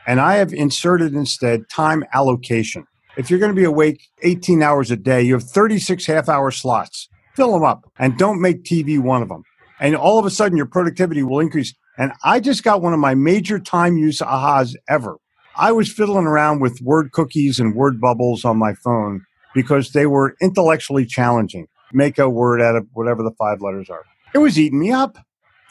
And 0.10 0.20
I 0.20 0.38
have 0.38 0.52
inserted 0.52 1.14
instead 1.14 1.70
time 1.70 2.04
allocation. 2.14 2.88
If 3.16 3.30
you're 3.30 3.38
going 3.38 3.52
to 3.52 3.56
be 3.56 3.64
awake 3.64 4.08
18 4.24 4.64
hours 4.64 4.90
a 4.90 4.96
day, 4.96 5.22
you 5.22 5.34
have 5.34 5.44
36 5.44 6.04
half 6.08 6.28
hour 6.28 6.50
slots. 6.50 7.08
Fill 7.36 7.52
them 7.52 7.62
up 7.62 7.84
and 8.00 8.18
don't 8.18 8.42
make 8.42 8.64
TV 8.64 9.00
one 9.00 9.22
of 9.22 9.30
them. 9.30 9.44
And 9.80 9.96
all 9.96 10.18
of 10.18 10.26
a 10.26 10.32
sudden, 10.32 10.58
your 10.58 10.66
productivity 10.66 11.22
will 11.22 11.40
increase. 11.40 11.76
And 12.00 12.12
I 12.24 12.40
just 12.40 12.64
got 12.64 12.82
one 12.82 12.92
of 12.92 13.00
my 13.00 13.14
major 13.14 13.60
time 13.60 14.00
use 14.00 14.18
ahas 14.18 14.76
ever. 14.90 15.18
I 15.56 15.72
was 15.74 15.94
fiddling 15.94 16.26
around 16.26 16.60
with 16.60 16.82
word 16.82 17.12
cookies 17.12 17.60
and 17.60 17.76
word 17.76 18.02
bubbles 18.02 18.44
on 18.44 18.58
my 18.58 18.74
phone 18.74 19.28
because 19.54 19.92
they 19.92 20.08
were 20.08 20.36
intellectually 20.42 21.06
challenging. 21.06 21.68
Make 21.94 22.18
a 22.18 22.28
word 22.28 22.64
out 22.64 22.76
of 22.76 22.88
whatever 22.94 23.22
the 23.22 23.36
five 23.38 23.62
letters 23.62 23.92
are. 23.92 24.06
It 24.34 24.40
was 24.40 24.58
eating 24.58 24.80
me 24.80 24.92
up. 24.92 25.20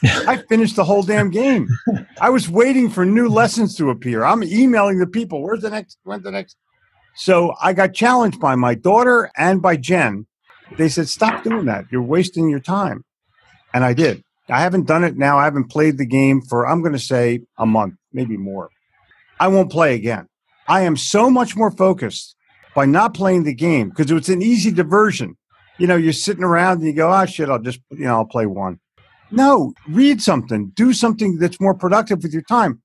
I 0.03 0.37
finished 0.49 0.75
the 0.75 0.83
whole 0.83 1.03
damn 1.03 1.29
game. 1.29 1.67
I 2.21 2.29
was 2.29 2.49
waiting 2.49 2.89
for 2.89 3.05
new 3.05 3.27
lessons 3.27 3.75
to 3.77 3.89
appear. 3.89 4.23
I'm 4.23 4.43
emailing 4.43 4.99
the 4.99 5.07
people. 5.07 5.43
Where's 5.43 5.61
the 5.61 5.69
next? 5.69 5.97
When's 6.03 6.23
the 6.23 6.31
next? 6.31 6.55
So 7.15 7.53
I 7.61 7.73
got 7.73 7.93
challenged 7.93 8.39
by 8.39 8.55
my 8.55 8.75
daughter 8.75 9.29
and 9.35 9.61
by 9.61 9.75
Jen. 9.75 10.25
They 10.77 10.87
said, 10.87 11.09
"Stop 11.09 11.43
doing 11.43 11.65
that. 11.65 11.85
You're 11.91 12.01
wasting 12.01 12.49
your 12.49 12.61
time." 12.61 13.03
And 13.73 13.83
I 13.83 13.93
did. 13.93 14.23
I 14.49 14.61
haven't 14.61 14.87
done 14.87 15.03
it 15.03 15.17
now. 15.17 15.37
I 15.37 15.43
haven't 15.43 15.69
played 15.69 15.97
the 15.97 16.05
game 16.05 16.41
for, 16.41 16.67
I'm 16.67 16.81
going 16.81 16.93
to 16.93 16.99
say, 16.99 17.41
a 17.57 17.65
month, 17.65 17.95
maybe 18.11 18.37
more. 18.37 18.69
I 19.39 19.47
won't 19.47 19.71
play 19.71 19.95
again. 19.95 20.27
I 20.67 20.81
am 20.81 20.97
so 20.97 21.29
much 21.29 21.55
more 21.55 21.71
focused 21.71 22.35
by 22.75 22.85
not 22.85 23.13
playing 23.13 23.43
the 23.43 23.53
game 23.53 23.89
because 23.89 24.09
it's 24.11 24.29
an 24.29 24.41
easy 24.41 24.71
diversion. 24.71 25.37
You 25.77 25.87
know, 25.87 25.95
you're 25.95 26.13
sitting 26.13 26.43
around 26.43 26.79
and 26.79 26.87
you 26.87 26.93
go, 26.93 27.13
oh, 27.13 27.25
shit, 27.25 27.49
I'll 27.49 27.59
just, 27.59 27.79
you 27.91 28.05
know, 28.05 28.15
I'll 28.15 28.25
play 28.25 28.45
one. 28.45 28.79
No, 29.31 29.73
read 29.87 30.21
something, 30.21 30.71
do 30.75 30.93
something 30.93 31.37
that's 31.37 31.59
more 31.59 31.75
productive 31.75 32.23
with 32.23 32.33
your 32.33 32.41
time. 32.43 32.81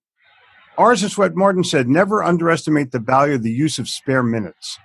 Ours 0.76 1.02
is 1.02 1.16
what 1.16 1.36
Martin 1.36 1.64
said, 1.64 1.88
never 1.88 2.22
underestimate 2.22 2.92
the 2.92 2.98
value 2.98 3.34
of 3.34 3.42
the 3.42 3.50
use 3.50 3.78
of 3.78 3.88
spare 3.88 4.22
minutes. 4.22 4.78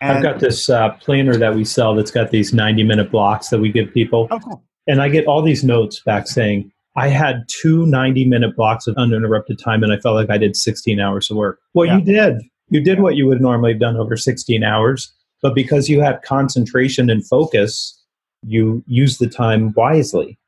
I've 0.00 0.22
got 0.22 0.40
this 0.40 0.68
uh, 0.68 0.90
planner 1.00 1.36
that 1.36 1.54
we 1.54 1.64
sell 1.64 1.94
that's 1.94 2.10
got 2.10 2.30
these 2.30 2.52
90 2.52 2.82
minute 2.84 3.10
blocks 3.10 3.48
that 3.48 3.58
we 3.60 3.72
give 3.72 3.92
people. 3.92 4.28
Oh. 4.30 4.62
And 4.86 5.00
I 5.00 5.08
get 5.08 5.26
all 5.26 5.42
these 5.42 5.64
notes 5.64 6.02
back 6.04 6.28
saying, 6.28 6.70
I 6.96 7.08
had 7.08 7.44
two 7.48 7.86
90 7.86 8.26
minute 8.26 8.54
blocks 8.54 8.86
of 8.86 8.94
uninterrupted 8.96 9.58
time 9.58 9.82
and 9.82 9.92
I 9.92 9.98
felt 9.98 10.14
like 10.14 10.30
I 10.30 10.38
did 10.38 10.56
16 10.56 11.00
hours 11.00 11.30
of 11.30 11.36
work. 11.36 11.58
Well, 11.72 11.86
Yeah. 11.86 11.98
you 11.98 12.04
did. 12.04 12.42
You 12.68 12.82
did 12.82 13.00
what 13.00 13.16
you 13.16 13.26
would 13.26 13.40
normally 13.40 13.72
have 13.72 13.80
done 13.80 13.96
over 13.96 14.16
16 14.16 14.62
hours. 14.62 15.12
But 15.42 15.54
because 15.54 15.88
you 15.88 16.00
had 16.00 16.22
concentration 16.22 17.10
and 17.10 17.26
focus, 17.26 18.00
you 18.42 18.82
used 18.86 19.20
the 19.20 19.26
time 19.28 19.72
wisely. 19.76 20.38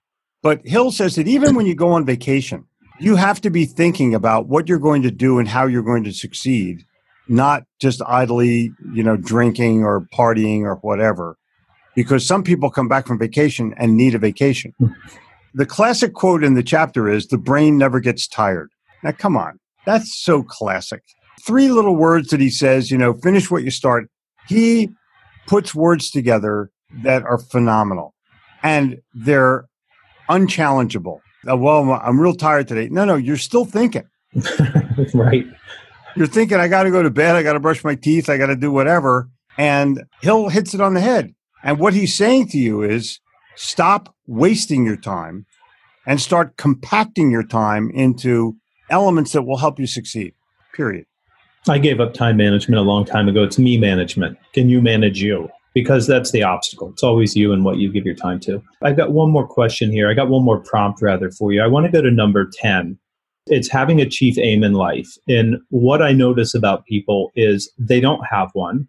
But 0.46 0.64
Hill 0.64 0.92
says 0.92 1.16
that 1.16 1.26
even 1.26 1.56
when 1.56 1.66
you 1.66 1.74
go 1.74 1.90
on 1.90 2.04
vacation, 2.04 2.66
you 3.00 3.16
have 3.16 3.40
to 3.40 3.50
be 3.50 3.66
thinking 3.66 4.14
about 4.14 4.46
what 4.46 4.68
you're 4.68 4.78
going 4.78 5.02
to 5.02 5.10
do 5.10 5.40
and 5.40 5.48
how 5.48 5.66
you're 5.66 5.82
going 5.82 6.04
to 6.04 6.12
succeed, 6.12 6.84
not 7.26 7.64
just 7.80 8.00
idly, 8.06 8.70
you 8.92 9.02
know, 9.02 9.16
drinking 9.16 9.82
or 9.82 10.06
partying 10.14 10.60
or 10.60 10.76
whatever. 10.82 11.36
Because 11.96 12.24
some 12.24 12.44
people 12.44 12.70
come 12.70 12.86
back 12.86 13.08
from 13.08 13.18
vacation 13.18 13.74
and 13.76 13.96
need 13.96 14.14
a 14.14 14.20
vacation. 14.20 14.72
Hmm. 14.78 14.92
the 15.52 15.66
classic 15.66 16.14
quote 16.14 16.44
in 16.44 16.54
the 16.54 16.62
chapter 16.62 17.08
is 17.08 17.26
the 17.26 17.38
brain 17.38 17.76
never 17.76 17.98
gets 17.98 18.28
tired. 18.28 18.70
Now, 19.02 19.10
come 19.10 19.36
on. 19.36 19.58
That's 19.84 20.16
so 20.16 20.44
classic. 20.44 21.02
Three 21.44 21.70
little 21.70 21.96
words 21.96 22.28
that 22.28 22.38
he 22.38 22.50
says, 22.50 22.92
you 22.92 22.98
know, 22.98 23.14
finish 23.14 23.50
what 23.50 23.64
you 23.64 23.72
start. 23.72 24.08
He 24.46 24.90
puts 25.48 25.74
words 25.74 26.08
together 26.08 26.70
that 27.02 27.24
are 27.24 27.38
phenomenal 27.38 28.14
and 28.62 28.98
they're 29.12 29.66
unchallengeable. 30.28 31.20
Uh, 31.48 31.56
well, 31.56 32.00
I'm 32.02 32.20
real 32.20 32.34
tired 32.34 32.68
today. 32.68 32.88
No, 32.88 33.04
no, 33.04 33.14
you're 33.14 33.36
still 33.36 33.64
thinking. 33.64 34.04
right. 35.14 35.46
You're 36.16 36.26
thinking, 36.26 36.58
I 36.58 36.68
got 36.68 36.84
to 36.84 36.90
go 36.90 37.02
to 37.02 37.10
bed. 37.10 37.36
I 37.36 37.42
got 37.42 37.52
to 37.52 37.60
brush 37.60 37.84
my 37.84 37.94
teeth. 37.94 38.28
I 38.28 38.38
got 38.38 38.46
to 38.46 38.56
do 38.56 38.72
whatever. 38.72 39.28
And 39.58 40.04
Hill 40.22 40.48
hits 40.48 40.74
it 40.74 40.80
on 40.80 40.94
the 40.94 41.00
head. 41.00 41.34
And 41.62 41.78
what 41.78 41.94
he's 41.94 42.14
saying 42.14 42.48
to 42.48 42.58
you 42.58 42.82
is 42.82 43.20
stop 43.54 44.14
wasting 44.26 44.84
your 44.84 44.96
time 44.96 45.46
and 46.06 46.20
start 46.20 46.56
compacting 46.56 47.30
your 47.30 47.42
time 47.42 47.90
into 47.92 48.56
elements 48.90 49.32
that 49.32 49.42
will 49.42 49.58
help 49.58 49.78
you 49.78 49.86
succeed, 49.86 50.34
period. 50.74 51.06
I 51.68 51.78
gave 51.78 52.00
up 52.00 52.14
time 52.14 52.36
management 52.36 52.78
a 52.78 52.82
long 52.82 53.04
time 53.04 53.28
ago. 53.28 53.42
It's 53.42 53.58
me 53.58 53.76
management. 53.76 54.38
Can 54.52 54.68
you 54.68 54.80
manage 54.80 55.20
you? 55.20 55.48
Because 55.76 56.06
that's 56.06 56.30
the 56.30 56.42
obstacle. 56.42 56.88
It's 56.88 57.02
always 57.02 57.36
you 57.36 57.52
and 57.52 57.62
what 57.62 57.76
you 57.76 57.92
give 57.92 58.06
your 58.06 58.14
time 58.14 58.40
to. 58.40 58.62
I've 58.82 58.96
got 58.96 59.12
one 59.12 59.30
more 59.30 59.46
question 59.46 59.92
here. 59.92 60.08
I 60.10 60.14
got 60.14 60.30
one 60.30 60.42
more 60.42 60.58
prompt 60.58 61.02
rather 61.02 61.30
for 61.30 61.52
you. 61.52 61.60
I 61.62 61.66
want 61.66 61.84
to 61.84 61.92
go 61.92 62.00
to 62.00 62.10
number 62.10 62.48
10. 62.50 62.98
It's 63.48 63.70
having 63.70 64.00
a 64.00 64.08
chief 64.08 64.38
aim 64.38 64.64
in 64.64 64.72
life. 64.72 65.06
And 65.28 65.58
what 65.68 66.00
I 66.00 66.12
notice 66.12 66.54
about 66.54 66.86
people 66.86 67.30
is 67.36 67.70
they 67.78 68.00
don't 68.00 68.24
have 68.30 68.48
one 68.54 68.88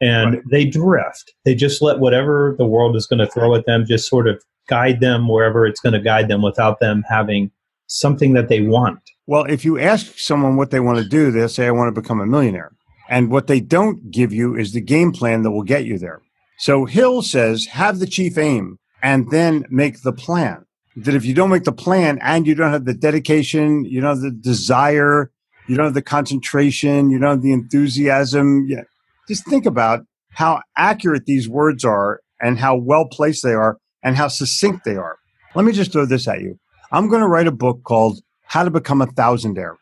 and 0.00 0.34
Right. 0.34 0.42
they 0.52 0.64
drift. 0.66 1.34
They 1.44 1.56
just 1.56 1.82
let 1.82 1.98
whatever 1.98 2.54
the 2.58 2.64
world 2.64 2.94
is 2.94 3.06
going 3.08 3.18
to 3.18 3.26
throw 3.26 3.56
at 3.56 3.66
them 3.66 3.84
just 3.84 4.08
sort 4.08 4.28
of 4.28 4.40
guide 4.68 5.00
them 5.00 5.26
wherever 5.26 5.66
it's 5.66 5.80
going 5.80 5.94
to 5.94 6.00
guide 6.00 6.28
them 6.28 6.42
without 6.42 6.78
them 6.78 7.02
having 7.08 7.50
something 7.88 8.34
that 8.34 8.48
they 8.48 8.60
want. 8.60 9.00
Well, 9.26 9.44
if 9.46 9.64
you 9.64 9.80
ask 9.80 10.16
someone 10.16 10.54
what 10.56 10.70
they 10.70 10.78
want 10.78 10.98
to 10.98 11.04
do, 11.08 11.32
they'll 11.32 11.48
say, 11.48 11.66
I 11.66 11.72
want 11.72 11.92
to 11.92 12.00
become 12.00 12.20
a 12.20 12.26
millionaire. 12.26 12.70
And 13.10 13.30
what 13.30 13.48
they 13.48 13.60
don't 13.60 14.10
give 14.10 14.32
you 14.32 14.56
is 14.56 14.72
the 14.72 14.80
game 14.80 15.12
plan 15.12 15.42
that 15.42 15.50
will 15.50 15.64
get 15.64 15.84
you 15.84 15.98
there. 15.98 16.22
So 16.58 16.84
Hill 16.84 17.22
says, 17.22 17.66
have 17.66 17.98
the 17.98 18.06
chief 18.06 18.38
aim 18.38 18.78
and 19.02 19.30
then 19.30 19.66
make 19.68 20.02
the 20.02 20.12
plan. 20.12 20.64
That 20.96 21.14
if 21.14 21.24
you 21.24 21.34
don't 21.34 21.50
make 21.50 21.64
the 21.64 21.72
plan 21.72 22.18
and 22.22 22.46
you 22.46 22.54
don't 22.54 22.72
have 22.72 22.84
the 22.84 22.94
dedication, 22.94 23.84
you 23.84 24.00
don't 24.00 24.10
have 24.10 24.20
the 24.20 24.30
desire, 24.30 25.30
you 25.66 25.76
don't 25.76 25.86
have 25.86 25.94
the 25.94 26.02
concentration, 26.02 27.10
you 27.10 27.18
don't 27.18 27.30
have 27.30 27.42
the 27.42 27.52
enthusiasm, 27.52 28.66
yeah, 28.68 28.82
just 29.28 29.46
think 29.46 29.66
about 29.66 30.04
how 30.30 30.60
accurate 30.76 31.26
these 31.26 31.48
words 31.48 31.84
are 31.84 32.20
and 32.40 32.58
how 32.58 32.76
well 32.76 33.06
placed 33.06 33.42
they 33.42 33.52
are 33.52 33.78
and 34.02 34.16
how 34.16 34.28
succinct 34.28 34.84
they 34.84 34.96
are. 34.96 35.16
Let 35.54 35.64
me 35.64 35.72
just 35.72 35.92
throw 35.92 36.06
this 36.06 36.28
at 36.28 36.40
you. 36.40 36.58
I'm 36.92 37.08
going 37.08 37.22
to 37.22 37.28
write 37.28 37.46
a 37.46 37.52
book 37.52 37.82
called 37.84 38.20
How 38.44 38.64
to 38.64 38.70
Become 38.70 39.02
a 39.02 39.06
Thousandaire 39.06 39.76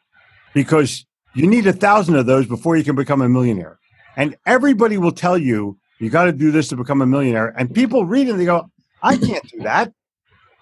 because 0.55 1.07
you 1.35 1.47
need 1.47 1.67
a 1.67 1.73
thousand 1.73 2.17
of 2.17 2.27
those 2.27 2.47
before 2.47 2.77
you 2.77 2.85
can 2.85 2.97
become 2.97 3.23
a 3.23 3.29
millionaire. 3.29 3.79
And 4.17 4.37
everybody 4.47 4.99
will 4.99 5.13
tell 5.13 5.39
you, 5.39 5.79
you 5.99 6.11
got 6.11 6.25
to 6.25 6.33
do 6.33 6.51
this 6.51 6.69
to 6.69 6.77
become 6.77 7.01
a 7.03 7.07
millionaire. 7.07 7.55
And 7.57 7.73
people 7.73 8.05
read 8.05 8.29
it 8.29 8.33
and 8.33 8.41
they 8.41 8.45
go, 8.45 8.71
I 9.03 9.17
can't 9.17 9.49
do 9.49 9.63
that. 9.63 9.93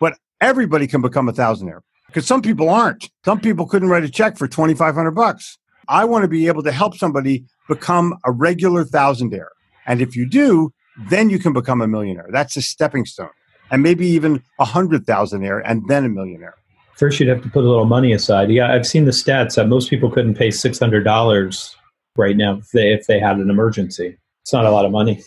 But 0.01 0.19
everybody 0.41 0.87
can 0.87 1.01
become 1.01 1.29
a 1.29 1.33
thousandaire 1.33 1.81
because 2.07 2.27
some 2.27 2.43
people 2.43 2.69
aren't. 2.69 3.11
Some 3.25 3.41
people 3.41 3.67
couldn't 3.67 3.89
write 3.89 4.05
a 4.05 4.11
check 4.11 4.37
for 4.37 4.47
2,500 4.47 5.11
bucks. 5.13 5.59
I 5.89 6.05
want 6.05 6.23
to 6.23 6.29
be 6.29 6.49
able 6.49 6.63
to 6.65 6.73
help 6.73 6.97
somebody 6.97 7.45
become 7.69 8.15
a 8.25 8.33
regular 8.33 8.85
thousandaire. 8.85 9.49
And 9.87 10.01
if 10.01 10.17
you 10.17 10.29
do, 10.29 10.73
then 11.09 11.31
you 11.31 11.39
can 11.39 11.53
become 11.53 11.81
a 11.81 11.87
millionaire. 11.87 12.29
That's 12.31 12.57
a 12.57 12.63
stepping 12.63 13.05
stone. 13.05 13.31
And 13.71 13.83
maybe 13.83 14.07
even 14.07 14.43
a 14.59 14.65
hundred 14.65 15.07
thousandaire 15.07 15.63
and 15.65 15.87
then 15.89 16.05
a 16.05 16.09
millionaire. 16.09 16.55
First, 16.97 17.21
you'd 17.21 17.29
have 17.29 17.43
to 17.43 17.51
put 17.51 17.65
a 17.65 17.69
little 17.69 17.85
money 17.85 18.13
aside. 18.13 18.51
Yeah, 18.51 18.73
I've 18.73 18.87
seen 18.87 19.05
the 19.05 19.11
stats 19.11 19.57
that 19.57 19.69
most 19.69 19.91
people 19.91 20.11
couldn't 20.11 20.35
pay 20.35 20.51
six 20.51 20.79
hundred 20.79 21.05
dollars 21.05 21.77
right 22.17 22.37
now 22.37 22.57
if 22.57 22.71
they 22.71 22.93
if 22.93 23.07
they 23.07 23.21
had 23.21 23.37
an 23.37 23.51
emergency. 23.51 24.17
It's 24.43 24.53
not 24.53 24.65
a 24.65 24.71
lot 24.71 24.87
of 24.87 24.93
money. 24.93 25.23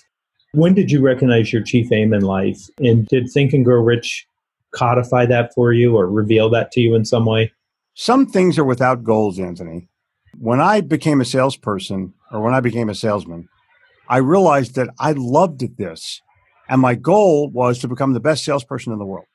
When 0.53 0.73
did 0.73 0.89
you 0.89 0.99
recognize 0.99 1.53
your 1.53 1.61
chief 1.61 1.91
aim 1.91 2.11
in 2.11 2.21
life, 2.21 2.59
and 2.79 3.05
did 3.07 3.29
Think 3.31 3.53
and 3.53 3.63
Grow 3.63 3.81
Rich 3.81 4.25
codify 4.71 5.27
that 5.27 5.53
for 5.53 5.71
you 5.71 5.95
or 5.95 6.07
reveal 6.07 6.49
that 6.49 6.71
to 6.71 6.81
you 6.81 6.95
in 6.95 7.05
some 7.05 7.25
way? 7.25 7.51
Some 7.93 8.25
things 8.25 8.57
are 8.57 8.63
without 8.63 9.03
goals, 9.03 9.39
Anthony. 9.39 9.89
When 10.39 10.59
I 10.59 10.81
became 10.81 11.21
a 11.21 11.25
salesperson 11.25 12.13
or 12.31 12.41
when 12.41 12.53
I 12.53 12.61
became 12.61 12.89
a 12.89 12.95
salesman, 12.95 13.47
I 14.07 14.17
realized 14.17 14.75
that 14.75 14.89
I 14.99 15.11
loved 15.11 15.77
this. 15.77 16.21
And 16.67 16.81
my 16.81 16.95
goal 16.95 17.49
was 17.49 17.79
to 17.79 17.87
become 17.87 18.13
the 18.13 18.19
best 18.19 18.43
salesperson 18.43 18.93
in 18.93 18.99
the 18.99 19.05
world. 19.05 19.25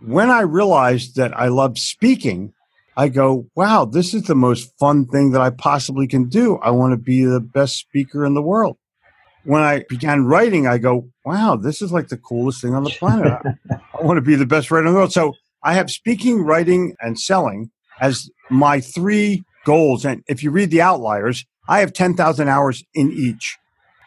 When 0.00 0.30
I 0.30 0.40
realized 0.40 1.16
that 1.16 1.36
I 1.38 1.48
loved 1.48 1.78
speaking, 1.78 2.52
I 2.96 3.08
go, 3.08 3.46
wow, 3.54 3.84
this 3.84 4.14
is 4.14 4.24
the 4.24 4.34
most 4.34 4.76
fun 4.78 5.06
thing 5.06 5.32
that 5.32 5.40
I 5.40 5.50
possibly 5.50 6.06
can 6.06 6.28
do. 6.28 6.56
I 6.56 6.70
want 6.70 6.92
to 6.92 6.96
be 6.96 7.24
the 7.24 7.40
best 7.40 7.76
speaker 7.76 8.24
in 8.24 8.34
the 8.34 8.42
world. 8.42 8.76
When 9.44 9.62
I 9.62 9.84
began 9.88 10.24
writing, 10.24 10.66
I 10.66 10.78
go, 10.78 11.08
wow, 11.24 11.56
this 11.56 11.80
is 11.80 11.92
like 11.92 12.08
the 12.08 12.16
coolest 12.16 12.60
thing 12.60 12.74
on 12.74 12.84
the 12.84 12.90
planet. 12.90 13.40
I 13.70 14.02
want 14.02 14.18
to 14.18 14.22
be 14.22 14.34
the 14.36 14.46
best 14.46 14.70
writer 14.70 14.86
in 14.86 14.92
the 14.92 14.98
world. 14.98 15.12
So 15.12 15.34
I 15.62 15.74
have 15.74 15.90
speaking, 15.90 16.42
writing, 16.42 16.94
and 17.00 17.18
selling 17.18 17.70
as 18.00 18.30
my 18.50 18.80
three 18.80 19.44
goals. 19.64 20.04
And 20.04 20.22
if 20.28 20.42
you 20.42 20.50
read 20.50 20.70
the 20.70 20.82
outliers, 20.82 21.44
I 21.68 21.80
have 21.80 21.92
10,000 21.92 22.48
hours 22.48 22.84
in 22.94 23.12
each. 23.12 23.58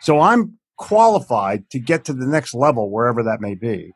So 0.02 0.20
I'm 0.20 0.58
qualified 0.78 1.70
to 1.72 1.80
get 1.80 2.06
to 2.06 2.14
the 2.14 2.26
next 2.28 2.54
level, 2.54 2.90
wherever 2.90 3.24
that 3.24 3.42
may 3.42 3.56
be. 3.56 3.94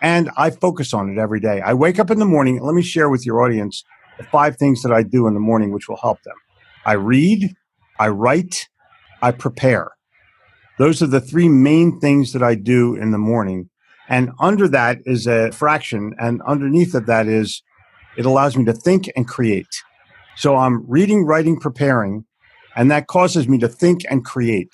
And 0.00 0.30
I 0.36 0.50
focus 0.50 0.94
on 0.94 1.10
it 1.10 1.18
every 1.18 1.40
day. 1.40 1.60
I 1.60 1.74
wake 1.74 1.98
up 1.98 2.10
in 2.10 2.18
the 2.18 2.24
morning. 2.24 2.60
Let 2.62 2.74
me 2.74 2.82
share 2.82 3.08
with 3.08 3.26
your 3.26 3.42
audience 3.42 3.82
the 4.16 4.24
five 4.24 4.56
things 4.56 4.82
that 4.82 4.92
I 4.92 5.02
do 5.02 5.26
in 5.26 5.34
the 5.34 5.40
morning, 5.40 5.72
which 5.72 5.88
will 5.88 5.96
help 5.96 6.22
them. 6.22 6.36
I 6.86 6.92
read, 6.92 7.54
I 7.98 8.08
write, 8.08 8.68
I 9.22 9.32
prepare. 9.32 9.90
Those 10.78 11.02
are 11.02 11.08
the 11.08 11.20
three 11.20 11.48
main 11.48 11.98
things 11.98 12.32
that 12.32 12.42
I 12.42 12.54
do 12.54 12.94
in 12.94 13.10
the 13.10 13.18
morning. 13.18 13.68
And 14.08 14.30
under 14.40 14.68
that 14.68 14.98
is 15.04 15.26
a 15.26 15.50
fraction. 15.50 16.14
And 16.18 16.40
underneath 16.46 16.94
of 16.94 17.06
that 17.06 17.26
is 17.26 17.62
it 18.16 18.24
allows 18.24 18.56
me 18.56 18.64
to 18.64 18.72
think 18.72 19.10
and 19.16 19.26
create. 19.26 19.82
So 20.36 20.56
I'm 20.56 20.88
reading, 20.88 21.24
writing, 21.24 21.58
preparing, 21.58 22.24
and 22.76 22.90
that 22.92 23.08
causes 23.08 23.48
me 23.48 23.58
to 23.58 23.68
think 23.68 24.02
and 24.08 24.24
create. 24.24 24.72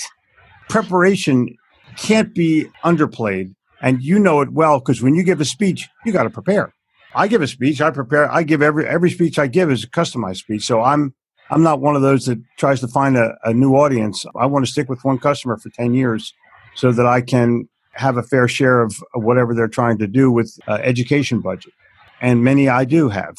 Preparation 0.69 1.49
can't 1.97 2.35
be 2.35 2.67
underplayed. 2.85 3.55
And 3.85 4.03
you 4.03 4.19
know 4.19 4.41
it 4.41 4.51
well 4.51 4.79
because 4.79 5.03
when 5.03 5.15
you 5.15 5.23
give 5.23 5.43
a 5.43 5.45
speech, 5.45 5.91
you 6.07 6.13
got 6.13 6.23
to 6.23 6.31
prepare. 6.31 6.73
I 7.15 7.29
give 7.29 7.43
a 7.43 7.47
speech, 7.47 7.83
I 7.83 7.91
prepare, 7.91 8.33
I 8.33 8.43
give 8.43 8.63
every 8.63 8.89
every 8.89 9.11
speech 9.11 9.39
I 9.39 9.47
give 9.47 9.71
is 9.71 9.85
a 9.85 9.91
customized 9.91 10.39
speech. 10.39 10.65
So 10.65 10.81
I'm 10.81 11.15
I'm 11.51 11.63
not 11.63 11.83
one 11.83 11.95
of 11.95 12.01
those 12.01 12.25
that 12.25 12.43
tries 12.57 12.81
to 12.81 12.89
find 12.89 13.15
a, 13.19 13.37
a 13.45 13.53
new 13.53 13.75
audience. 13.75 14.25
I 14.35 14.47
want 14.47 14.65
to 14.65 14.73
stick 14.73 14.89
with 14.89 15.05
one 15.05 15.19
customer 15.19 15.59
for 15.59 15.69
10 15.69 15.93
years 15.93 16.33
so 16.75 16.93
that 16.93 17.05
I 17.05 17.21
can 17.21 17.69
have 17.93 18.17
a 18.17 18.23
fair 18.23 18.49
share 18.49 18.81
of 18.81 18.97
whatever 19.13 19.55
they're 19.55 19.69
trying 19.69 19.99
to 19.99 20.07
do 20.07 20.31
with 20.31 20.59
uh, 20.67 20.79
education 20.83 21.41
budget. 21.41 21.75
And 22.23 22.43
many 22.43 22.71
I 22.71 22.87
do 22.87 23.11
have. 23.11 23.37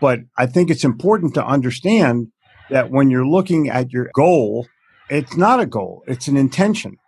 But 0.00 0.20
I 0.38 0.46
think 0.46 0.70
it's 0.70 0.84
important 0.84 1.34
to 1.34 1.44
understand 1.44 2.28
that 2.70 2.90
when 2.90 3.10
you're 3.10 3.26
looking 3.26 3.68
at 3.68 3.90
your 3.90 4.10
goal, 4.14 4.68
it's 5.10 5.36
not 5.36 5.58
a 5.58 5.66
goal, 5.66 6.04
it's 6.06 6.28
an 6.28 6.36
intention. 6.36 6.98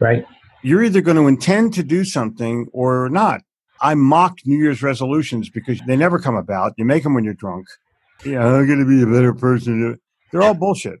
Right. 0.00 0.24
You're 0.64 0.82
either 0.82 1.02
going 1.02 1.18
to 1.18 1.26
intend 1.26 1.74
to 1.74 1.82
do 1.82 2.06
something 2.06 2.68
or 2.72 3.10
not. 3.10 3.42
I 3.82 3.94
mock 3.94 4.38
New 4.46 4.56
Year's 4.56 4.82
resolutions 4.82 5.50
because 5.50 5.78
they 5.86 5.94
never 5.94 6.18
come 6.18 6.36
about. 6.36 6.72
You 6.78 6.86
make 6.86 7.02
them 7.02 7.12
when 7.12 7.22
you're 7.22 7.34
drunk. 7.34 7.66
Yeah, 8.24 8.46
I'm 8.46 8.66
going 8.66 8.78
to 8.78 8.86
be 8.86 9.02
a 9.02 9.06
better 9.06 9.34
person. 9.34 10.00
They're 10.32 10.42
all 10.42 10.54
bullshit. 10.54 11.00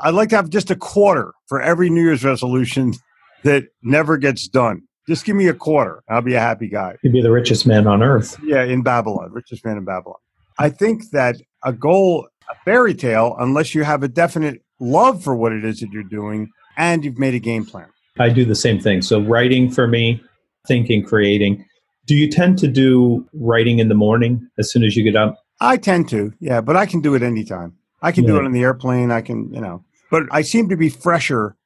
I'd 0.00 0.14
like 0.14 0.30
to 0.30 0.36
have 0.36 0.48
just 0.48 0.70
a 0.70 0.74
quarter 0.74 1.34
for 1.48 1.60
every 1.60 1.90
New 1.90 2.02
Year's 2.02 2.24
resolution 2.24 2.94
that 3.44 3.64
never 3.82 4.16
gets 4.16 4.48
done. 4.48 4.80
Just 5.06 5.26
give 5.26 5.36
me 5.36 5.48
a 5.48 5.54
quarter. 5.54 6.02
I'll 6.08 6.22
be 6.22 6.32
a 6.32 6.40
happy 6.40 6.68
guy. 6.68 6.96
You'd 7.02 7.12
be 7.12 7.20
the 7.20 7.30
richest 7.30 7.66
man 7.66 7.86
on 7.86 8.02
earth. 8.02 8.38
Yeah, 8.42 8.64
in 8.64 8.82
Babylon, 8.82 9.30
richest 9.32 9.66
man 9.66 9.76
in 9.76 9.84
Babylon. 9.84 10.16
I 10.58 10.70
think 10.70 11.10
that 11.10 11.36
a 11.62 11.74
goal, 11.74 12.26
a 12.50 12.54
fairy 12.64 12.94
tale, 12.94 13.36
unless 13.38 13.74
you 13.74 13.84
have 13.84 14.02
a 14.02 14.08
definite 14.08 14.62
love 14.80 15.22
for 15.22 15.36
what 15.36 15.52
it 15.52 15.62
is 15.62 15.80
that 15.80 15.90
you're 15.90 16.04
doing 16.04 16.48
and 16.78 17.04
you've 17.04 17.18
made 17.18 17.34
a 17.34 17.38
game 17.38 17.66
plan. 17.66 17.88
I 18.18 18.28
do 18.28 18.44
the 18.44 18.54
same 18.54 18.80
thing. 18.80 19.02
So 19.02 19.20
writing 19.20 19.70
for 19.70 19.86
me, 19.86 20.22
thinking, 20.66 21.04
creating. 21.04 21.64
Do 22.06 22.14
you 22.14 22.30
tend 22.30 22.58
to 22.58 22.68
do 22.68 23.26
writing 23.32 23.78
in 23.78 23.88
the 23.88 23.94
morning 23.94 24.48
as 24.58 24.70
soon 24.70 24.84
as 24.84 24.96
you 24.96 25.02
get 25.02 25.16
up? 25.16 25.38
I 25.60 25.76
tend 25.76 26.08
to, 26.10 26.32
yeah, 26.40 26.60
but 26.60 26.76
I 26.76 26.86
can 26.86 27.00
do 27.00 27.14
it 27.14 27.22
anytime. 27.22 27.76
I 28.02 28.12
can 28.12 28.26
do 28.26 28.36
it 28.36 28.44
on 28.44 28.52
the 28.52 28.62
airplane. 28.62 29.10
I 29.10 29.22
can, 29.22 29.52
you 29.52 29.60
know, 29.60 29.82
but 30.10 30.24
I 30.30 30.42
seem 30.42 30.68
to 30.68 30.76
be 30.76 30.90
fresher 30.90 31.56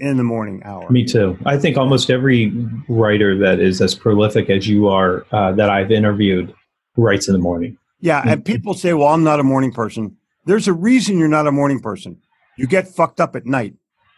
in 0.00 0.16
the 0.16 0.24
morning 0.24 0.60
hour. 0.64 0.90
Me 0.90 1.04
too. 1.04 1.38
I 1.46 1.56
think 1.56 1.76
almost 1.76 2.10
every 2.10 2.52
writer 2.88 3.38
that 3.38 3.60
is 3.60 3.80
as 3.80 3.94
prolific 3.94 4.50
as 4.50 4.66
you 4.66 4.88
are 4.88 5.24
uh, 5.30 5.52
that 5.52 5.70
I've 5.70 5.92
interviewed 5.92 6.52
writes 6.96 7.28
in 7.28 7.32
the 7.32 7.38
morning. 7.38 7.78
Yeah, 8.00 8.22
and 8.26 8.44
people 8.44 8.74
say, 8.74 8.92
"Well, 8.92 9.08
I'm 9.08 9.22
not 9.22 9.38
a 9.38 9.44
morning 9.44 9.72
person." 9.72 10.16
There's 10.46 10.66
a 10.66 10.72
reason 10.72 11.16
you're 11.16 11.28
not 11.28 11.46
a 11.46 11.52
morning 11.52 11.80
person. 11.80 12.20
You 12.58 12.66
get 12.66 12.88
fucked 12.88 13.20
up 13.20 13.36
at 13.36 13.46
night, 13.46 13.74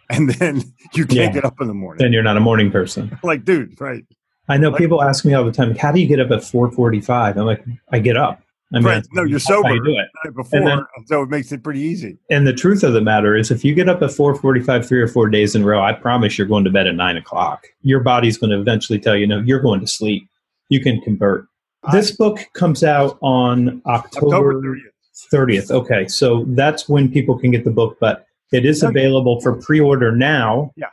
and 0.11 0.31
then 0.31 0.63
you 0.95 1.05
can't 1.07 1.13
Yeah. 1.19 1.33
get 1.33 1.45
up 1.45 1.61
in 1.61 1.67
the 1.69 1.75
morning. 1.75 2.03
Then 2.03 2.13
you're 2.13 2.23
not 2.23 2.37
a 2.37 2.41
morning 2.41 2.71
person. 2.71 3.19
like, 3.23 3.45
dude, 3.45 3.81
right? 3.81 4.05
I 4.49 4.57
know 4.59 4.71
Like- 4.71 4.79
people 4.79 5.03
ask 5.03 5.25
me 5.25 5.35
all 5.35 5.45
the 5.45 5.53
time, 5.53 5.75
"How 5.75 5.91
do 5.93 6.01
you 6.01 6.07
get 6.07 6.21
up 6.21 6.31
at 6.31 6.41
4:45?" 6.41 7.37
I'm 7.37 7.47
like, 7.47 7.65
"I 7.93 7.99
get 7.99 8.17
up." 8.17 8.41
I 8.73 8.79
mean, 8.79 8.85
Right. 8.87 9.07
No, 9.13 9.23
you're 9.23 9.39
sober. 9.39 9.75
you 9.75 9.85
do 9.85 9.97
it. 9.97 10.35
Before, 10.35 10.61
then- 10.61 10.81
so 11.07 11.23
it 11.23 11.29
makes 11.31 11.53
it 11.53 11.63
pretty 11.63 11.81
easy. 11.81 12.19
And 12.31 12.47
the 12.47 12.53
truth 12.53 12.83
of 12.83 12.93
the 12.95 13.01
matter 13.01 13.37
is, 13.37 13.51
if 13.53 13.65
you 13.65 13.75
get 13.75 13.89
up 13.89 14.03
at 14.03 14.11
4:45 14.11 14.87
three 14.87 15.01
or 15.01 15.07
four 15.09 15.29
days 15.29 15.55
in 15.55 15.63
a 15.63 15.67
row, 15.67 15.81
I 15.83 15.93
promise 15.93 16.37
you're 16.39 16.47
going 16.49 16.65
to 16.65 16.71
bed 16.71 16.87
at 16.87 16.95
nine 16.97 17.17
o'clock. 17.17 17.65
Your 17.83 18.01
body's 18.01 18.39
going 18.39 18.51
to 18.51 18.59
eventually 18.61 18.99
tell 18.99 19.17
you, 19.17 19.27
"No, 19.27 19.41
you're 19.41 19.61
going 19.61 19.81
to 19.81 19.87
sleep." 19.87 20.29
You 20.69 20.81
can 20.81 21.01
convert. 21.01 21.47
This 21.93 22.11
book 22.11 22.41
comes 22.55 22.83
out 22.83 23.19
on 23.23 23.81
October 23.87 24.27
October 24.27 24.55
30th. 24.61 24.89
30th. 25.33 25.71
Okay, 25.71 26.09
so 26.09 26.45
that's 26.49 26.89
when 26.89 27.09
people 27.11 27.39
can 27.39 27.53
get 27.53 27.65
the 27.65 27.71
book, 27.71 27.97
but 28.01 28.27
it 28.53 28.65
is 28.65 28.83
Okay. 28.83 28.91
available 28.91 29.41
for 29.41 29.55
pre-order 29.55 30.15
now 30.15 30.73
Yeah. 30.77 30.87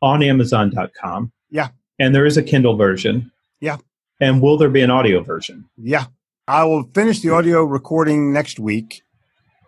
on 0.00 0.22
Amazon.com. 0.22 1.32
Yeah. 1.50 1.68
And 1.98 2.14
there 2.14 2.26
is 2.26 2.36
a 2.36 2.42
Kindle 2.42 2.76
version. 2.76 3.30
Yeah. 3.60 3.76
And 4.20 4.40
will 4.40 4.56
there 4.56 4.70
be 4.70 4.82
an 4.82 4.90
audio 4.90 5.22
version? 5.22 5.66
Yeah. 5.76 6.06
I 6.48 6.64
will 6.64 6.84
finish 6.94 7.20
the 7.20 7.30
audio 7.30 7.64
recording 7.64 8.32
next 8.32 8.58
week. 8.58 9.02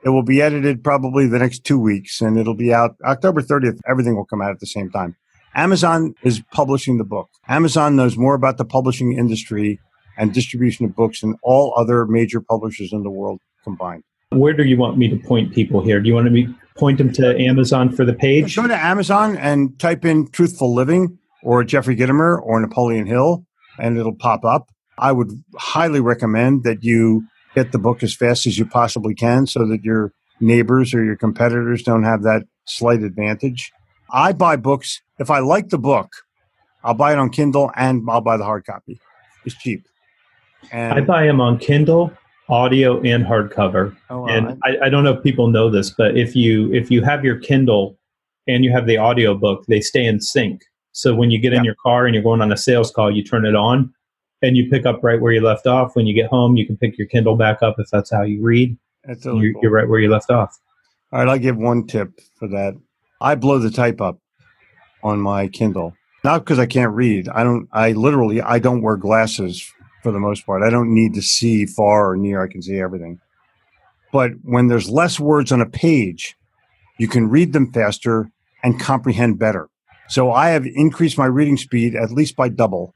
It 0.05 0.11
will 0.11 0.23
be 0.23 0.43
edited 0.43 0.85
probably 0.85 1.27
the 1.27 1.39
next 1.39 1.65
two 1.65 1.79
weeks 1.79 2.21
and 2.21 2.37
it'll 2.39 2.55
be 2.57 2.73
out 2.75 2.97
October 3.05 3.41
30th. 3.41 3.79
Everything 3.89 4.17
will 4.17 4.25
come 4.27 4.43
out 4.43 4.51
at 4.51 4.61
the 4.61 4.67
same 4.67 4.91
time. 4.91 5.17
Amazon 5.57 6.15
is 6.23 6.43
publishing 6.53 6.99
the 6.99 7.05
book. 7.05 7.29
Amazon 7.49 7.95
knows 7.97 8.17
more 8.17 8.35
about 8.35 8.59
the 8.59 8.65
publishing 8.65 9.17
industry 9.17 9.79
and 10.19 10.33
distribution 10.33 10.85
of 10.85 10.95
books 10.97 11.21
than 11.21 11.37
all 11.43 11.73
other 11.77 12.07
major 12.07 12.41
publishers 12.41 12.93
in 12.93 13.03
the 13.03 13.11
world 13.11 13.41
combined. 13.63 14.03
Where 14.31 14.53
do 14.53 14.65
you 14.65 14.77
want 14.77 14.99
me 14.99 15.09
to 15.09 15.17
point 15.17 15.53
people 15.53 15.81
here? 15.83 16.01
Do 16.01 16.09
you 16.09 16.15
want 16.15 16.31
me 16.33 16.49
point 16.77 16.99
them 16.99 17.13
to 17.13 17.39
Amazon 17.41 17.91
for 17.91 18.05
the 18.05 18.13
page? 18.13 18.57
Go 18.57 18.67
to 18.67 18.77
Amazon 18.77 19.37
and 19.37 19.79
type 19.79 20.05
in 20.05 20.29
Truthful 20.29 20.75
Living 20.75 21.19
or 21.43 21.63
Jeffrey 21.65 21.97
Gitomer 21.97 22.41
or 22.43 22.61
Napoleon 22.61 23.07
Hill, 23.07 23.45
and 23.79 23.99
it'll 23.99 24.17
pop 24.17 24.45
up. 24.45 24.71
I 24.99 25.13
would 25.13 25.31
highly 25.57 26.01
recommend 26.01 26.65
that 26.65 26.83
you 26.83 27.27
get 27.55 27.73
the 27.73 27.79
book 27.79 28.03
as 28.03 28.15
fast 28.15 28.47
as 28.47 28.59
you 28.59 28.67
possibly 28.67 29.15
can 29.15 29.47
so 29.47 29.67
that 29.67 29.85
your 29.85 30.13
neighbors 30.41 30.95
or 30.95 31.05
your 31.05 31.17
competitors 31.17 31.83
don't 31.83 32.05
have 32.05 32.23
that 32.23 32.45
slight 32.65 33.03
advantage. 33.03 33.73
I 34.11 34.33
buy 34.33 34.57
books. 34.57 35.01
If 35.19 35.31
I 35.31 35.41
like 35.41 35.69
the 35.69 35.79
book, 35.79 36.11
I'll 36.83 36.95
buy 36.95 37.13
it 37.13 37.19
on 37.19 37.31
Kindle 37.31 37.71
and 37.75 38.03
I'll 38.09 38.21
buy 38.21 38.37
the 38.37 38.45
hard 38.45 38.67
copy. 38.67 39.01
It's 39.45 39.57
cheap. 39.57 39.87
And 40.73 40.95
I 40.95 41.01
buy 41.03 41.27
them 41.27 41.41
on 41.41 41.59
Kindle, 41.59 42.13
audio, 42.49 43.01
and 43.03 43.25
hardcover. 43.25 43.97
oh, 44.11 44.27
and 44.27 44.59
I, 44.65 44.87
I 44.87 44.89
don't 44.89 45.05
know 45.05 45.13
if 45.13 45.23
people 45.23 45.49
know 45.49 45.71
this, 45.71 45.91
but 45.91 46.17
if 46.17 46.37
you 46.37 46.73
if 46.73 46.91
you 46.91 47.03
have 47.03 47.25
your 47.25 47.39
Kindle 47.39 47.99
and 48.47 48.65
you 48.65 48.73
have 48.73 48.87
the 48.87 48.97
audio 48.97 49.35
book, 49.35 49.65
they 49.69 49.81
stay 49.81 50.05
in 50.05 50.21
sync. 50.21 50.63
So 50.93 51.15
when 51.15 51.31
you 51.31 51.39
get 51.41 51.53
in 51.53 51.65
your 51.65 51.75
car 51.83 52.07
and 52.07 52.15
you're 52.15 52.23
going 52.23 52.41
on 52.41 52.53
a 52.53 52.57
sales 52.57 52.91
call, 52.91 53.11
you 53.11 53.25
turn 53.25 53.45
it 53.47 53.57
on 53.57 53.93
and 54.43 54.57
you 54.57 54.69
pick 54.71 54.87
up 54.87 55.03
right 55.03 55.21
where 55.21 55.33
you 55.33 55.41
left 55.41 55.67
off. 55.67 55.97
When 55.97 56.07
you 56.07 56.15
get 56.15 56.31
home, 56.31 56.57
you 56.57 56.67
can 56.67 56.77
pick 56.77 56.97
your 56.97 57.09
Kindle 57.09 57.35
back 57.37 57.63
up 57.63 57.77
if 57.79 57.89
that's 57.91 58.13
how 58.13 58.23
you 58.23 58.43
read. 58.43 58.77
that's 59.05 59.23
totally 59.25 59.47
You're, 59.47 59.53
cool. 59.55 59.63
you're 59.63 59.73
right 59.73 59.89
where 59.89 59.99
you 59.99 60.09
left 60.11 60.31
off. 60.31 60.57
All 61.13 61.19
right, 61.19 61.29
I'll 61.29 61.39
give 61.39 61.57
one 61.57 61.87
tip 61.87 62.21
for 62.39 62.47
that. 62.49 62.75
I 63.21 63.35
blow 63.35 63.59
the 63.59 63.71
type 63.71 64.01
up 64.01 64.19
on 65.03 65.19
my 65.21 65.49
Kindle. 65.49 65.95
Not 66.23 66.39
because 66.41 66.59
I 66.59 66.67
can't 66.67 66.93
read. 66.93 67.29
I 67.29 67.43
don't 67.43 67.69
I 67.73 67.93
literally 67.93 68.41
I 68.41 68.59
don't 68.59 68.83
wear 68.83 68.97
glasses 68.97 69.69
for 70.05 70.13
the 70.13 70.21
most 70.21 70.47
part. 70.47 70.63
I 70.63 70.71
don't 70.71 70.95
need 70.95 71.15
to 71.15 71.23
see 71.23 71.67
far 71.67 72.11
or 72.11 72.17
near. 72.17 72.45
I 72.45 72.47
can 72.47 72.63
see 72.63 72.79
everything. 72.79 73.19
But 74.13 74.33
when 74.43 74.69
there's 74.69 74.89
less 74.89 75.19
words 75.19 75.51
on 75.51 75.61
a 75.61 75.67
page, 75.67 76.37
you 76.99 77.09
can 77.09 77.29
read 77.29 77.53
them 77.53 77.73
faster 77.73 78.31
and 78.63 78.79
comprehend 78.79 79.39
better. 79.39 79.69
So 80.09 80.31
I 80.31 80.51
have 80.51 80.67
increased 80.67 81.17
my 81.19 81.25
reading 81.25 81.57
speed 81.57 81.97
at 81.97 82.13
least 82.13 82.37
by 82.37 82.51
double, 82.51 82.95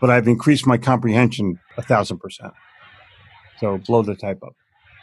but 0.00 0.10
I've 0.10 0.26
increased 0.26 0.66
my 0.66 0.78
comprehension 0.78 1.60
a 1.76 1.82
thousand 1.82 2.18
percent. 2.18 2.54
So 3.60 3.78
blow 3.78 4.02
the 4.02 4.16
type 4.16 4.42
up. 4.42 4.56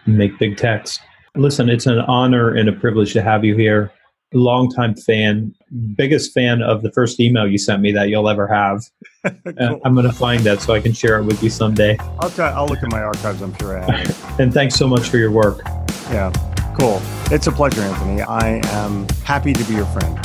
Make 0.07 0.37
big 0.39 0.57
text. 0.57 1.01
Listen, 1.35 1.69
it's 1.69 1.85
an 1.85 1.99
honor 1.99 2.49
and 2.49 2.67
a 2.67 2.73
privilege 2.73 3.13
to 3.13 3.21
have 3.21 3.45
you 3.45 3.55
here. 3.55 3.91
Longtime 4.33 4.95
fan, 4.95 5.53
biggest 5.95 6.33
fan 6.33 6.61
of 6.61 6.81
the 6.81 6.91
first 6.91 7.19
email 7.19 7.47
you 7.47 7.57
sent 7.57 7.81
me 7.81 7.91
that 7.93 8.09
you'll 8.09 8.29
ever 8.29 8.47
have. 8.47 8.81
Uh, 9.25 9.31
Cool. 9.55 9.81
I'm 9.85 9.93
going 9.93 10.05
to 10.05 10.11
find 10.11 10.41
that 10.41 10.59
so 10.61 10.73
I 10.73 10.81
can 10.81 10.91
share 10.91 11.17
it 11.17 11.23
with 11.23 11.41
you 11.41 11.49
someday. 11.49 11.95
I'll 12.19 12.29
try. 12.29 12.49
I'll 12.49 12.67
look 12.67 12.83
at 12.83 12.91
my 12.91 13.01
archives. 13.01 13.41
I'm 13.41 13.55
sure 13.57 13.81
I 13.81 13.89
have. 13.89 14.35
And 14.39 14.53
thanks 14.53 14.75
so 14.75 14.85
much 14.85 15.07
for 15.07 15.17
your 15.17 15.31
work. 15.31 15.61
Yeah, 16.11 16.29
cool. 16.77 17.01
It's 17.31 17.47
a 17.47 17.51
pleasure, 17.53 17.79
Anthony. 17.81 18.21
I 18.21 18.59
am 18.75 19.07
happy 19.23 19.53
to 19.53 19.63
be 19.63 19.75
your 19.75 19.85
friend. 19.85 20.19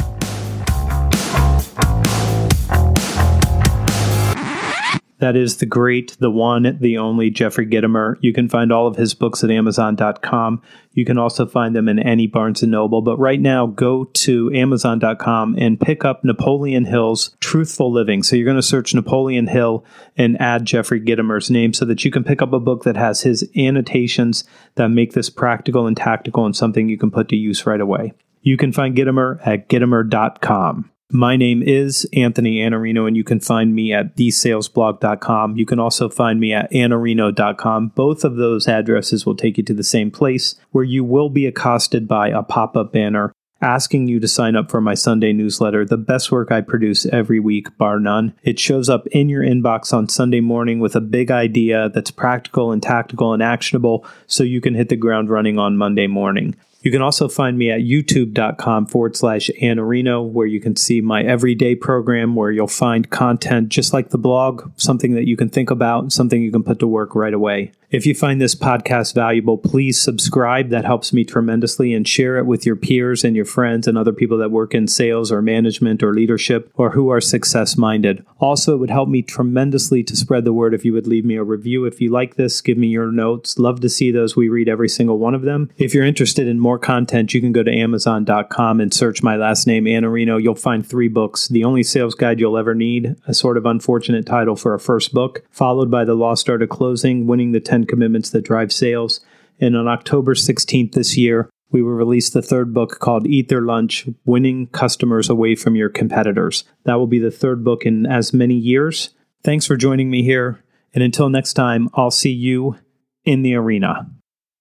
That 5.21 5.35
is 5.35 5.57
the 5.57 5.67
great, 5.67 6.17
the 6.21 6.31
one, 6.31 6.79
the 6.81 6.99
only 6.99 7.31
Jeffrey 7.31 7.67
Gitomer. 7.67 8.17
You 8.21 8.33
can 8.33 8.49
find 8.49 8.73
all 8.73 8.87
of 8.87 8.97
his 8.97 9.15
books 9.15 9.43
at 9.43 9.51
Amazon.com. 9.51 10.63
You 10.93 11.05
can 11.05 11.19
also 11.19 11.45
find 11.45 11.75
them 11.75 11.89
in 11.89 11.99
any 11.99 12.29
Barnes 12.29 12.63
and 12.63 12.71
Noble. 12.71 13.03
But 13.03 13.19
right 13.19 13.41
now, 13.41 13.67
go 13.67 14.05
to 14.05 14.53
Amazon.com 14.55 15.57
and 15.59 15.81
pick 15.81 16.05
up 16.05 16.25
Napoleon 16.25 16.85
Hill's 16.85 17.37
Truthful 17.41 17.93
Living. 17.93 18.23
So 18.23 18.37
you're 18.37 18.45
going 18.45 18.57
to 18.57 18.63
search 18.63 18.95
Napoleon 18.95 19.49
Hill 19.49 19.85
and 20.17 20.41
add 20.41 20.65
Jeffrey 20.65 21.01
Gitomer's 21.01 21.51
name 21.51 21.73
so 21.73 21.85
that 21.85 22.05
you 22.05 22.13
can 22.13 22.23
pick 22.23 22.41
up 22.41 22.53
a 22.53 22.61
book 22.61 22.85
that 22.85 22.97
has 22.97 23.23
his 23.23 23.49
annotations 23.57 24.45
that 24.77 24.89
make 24.89 25.15
this 25.15 25.31
practical 25.31 25.89
and 25.89 25.97
tactical 25.97 26.47
and 26.47 26.55
something 26.55 26.89
you 26.89 26.99
can 26.99 27.11
put 27.11 27.29
to 27.29 27.37
use 27.37 27.67
right 27.67 27.81
away. 27.81 28.13
You 28.43 28.57
can 28.57 28.73
find 28.73 28.97
Gitomer 28.97 29.45
at 29.45 29.69
Gitomer.com. 29.69 30.91
My 31.11 31.37
name 31.37 31.63
is 31.63 32.07
Anthony 32.13 32.59
Iannarino, 32.59 33.09
and 33.09 33.17
you 33.17 33.25
can 33.25 33.41
find 33.41 33.75
me 33.75 33.95
at 33.95 34.15
thesalesblog.com. 34.17 35.57
You 35.57 35.65
can 35.65 35.79
also 35.79 36.11
find 36.11 36.39
me 36.39 36.53
at 36.53 36.71
iannarino.com. 36.71 37.89
Both 37.95 38.25
of 38.25 38.37
those 38.37 38.69
addresses 38.69 39.25
will 39.25 39.35
take 39.35 39.57
you 39.57 39.65
to 39.65 39.73
the 39.73 39.83
same 39.83 40.11
place 40.11 40.57
where 40.71 40.85
you 40.85 41.05
will 41.05 41.31
be 41.31 41.47
accosted 41.47 42.07
by 42.07 42.29
a 42.29 42.43
pop 42.43 42.77
up 42.77 42.93
banner 42.93 43.33
asking 43.61 44.07
you 44.07 44.21
to 44.21 44.29
sign 44.29 44.57
up 44.57 44.71
for 44.71 44.81
my 44.81 44.95
Sunday 44.95 45.33
newsletter, 45.33 45.85
the 45.85 45.97
best 45.97 46.31
work 46.31 46.53
I 46.53 46.61
produce 46.61 47.07
every 47.07 47.41
week, 47.41 47.77
bar 47.77 47.99
none. 47.99 48.35
It 48.43 48.59
shows 48.59 48.89
up 48.89 49.07
in 49.09 49.29
your 49.29 49.43
inbox 49.43 49.93
on 49.93 50.09
Sunday 50.09 50.41
morning 50.41 50.79
with 50.79 50.95
a 50.95 51.01
big 51.01 51.31
idea 51.31 51.89
that's 51.89 52.11
practical 52.11 52.71
and 52.71 52.83
tactical 52.83 53.33
and 53.33 53.43
actionable 53.43 54.07
so 54.27 54.45
you 54.45 54.61
can 54.61 54.75
hit 54.75 54.89
the 54.89 54.97
ground 54.97 55.29
running 55.31 55.59
on 55.59 55.77
Monday 55.77 56.07
morning. 56.07 56.55
You 56.81 56.93
can 56.93 57.03
also 57.03 57.29
find 57.29 57.59
me 57.59 57.71
at 57.71 57.81
youtube.com 57.81 58.87
forward 58.87 59.17
slash 59.17 59.51
Iannarino, 59.61 60.27
where 60.29 60.47
you 60.47 60.61
can 60.61 60.77
see 60.77 61.01
my 61.01 61.23
everyday 61.23 61.75
program 61.75 62.37
where 62.37 62.53
you'll 62.53 62.69
find 62.69 63.11
content 63.11 63.69
just 63.69 63.93
like 63.93 64.11
the 64.11 64.19
blog, 64.19 64.71
something 64.77 65.15
that 65.15 65.27
you 65.27 65.37
can 65.37 65.49
think 65.49 65.71
about, 65.71 66.13
something 66.13 66.41
you 66.41 66.53
can 66.53 66.63
put 66.63 66.79
to 66.79 66.87
work 66.87 67.15
right 67.17 67.35
away. 67.35 67.73
If 67.91 68.05
you 68.05 68.15
find 68.15 68.39
this 68.39 68.55
podcast 68.55 69.15
valuable, 69.15 69.57
please 69.57 69.99
subscribe. 69.99 70.69
That 70.69 70.85
helps 70.85 71.15
me 71.15 71.25
tremendously 71.25 71.95
and 71.95 72.07
share 72.07 72.37
it 72.37 72.45
with 72.45 72.67
your 72.67 72.77
peers 72.77 73.25
and 73.25 73.35
your 73.35 73.47
friends 73.47 73.89
and 73.89 73.97
other 73.97 74.13
people 74.13 74.37
that 74.39 74.51
work 74.51 74.75
in 74.75 74.89
sales 74.89 75.33
or 75.33 75.41
management 75.41 76.03
or 76.03 76.13
leadership 76.13 76.71
or 76.75 76.91
who 76.91 77.09
are 77.09 77.23
success 77.23 77.79
minded. 77.79 78.27
Also, 78.41 78.75
it 78.75 78.77
would 78.77 78.91
help 78.91 79.09
me 79.09 79.23
tremendously 79.23 80.03
to 80.03 80.15
spread 80.15 80.45
the 80.45 80.53
word 80.53 80.75
if 80.75 80.85
you 80.85 80.93
would 80.93 81.07
leave 81.07 81.25
me 81.25 81.37
a 81.37 81.43
review. 81.43 81.87
If 81.87 81.99
you 81.99 82.11
like 82.11 82.35
this, 82.35 82.61
give 82.61 82.77
me 82.77 82.89
your 82.89 83.11
notes. 83.11 83.59
Love 83.59 83.81
to 83.81 83.89
see 83.89 84.11
those. 84.11 84.37
We 84.37 84.51
read 84.51 84.69
every 84.69 84.91
single 84.91 85.19
one 85.19 85.35
of 85.35 85.41
them. 85.41 85.71
If 85.79 85.95
you're 85.95 86.05
interested 86.05 86.47
in 86.47 86.61
more 86.61 86.79
content, 86.79 87.33
you 87.33 87.41
can 87.41 87.53
go 87.53 87.63
to 87.63 87.75
amazon.com 87.75 88.83
and 88.83 88.93
search 88.93 89.23
my 89.23 89.37
last 89.37 89.67
name, 89.67 89.87
Iannarino. 89.87 90.43
You'll 90.43 90.57
find 90.57 90.87
three 90.87 91.09
books 91.09 91.49
The 91.49 91.65
Only 91.65 91.83
Sales 91.83 92.15
Guide 92.15 92.39
You'll 92.39 92.59
Ever 92.59 92.75
Need, 92.75 93.17
a 93.27 93.33
sort 93.33 93.57
of 93.57 93.65
unfortunate 93.65 94.27
title 94.27 94.57
for 94.57 94.75
a 94.75 94.81
first 94.81 95.15
book, 95.15 95.43
followed 95.51 95.91
by 95.91 96.05
The 96.05 96.15
Lost 96.15 96.51
Art 96.51 96.61
of 96.61 96.69
Closing, 96.69 97.27
Winning 97.27 97.53
the 97.53 97.61
10 97.79 97.87
Commitments 97.87 98.31
That 98.31 98.45
Drive 98.45 98.73
Sales. 98.73 99.21
And 99.61 99.77
on 99.77 99.89
October 99.89 100.35
16th 100.35 100.93
this 100.93 101.17
year, 101.17 101.49
we 101.71 101.83
will 101.83 101.93
release 101.93 102.31
the 102.31 102.43
third 102.43 102.73
book 102.73 102.99
called 102.99 103.27
Eat 103.27 103.49
Their 103.49 103.61
Lunch 103.61 104.09
Winning 104.25 104.69
Customers 104.69 105.29
Away 105.29 105.55
from 105.55 105.77
Your 105.77 105.89
Competitors. 105.89 106.65
That 106.85 106.95
will 106.95 107.07
be 107.07 107.19
the 107.19 107.31
third 107.31 107.63
book 107.63 107.85
in 107.85 108.07
as 108.07 108.33
many 108.33 108.55
years. 108.55 109.11
Thanks 109.45 109.67
for 109.67 109.77
joining 109.77 110.11
me 110.11 110.23
here. 110.23 110.65
And 110.95 111.05
until 111.05 111.29
next 111.29 111.53
time, 111.53 111.89
I'll 111.95 112.11
see 112.11 112.33
you 112.33 112.77
in 113.25 113.43
the 113.43 113.55
arena. 113.55 114.11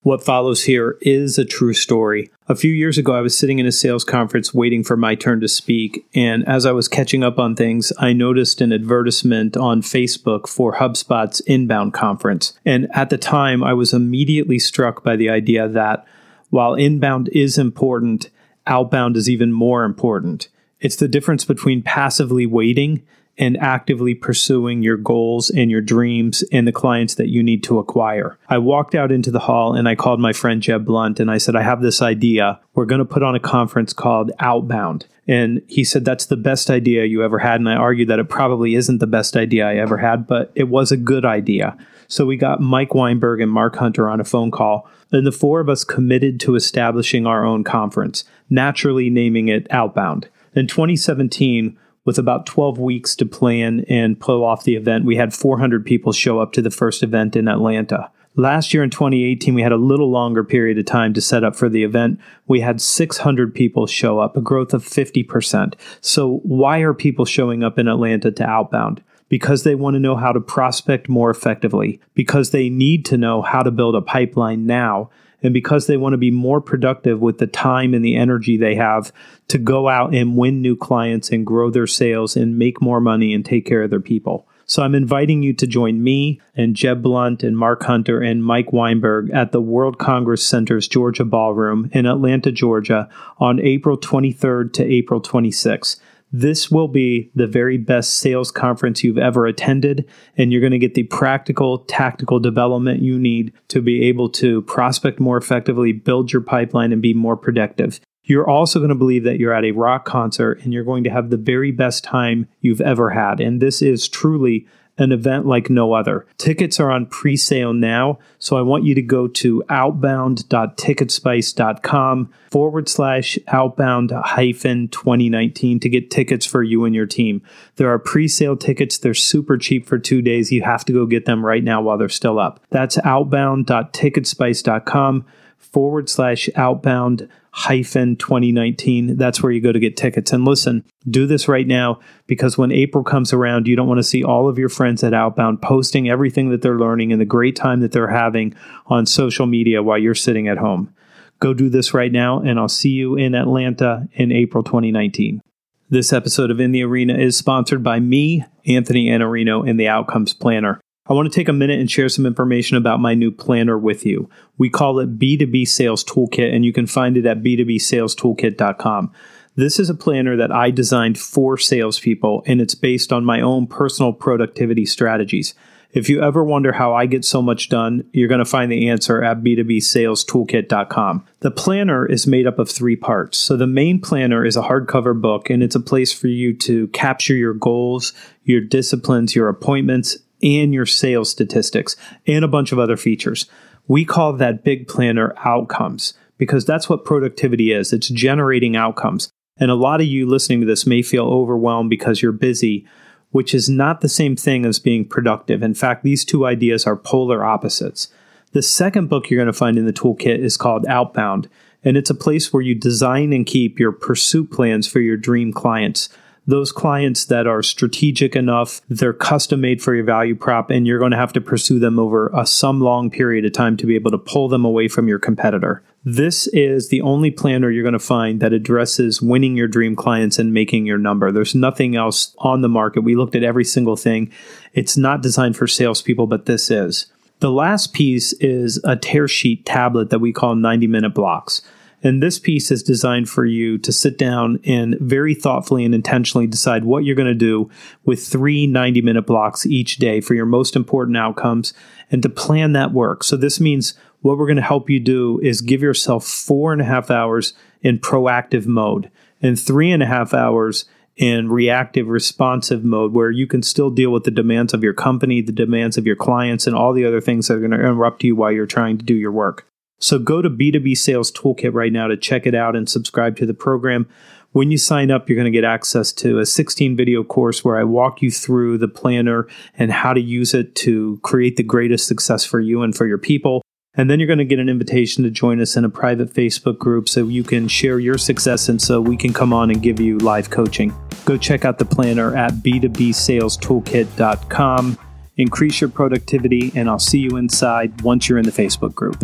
What 0.07 0.23
follows 0.23 0.63
here 0.63 0.97
is 1.01 1.37
a 1.37 1.43
true 1.43 1.73
story. 1.73 2.31
A 2.47 2.55
few 2.55 2.71
years 2.71 2.97
ago, 2.97 3.13
I 3.13 3.19
was 3.19 3.37
sitting 3.37 3.59
in 3.59 3.65
a 3.65 3.73
sales 3.73 4.05
conference 4.05 4.53
waiting 4.53 4.81
for 4.81 4.95
my 4.95 5.15
turn 5.15 5.41
to 5.41 5.49
speak. 5.49 6.07
And 6.15 6.47
as 6.47 6.65
I 6.65 6.71
was 6.71 6.87
catching 6.87 7.25
up 7.25 7.37
on 7.37 7.57
things, 7.57 7.91
I 7.99 8.13
noticed 8.13 8.61
an 8.61 8.71
advertisement 8.71 9.57
on 9.57 9.81
Facebook 9.81 10.47
for 10.47 10.75
HubSpot's 10.75 11.41
inbound 11.41 11.93
conference. 11.93 12.57
And 12.65 12.87
at 12.93 13.09
the 13.09 13.17
time, 13.17 13.61
I 13.61 13.73
was 13.73 13.91
immediately 13.91 14.59
struck 14.59 15.03
by 15.03 15.17
the 15.17 15.29
idea 15.29 15.67
that 15.67 16.07
while 16.51 16.73
inbound 16.73 17.27
is 17.33 17.57
important, 17.57 18.29
outbound 18.65 19.17
is 19.17 19.29
even 19.29 19.51
more 19.51 19.83
important. 19.83 20.47
It's 20.79 20.95
the 20.95 21.09
difference 21.09 21.43
between 21.43 21.81
passively 21.81 22.45
waiting 22.45 23.03
and 23.37 23.57
actively 23.57 24.15
pursuing 24.15 24.81
your 24.81 24.97
goals 24.97 25.49
and 25.49 25.69
your 25.69 25.81
dreams 25.81 26.43
and 26.51 26.67
the 26.67 26.71
clients 26.71 27.15
that 27.15 27.29
you 27.29 27.43
need 27.43 27.63
to 27.63 27.77
acquire. 27.79 28.37
I 28.49 28.57
walked 28.57 28.95
out 28.95 29.11
into 29.11 29.31
the 29.31 29.39
hall 29.39 29.73
and 29.73 29.87
I 29.87 29.95
called 29.95 30.19
my 30.19 30.33
friend 30.33 30.61
Jeb 30.61 30.85
Blunt 30.85 31.19
and 31.19 31.29
I 31.29 31.37
said, 31.37 31.55
I 31.55 31.61
have 31.61 31.81
this 31.81 32.01
idea. 32.01 32.59
We're 32.73 32.85
going 32.85 32.99
to 32.99 33.05
put 33.05 33.23
on 33.23 33.35
a 33.35 33.39
conference 33.39 33.93
called 33.93 34.31
Outbound. 34.39 35.05
And 35.27 35.61
he 35.67 35.83
said, 35.83 36.05
That's 36.05 36.25
the 36.25 36.37
best 36.37 36.69
idea 36.69 37.05
you 37.05 37.23
ever 37.23 37.39
had. 37.39 37.59
And 37.59 37.69
I 37.69 37.75
argued 37.75 38.07
that 38.07 38.19
it 38.19 38.29
probably 38.29 38.75
isn't 38.75 38.99
the 38.99 39.07
best 39.07 39.35
idea 39.35 39.67
I 39.67 39.75
ever 39.75 39.97
had, 39.97 40.25
but 40.25 40.51
it 40.55 40.65
was 40.65 40.91
a 40.91 40.97
good 40.97 41.25
idea. 41.25 41.77
So 42.07 42.25
we 42.25 42.37
got 42.37 42.61
Mike 42.61 42.93
Weinberg 42.93 43.41
and 43.41 43.51
Mark 43.51 43.75
Hunter 43.75 44.09
on 44.09 44.21
a 44.21 44.25
phone 44.25 44.49
call, 44.49 44.89
and 45.11 45.27
the 45.27 45.31
four 45.31 45.59
of 45.59 45.67
us 45.67 45.83
committed 45.83 46.39
to 46.41 46.55
establishing 46.55 47.27
our 47.27 47.45
own 47.45 47.65
conference, 47.65 48.23
naturally 48.49 49.09
naming 49.09 49.49
it 49.49 49.67
Outbound. 49.69 50.29
In 50.55 50.67
2017, 50.67 51.77
with 52.07 52.17
about 52.17 52.45
12 52.45 52.79
weeks 52.79 53.17
to 53.17 53.25
plan 53.25 53.83
and 53.89 54.17
pull 54.17 54.45
off 54.45 54.63
the 54.63 54.77
event, 54.77 55.03
we 55.03 55.17
had 55.17 55.33
400 55.33 55.85
people 55.85 56.13
show 56.13 56.39
up 56.39 56.53
to 56.53 56.61
the 56.61 56.71
first 56.71 57.03
event 57.03 57.35
in 57.35 57.49
Atlanta. 57.49 58.09
Last 58.37 58.73
year 58.73 58.81
in 58.81 58.89
2018, 58.89 59.53
we 59.53 59.61
had 59.61 59.73
a 59.73 59.77
little 59.77 60.09
longer 60.09 60.45
period 60.45 60.77
of 60.77 60.85
time 60.85 61.13
to 61.15 61.21
set 61.21 61.43
up 61.43 61.53
for 61.53 61.67
the 61.67 61.83
event. 61.83 62.17
We 62.47 62.61
had 62.61 62.79
600 62.79 63.53
people 63.53 63.87
show 63.87 64.19
up, 64.19 64.37
a 64.37 64.41
growth 64.41 64.73
of 64.73 64.85
50%. 64.85 65.73
So, 65.99 66.37
why 66.43 66.79
are 66.79 66.93
people 66.93 67.25
showing 67.25 67.61
up 67.61 67.77
in 67.77 67.89
Atlanta 67.89 68.31
to 68.31 68.43
outbound? 68.45 69.03
Because 69.27 69.63
they 69.63 69.75
want 69.75 69.95
to 69.95 69.99
know 69.99 70.15
how 70.15 70.31
to 70.31 70.39
prospect 70.39 71.09
more 71.09 71.29
effectively, 71.29 71.99
because 72.13 72.51
they 72.51 72.69
need 72.69 73.03
to 73.05 73.17
know 73.17 73.41
how 73.41 73.63
to 73.63 73.71
build 73.71 73.95
a 73.95 74.01
pipeline 74.01 74.65
now, 74.65 75.09
and 75.43 75.53
because 75.53 75.87
they 75.87 75.97
want 75.97 76.13
to 76.13 76.17
be 76.17 76.31
more 76.31 76.61
productive 76.61 77.19
with 77.19 77.37
the 77.37 77.47
time 77.47 77.93
and 77.93 78.03
the 78.03 78.15
energy 78.15 78.57
they 78.57 78.75
have 78.75 79.11
to 79.47 79.57
go 79.57 79.87
out 79.87 80.13
and 80.13 80.37
win 80.37 80.61
new 80.61 80.75
clients 80.75 81.29
and 81.29 81.45
grow 81.45 81.69
their 81.69 81.87
sales 81.87 82.35
and 82.35 82.57
make 82.57 82.81
more 82.81 82.99
money 82.99 83.33
and 83.33 83.45
take 83.45 83.65
care 83.65 83.83
of 83.83 83.89
their 83.89 83.99
people. 83.99 84.47
So 84.69 84.83
I'm 84.83 84.95
inviting 84.95 85.43
you 85.43 85.53
to 85.53 85.65
join 85.65 86.03
me 86.03 86.41
and 86.53 86.75
Jeb 86.75 87.01
Blunt 87.01 87.41
and 87.41 87.57
Mark 87.57 87.83
Hunter 87.83 88.21
and 88.21 88.43
Mike 88.43 88.73
Weinberg 88.73 89.31
at 89.31 89.53
the 89.53 89.61
World 89.61 89.97
Congress 89.97 90.45
Center's 90.45 90.89
Georgia 90.89 91.23
Ballroom 91.23 91.89
in 91.93 92.05
Atlanta, 92.05 92.51
Georgia 92.51 93.07
on 93.37 93.61
April 93.61 93.97
23rd 93.97 94.73
to 94.73 94.83
April 94.83 95.21
26th. 95.21 96.01
This 96.31 96.69
will 96.69 96.87
be 96.87 97.31
the 97.35 97.47
very 97.47 97.77
best 97.77 98.15
sales 98.15 98.51
conference 98.51 99.03
you've 99.03 99.17
ever 99.17 99.45
attended, 99.45 100.07
and 100.35 100.51
you're 100.51 100.61
going 100.61 100.71
to 100.71 100.79
get 100.79 100.93
the 100.93 101.03
practical, 101.03 101.79
tactical 101.79 102.39
development 102.39 103.01
you 103.01 103.17
need 103.17 103.53
to 103.69 103.81
be 103.81 104.05
able 104.05 104.29
to 104.31 104.61
prospect 104.63 105.19
more 105.19 105.37
effectively, 105.37 105.93
build 105.93 106.33
your 106.33 106.41
pipeline, 106.41 106.91
and 106.91 107.01
be 107.01 107.13
more 107.13 107.37
productive. 107.37 108.01
You're 108.23 108.49
also 108.49 108.79
going 108.79 108.89
to 108.89 108.95
believe 108.95 109.23
that 109.23 109.39
you're 109.39 109.53
at 109.53 109.63
a 109.63 109.71
rock 109.71 110.03
concert 110.03 110.59
and 110.61 110.73
you're 110.73 110.83
going 110.83 111.05
to 111.05 111.09
have 111.09 111.29
the 111.29 111.37
very 111.37 111.71
best 111.71 112.03
time 112.03 112.49
you've 112.59 112.81
ever 112.81 113.11
had. 113.11 113.39
And 113.39 113.61
this 113.61 113.81
is 113.81 114.09
truly 114.09 114.67
an 114.97 115.11
event 115.11 115.45
like 115.45 115.69
no 115.69 115.93
other. 115.93 116.25
Tickets 116.37 116.79
are 116.79 116.89
on 116.91 117.05
pre 117.05 117.35
sale 117.37 117.73
now, 117.73 118.17
so 118.39 118.57
I 118.57 118.61
want 118.61 118.83
you 118.83 118.93
to 118.95 119.01
go 119.01 119.27
to 119.27 119.63
outbound.ticketspice.com 119.69 122.33
forward 122.51 122.89
slash 122.89 123.37
outbound 123.47 124.11
hyphen 124.11 124.87
2019 124.87 125.79
to 125.79 125.89
get 125.89 126.09
tickets 126.09 126.45
for 126.45 126.63
you 126.63 126.85
and 126.85 126.95
your 126.95 127.05
team. 127.05 127.43
There 127.75 127.93
are 127.93 127.99
pre 127.99 128.27
sale 128.27 128.57
tickets, 128.57 128.97
they're 128.97 129.13
super 129.13 129.57
cheap 129.57 129.87
for 129.87 129.99
two 129.99 130.21
days. 130.21 130.51
You 130.51 130.63
have 130.63 130.83
to 130.85 130.93
go 130.93 131.05
get 131.05 131.25
them 131.25 131.45
right 131.45 131.63
now 131.63 131.81
while 131.81 131.97
they're 131.97 132.09
still 132.09 132.39
up. 132.39 132.59
That's 132.69 132.97
outbound.ticketspice.com 132.99 135.25
forward 135.57 136.09
slash 136.09 136.49
outbound 136.55 137.27
hyphen 137.57 138.15
2019. 138.15 139.17
That's 139.17 139.41
where 139.41 139.51
you 139.51 139.59
go 139.59 139.71
to 139.71 139.79
get 139.79 139.97
tickets. 139.97 140.31
And 140.31 140.45
listen, 140.45 140.83
do 141.09 141.25
this 141.25 141.47
right 141.47 141.65
now 141.65 141.99
because 142.27 142.55
when 142.55 142.71
April 142.71 143.03
comes 143.03 143.33
around, 143.33 143.67
you 143.67 143.75
don't 143.75 143.87
want 143.87 143.97
to 143.97 144.03
see 144.03 144.23
all 144.23 144.47
of 144.47 144.59
your 144.59 144.69
friends 144.69 145.03
at 145.03 145.15
Outbound 145.15 145.59
posting 145.59 146.07
everything 146.07 146.51
that 146.51 146.61
they're 146.61 146.77
learning 146.77 147.11
and 147.11 147.19
the 147.19 147.25
great 147.25 147.55
time 147.55 147.79
that 147.79 147.91
they're 147.91 148.09
having 148.09 148.53
on 148.85 149.07
social 149.07 149.47
media 149.47 149.81
while 149.81 149.97
you're 149.97 150.13
sitting 150.13 150.47
at 150.47 150.59
home. 150.59 150.93
Go 151.39 151.55
do 151.55 151.67
this 151.67 151.95
right 151.95 152.11
now, 152.11 152.39
and 152.39 152.59
I'll 152.59 152.69
see 152.69 152.91
you 152.91 153.15
in 153.15 153.33
Atlanta 153.33 154.07
in 154.13 154.31
April 154.31 154.63
2019. 154.63 155.41
This 155.89 156.13
episode 156.13 156.51
of 156.51 156.59
In 156.59 156.73
the 156.73 156.83
Arena 156.83 157.17
is 157.17 157.35
sponsored 157.35 157.83
by 157.83 157.99
me, 157.99 158.45
Anthony 158.67 159.07
Iannarino, 159.07 159.67
and 159.67 159.79
the 159.79 159.87
Outcomes 159.87 160.33
Planner. 160.33 160.79
I 161.09 161.13
want 161.13 161.31
to 161.31 161.35
take 161.35 161.47
a 161.47 161.53
minute 161.53 161.79
and 161.79 161.89
share 161.89 162.09
some 162.09 162.25
information 162.25 162.75
about 162.75 162.99
my 162.99 163.13
new 163.13 163.31
planner 163.31 163.77
with 163.77 164.05
you. 164.05 164.29
We 164.57 164.69
call 164.69 164.99
it 164.99 165.17
B2B 165.17 165.67
Sales 165.67 166.03
Toolkit, 166.03 166.53
and 166.53 166.65
you 166.65 166.73
can 166.73 166.85
find 166.85 167.15
it 167.15 167.25
at 167.25 167.41
b2bsalestoolkit.com. 167.41 169.11
This 169.55 169.79
is 169.79 169.89
a 169.89 169.95
planner 169.95 170.35
that 170.35 170.51
I 170.51 170.69
designed 170.69 171.17
for 171.17 171.57
salespeople, 171.57 172.43
and 172.45 172.61
it's 172.61 172.75
based 172.75 173.13
on 173.13 173.25
my 173.25 173.41
own 173.41 173.67
personal 173.67 174.13
productivity 174.13 174.85
strategies. 174.85 175.55
If 175.93 176.09
you 176.09 176.21
ever 176.21 176.43
wonder 176.43 176.73
how 176.73 176.93
I 176.93 177.05
get 177.05 177.23
so 177.23 177.41
much 177.41 177.69
done, 177.69 178.03
you're 178.11 178.27
going 178.27 178.39
to 178.39 178.45
find 178.45 178.71
the 178.71 178.89
answer 178.89 179.23
at 179.23 179.41
b2bsalestoolkit.com. 179.41 181.25
The 181.39 181.51
planner 181.51 182.05
is 182.05 182.27
made 182.27 182.45
up 182.45 182.59
of 182.59 182.69
three 182.69 182.97
parts. 182.97 183.37
So 183.37 183.55
the 183.55 183.65
main 183.65 183.99
planner 184.01 184.45
is 184.45 184.57
a 184.57 184.63
hardcover 184.63 185.19
book, 185.19 185.49
and 185.49 185.63
it's 185.63 185.75
a 185.75 185.79
place 185.79 186.11
for 186.11 186.27
you 186.27 186.53
to 186.57 186.87
capture 186.89 187.33
your 187.33 187.53
goals, 187.53 188.13
your 188.43 188.61
disciplines, 188.61 189.35
your 189.35 189.47
appointments, 189.47 190.17
and 190.41 190.73
your 190.73 190.85
sales 190.85 191.29
statistics, 191.29 191.95
and 192.25 192.45
a 192.45 192.47
bunch 192.47 192.71
of 192.71 192.79
other 192.79 192.97
features. 192.97 193.47
We 193.87 194.05
call 194.05 194.33
that 194.33 194.63
big 194.63 194.87
planner 194.87 195.33
outcomes 195.45 196.13
because 196.37 196.65
that's 196.65 196.89
what 196.89 197.05
productivity 197.05 197.71
is 197.71 197.93
it's 197.93 198.09
generating 198.09 198.75
outcomes. 198.75 199.29
And 199.59 199.71
a 199.71 199.75
lot 199.75 200.01
of 200.01 200.07
you 200.07 200.27
listening 200.27 200.59
to 200.61 200.67
this 200.67 200.85
may 200.85 201.01
feel 201.01 201.25
overwhelmed 201.25 201.89
because 201.89 202.21
you're 202.21 202.31
busy, 202.31 202.85
which 203.31 203.53
is 203.55 203.69
not 203.69 204.01
the 204.01 204.09
same 204.09 204.35
thing 204.35 204.65
as 204.65 204.79
being 204.79 205.07
productive. 205.07 205.63
In 205.63 205.73
fact, 205.73 206.03
these 206.03 206.23
two 206.23 206.45
ideas 206.45 206.85
are 206.85 206.95
polar 206.95 207.43
opposites. 207.43 208.09
The 208.51 208.61
second 208.61 209.09
book 209.09 209.29
you're 209.29 209.39
going 209.39 209.47
to 209.47 209.53
find 209.53 209.77
in 209.77 209.85
the 209.85 209.93
toolkit 209.93 210.39
is 210.39 210.57
called 210.57 210.85
Outbound, 210.87 211.49
and 211.83 211.97
it's 211.97 212.09
a 212.09 212.15
place 212.15 212.53
where 212.53 212.61
you 212.61 212.75
design 212.75 213.33
and 213.33 213.45
keep 213.45 213.79
your 213.79 213.91
pursuit 213.91 214.51
plans 214.51 214.87
for 214.87 214.99
your 214.99 215.17
dream 215.17 215.51
clients. 215.51 216.09
Those 216.47 216.71
clients 216.71 217.25
that 217.25 217.45
are 217.45 217.61
strategic 217.61 218.35
enough, 218.35 218.81
they're 218.89 219.13
custom 219.13 219.61
made 219.61 219.81
for 219.81 219.93
your 219.93 220.05
value 220.05 220.33
prop, 220.33 220.69
and 220.69 220.87
you're 220.87 220.97
going 220.97 221.11
to 221.11 221.17
have 221.17 221.33
to 221.33 221.41
pursue 221.41 221.77
them 221.77 221.99
over 221.99 222.31
a 222.33 222.45
some 222.45 222.79
long 222.79 223.09
period 223.09 223.45
of 223.45 223.51
time 223.51 223.75
to 223.77 223.85
be 223.85 223.95
able 223.95 224.11
to 224.11 224.17
pull 224.17 224.47
them 224.47 224.63
away 224.63 224.87
from 224.87 225.07
your 225.07 225.19
competitor. 225.19 225.83
This 226.05 226.47
is 226.47 226.87
the 226.87 227.01
only 227.01 227.31
planner 227.31 227.69
you're 227.69 227.83
going 227.83 227.91
to 227.91 227.99
find 227.99 228.39
that 228.39 228.53
addresses 228.53 229.21
winning 229.21 229.57
your 229.57 229.67
dream 229.67 229.93
clients 229.93 230.39
and 230.39 230.53
making 230.53 230.85
your 230.85 230.97
number. 230.97 231.33
There's 231.33 231.53
nothing 231.53 231.97
else 231.97 232.33
on 232.37 232.61
the 232.61 232.69
market. 232.69 233.01
We 233.01 233.17
looked 233.17 233.35
at 233.35 233.43
every 233.43 233.65
single 233.65 233.97
thing. 233.97 234.31
It's 234.73 234.95
not 234.95 235.21
designed 235.21 235.57
for 235.57 235.67
salespeople, 235.67 236.27
but 236.27 236.45
this 236.45 236.71
is. 236.71 237.07
The 237.39 237.51
last 237.51 237.93
piece 237.93 238.31
is 238.33 238.79
a 238.85 238.95
tear 238.95 239.27
sheet 239.27 239.65
tablet 239.65 240.09
that 240.11 240.19
we 240.19 240.31
call 240.31 240.55
90 240.55 240.87
minute 240.87 241.13
blocks. 241.13 241.61
And 242.03 242.21
this 242.21 242.37
piece 242.37 242.69
is 242.69 242.83
designed 242.83 243.27
for 243.27 243.43
you 243.43 243.77
to 243.79 243.91
sit 243.91 244.17
down 244.17 244.59
and 244.63 244.95
very 244.99 245.33
thoughtfully 245.33 245.83
and 245.83 245.95
intentionally 245.95 246.45
decide 246.45 246.85
what 246.85 247.03
you're 247.03 247.15
going 247.15 247.27
to 247.27 247.33
do 247.33 247.69
with 248.05 248.25
three 248.25 248.67
90 248.67 249.01
minute 249.01 249.25
blocks 249.25 249.65
each 249.65 249.97
day 249.97 250.21
for 250.21 250.35
your 250.35 250.45
most 250.45 250.75
important 250.75 251.17
outcomes 251.17 251.73
and 252.11 252.21
to 252.21 252.29
plan 252.29 252.73
that 252.73 252.93
work. 252.93 253.23
So, 253.23 253.35
this 253.35 253.59
means 253.59 253.95
what 254.21 254.37
we're 254.37 254.45
going 254.45 254.57
to 254.57 254.61
help 254.61 254.89
you 254.89 254.99
do 254.99 255.39
is 255.41 255.61
give 255.61 255.81
yourself 255.81 256.25
four 256.25 256.71
and 256.71 256.81
a 256.81 256.85
half 256.85 257.09
hours 257.09 257.53
in 257.81 257.99
proactive 257.99 258.65
mode 258.65 259.09
and 259.41 259.59
three 259.59 259.91
and 259.91 260.03
a 260.03 260.07
half 260.07 260.33
hours 260.33 260.85
in 261.15 261.49
reactive 261.49 262.07
responsive 262.07 262.83
mode 262.83 263.11
where 263.11 263.31
you 263.31 263.47
can 263.47 263.63
still 263.63 263.89
deal 263.89 264.11
with 264.11 264.23
the 264.23 264.31
demands 264.31 264.73
of 264.73 264.83
your 264.83 264.93
company, 264.93 265.41
the 265.41 265.51
demands 265.51 265.97
of 265.97 266.05
your 266.05 266.15
clients, 266.15 266.67
and 266.67 266.75
all 266.75 266.93
the 266.93 267.05
other 267.05 267.21
things 267.21 267.47
that 267.47 267.55
are 267.55 267.59
going 267.59 267.71
to 267.71 267.79
interrupt 267.79 268.23
you 268.23 268.35
while 268.35 268.51
you're 268.51 268.67
trying 268.67 268.99
to 268.99 269.05
do 269.05 269.15
your 269.15 269.31
work. 269.31 269.65
So 269.99 270.19
go 270.19 270.41
to 270.41 270.49
B2B 270.49 270.97
Sales 270.97 271.31
Toolkit 271.31 271.73
right 271.73 271.91
now 271.91 272.07
to 272.07 272.17
check 272.17 272.45
it 272.45 272.53
out 272.53 272.75
and 272.75 272.87
subscribe 272.87 273.35
to 273.37 273.45
the 273.45 273.53
program. 273.53 274.07
When 274.51 274.71
you 274.71 274.77
sign 274.77 275.11
up, 275.11 275.27
you're 275.27 275.35
going 275.35 275.45
to 275.45 275.51
get 275.51 275.63
access 275.63 276.11
to 276.13 276.39
a 276.39 276.45
16 276.45 276.95
video 276.95 277.23
course 277.23 277.65
where 277.65 277.77
I 277.77 277.83
walk 277.83 278.21
you 278.21 278.31
through 278.31 278.77
the 278.77 278.87
planner 278.87 279.47
and 279.77 279.91
how 279.91 280.13
to 280.13 280.21
use 280.21 280.53
it 280.53 280.75
to 280.75 281.19
create 281.23 281.57
the 281.57 281.63
greatest 281.63 282.07
success 282.07 282.45
for 282.45 282.59
you 282.59 282.81
and 282.81 282.95
for 282.95 283.05
your 283.05 283.17
people. 283.17 283.61
And 283.95 284.11
then 284.11 284.19
you're 284.19 284.27
going 284.27 284.37
to 284.37 284.45
get 284.45 284.59
an 284.59 284.69
invitation 284.69 285.23
to 285.23 285.31
join 285.31 285.59
us 285.59 285.75
in 285.75 285.83
a 285.83 285.89
private 285.89 286.31
Facebook 286.31 286.77
group 286.77 287.09
so 287.09 287.27
you 287.27 287.43
can 287.43 287.67
share 287.67 287.99
your 287.99 288.19
success 288.19 288.69
and 288.69 288.79
so 288.79 289.01
we 289.01 289.17
can 289.17 289.33
come 289.33 289.51
on 289.51 289.71
and 289.71 289.81
give 289.81 289.99
you 289.99 290.19
live 290.19 290.51
coaching. 290.51 290.93
Go 291.25 291.35
check 291.35 291.65
out 291.65 291.79
the 291.79 291.85
planner 291.85 292.37
at 292.37 292.53
b2bsalestoolkit.com. 292.53 294.99
Increase 295.37 295.81
your 295.81 295.89
productivity, 295.89 296.71
and 296.75 296.87
I'll 296.89 296.99
see 296.99 297.19
you 297.19 297.37
inside 297.37 298.01
once 298.01 298.29
you're 298.29 298.39
in 298.39 298.45
the 298.45 298.51
Facebook 298.51 298.95
group. 298.95 299.23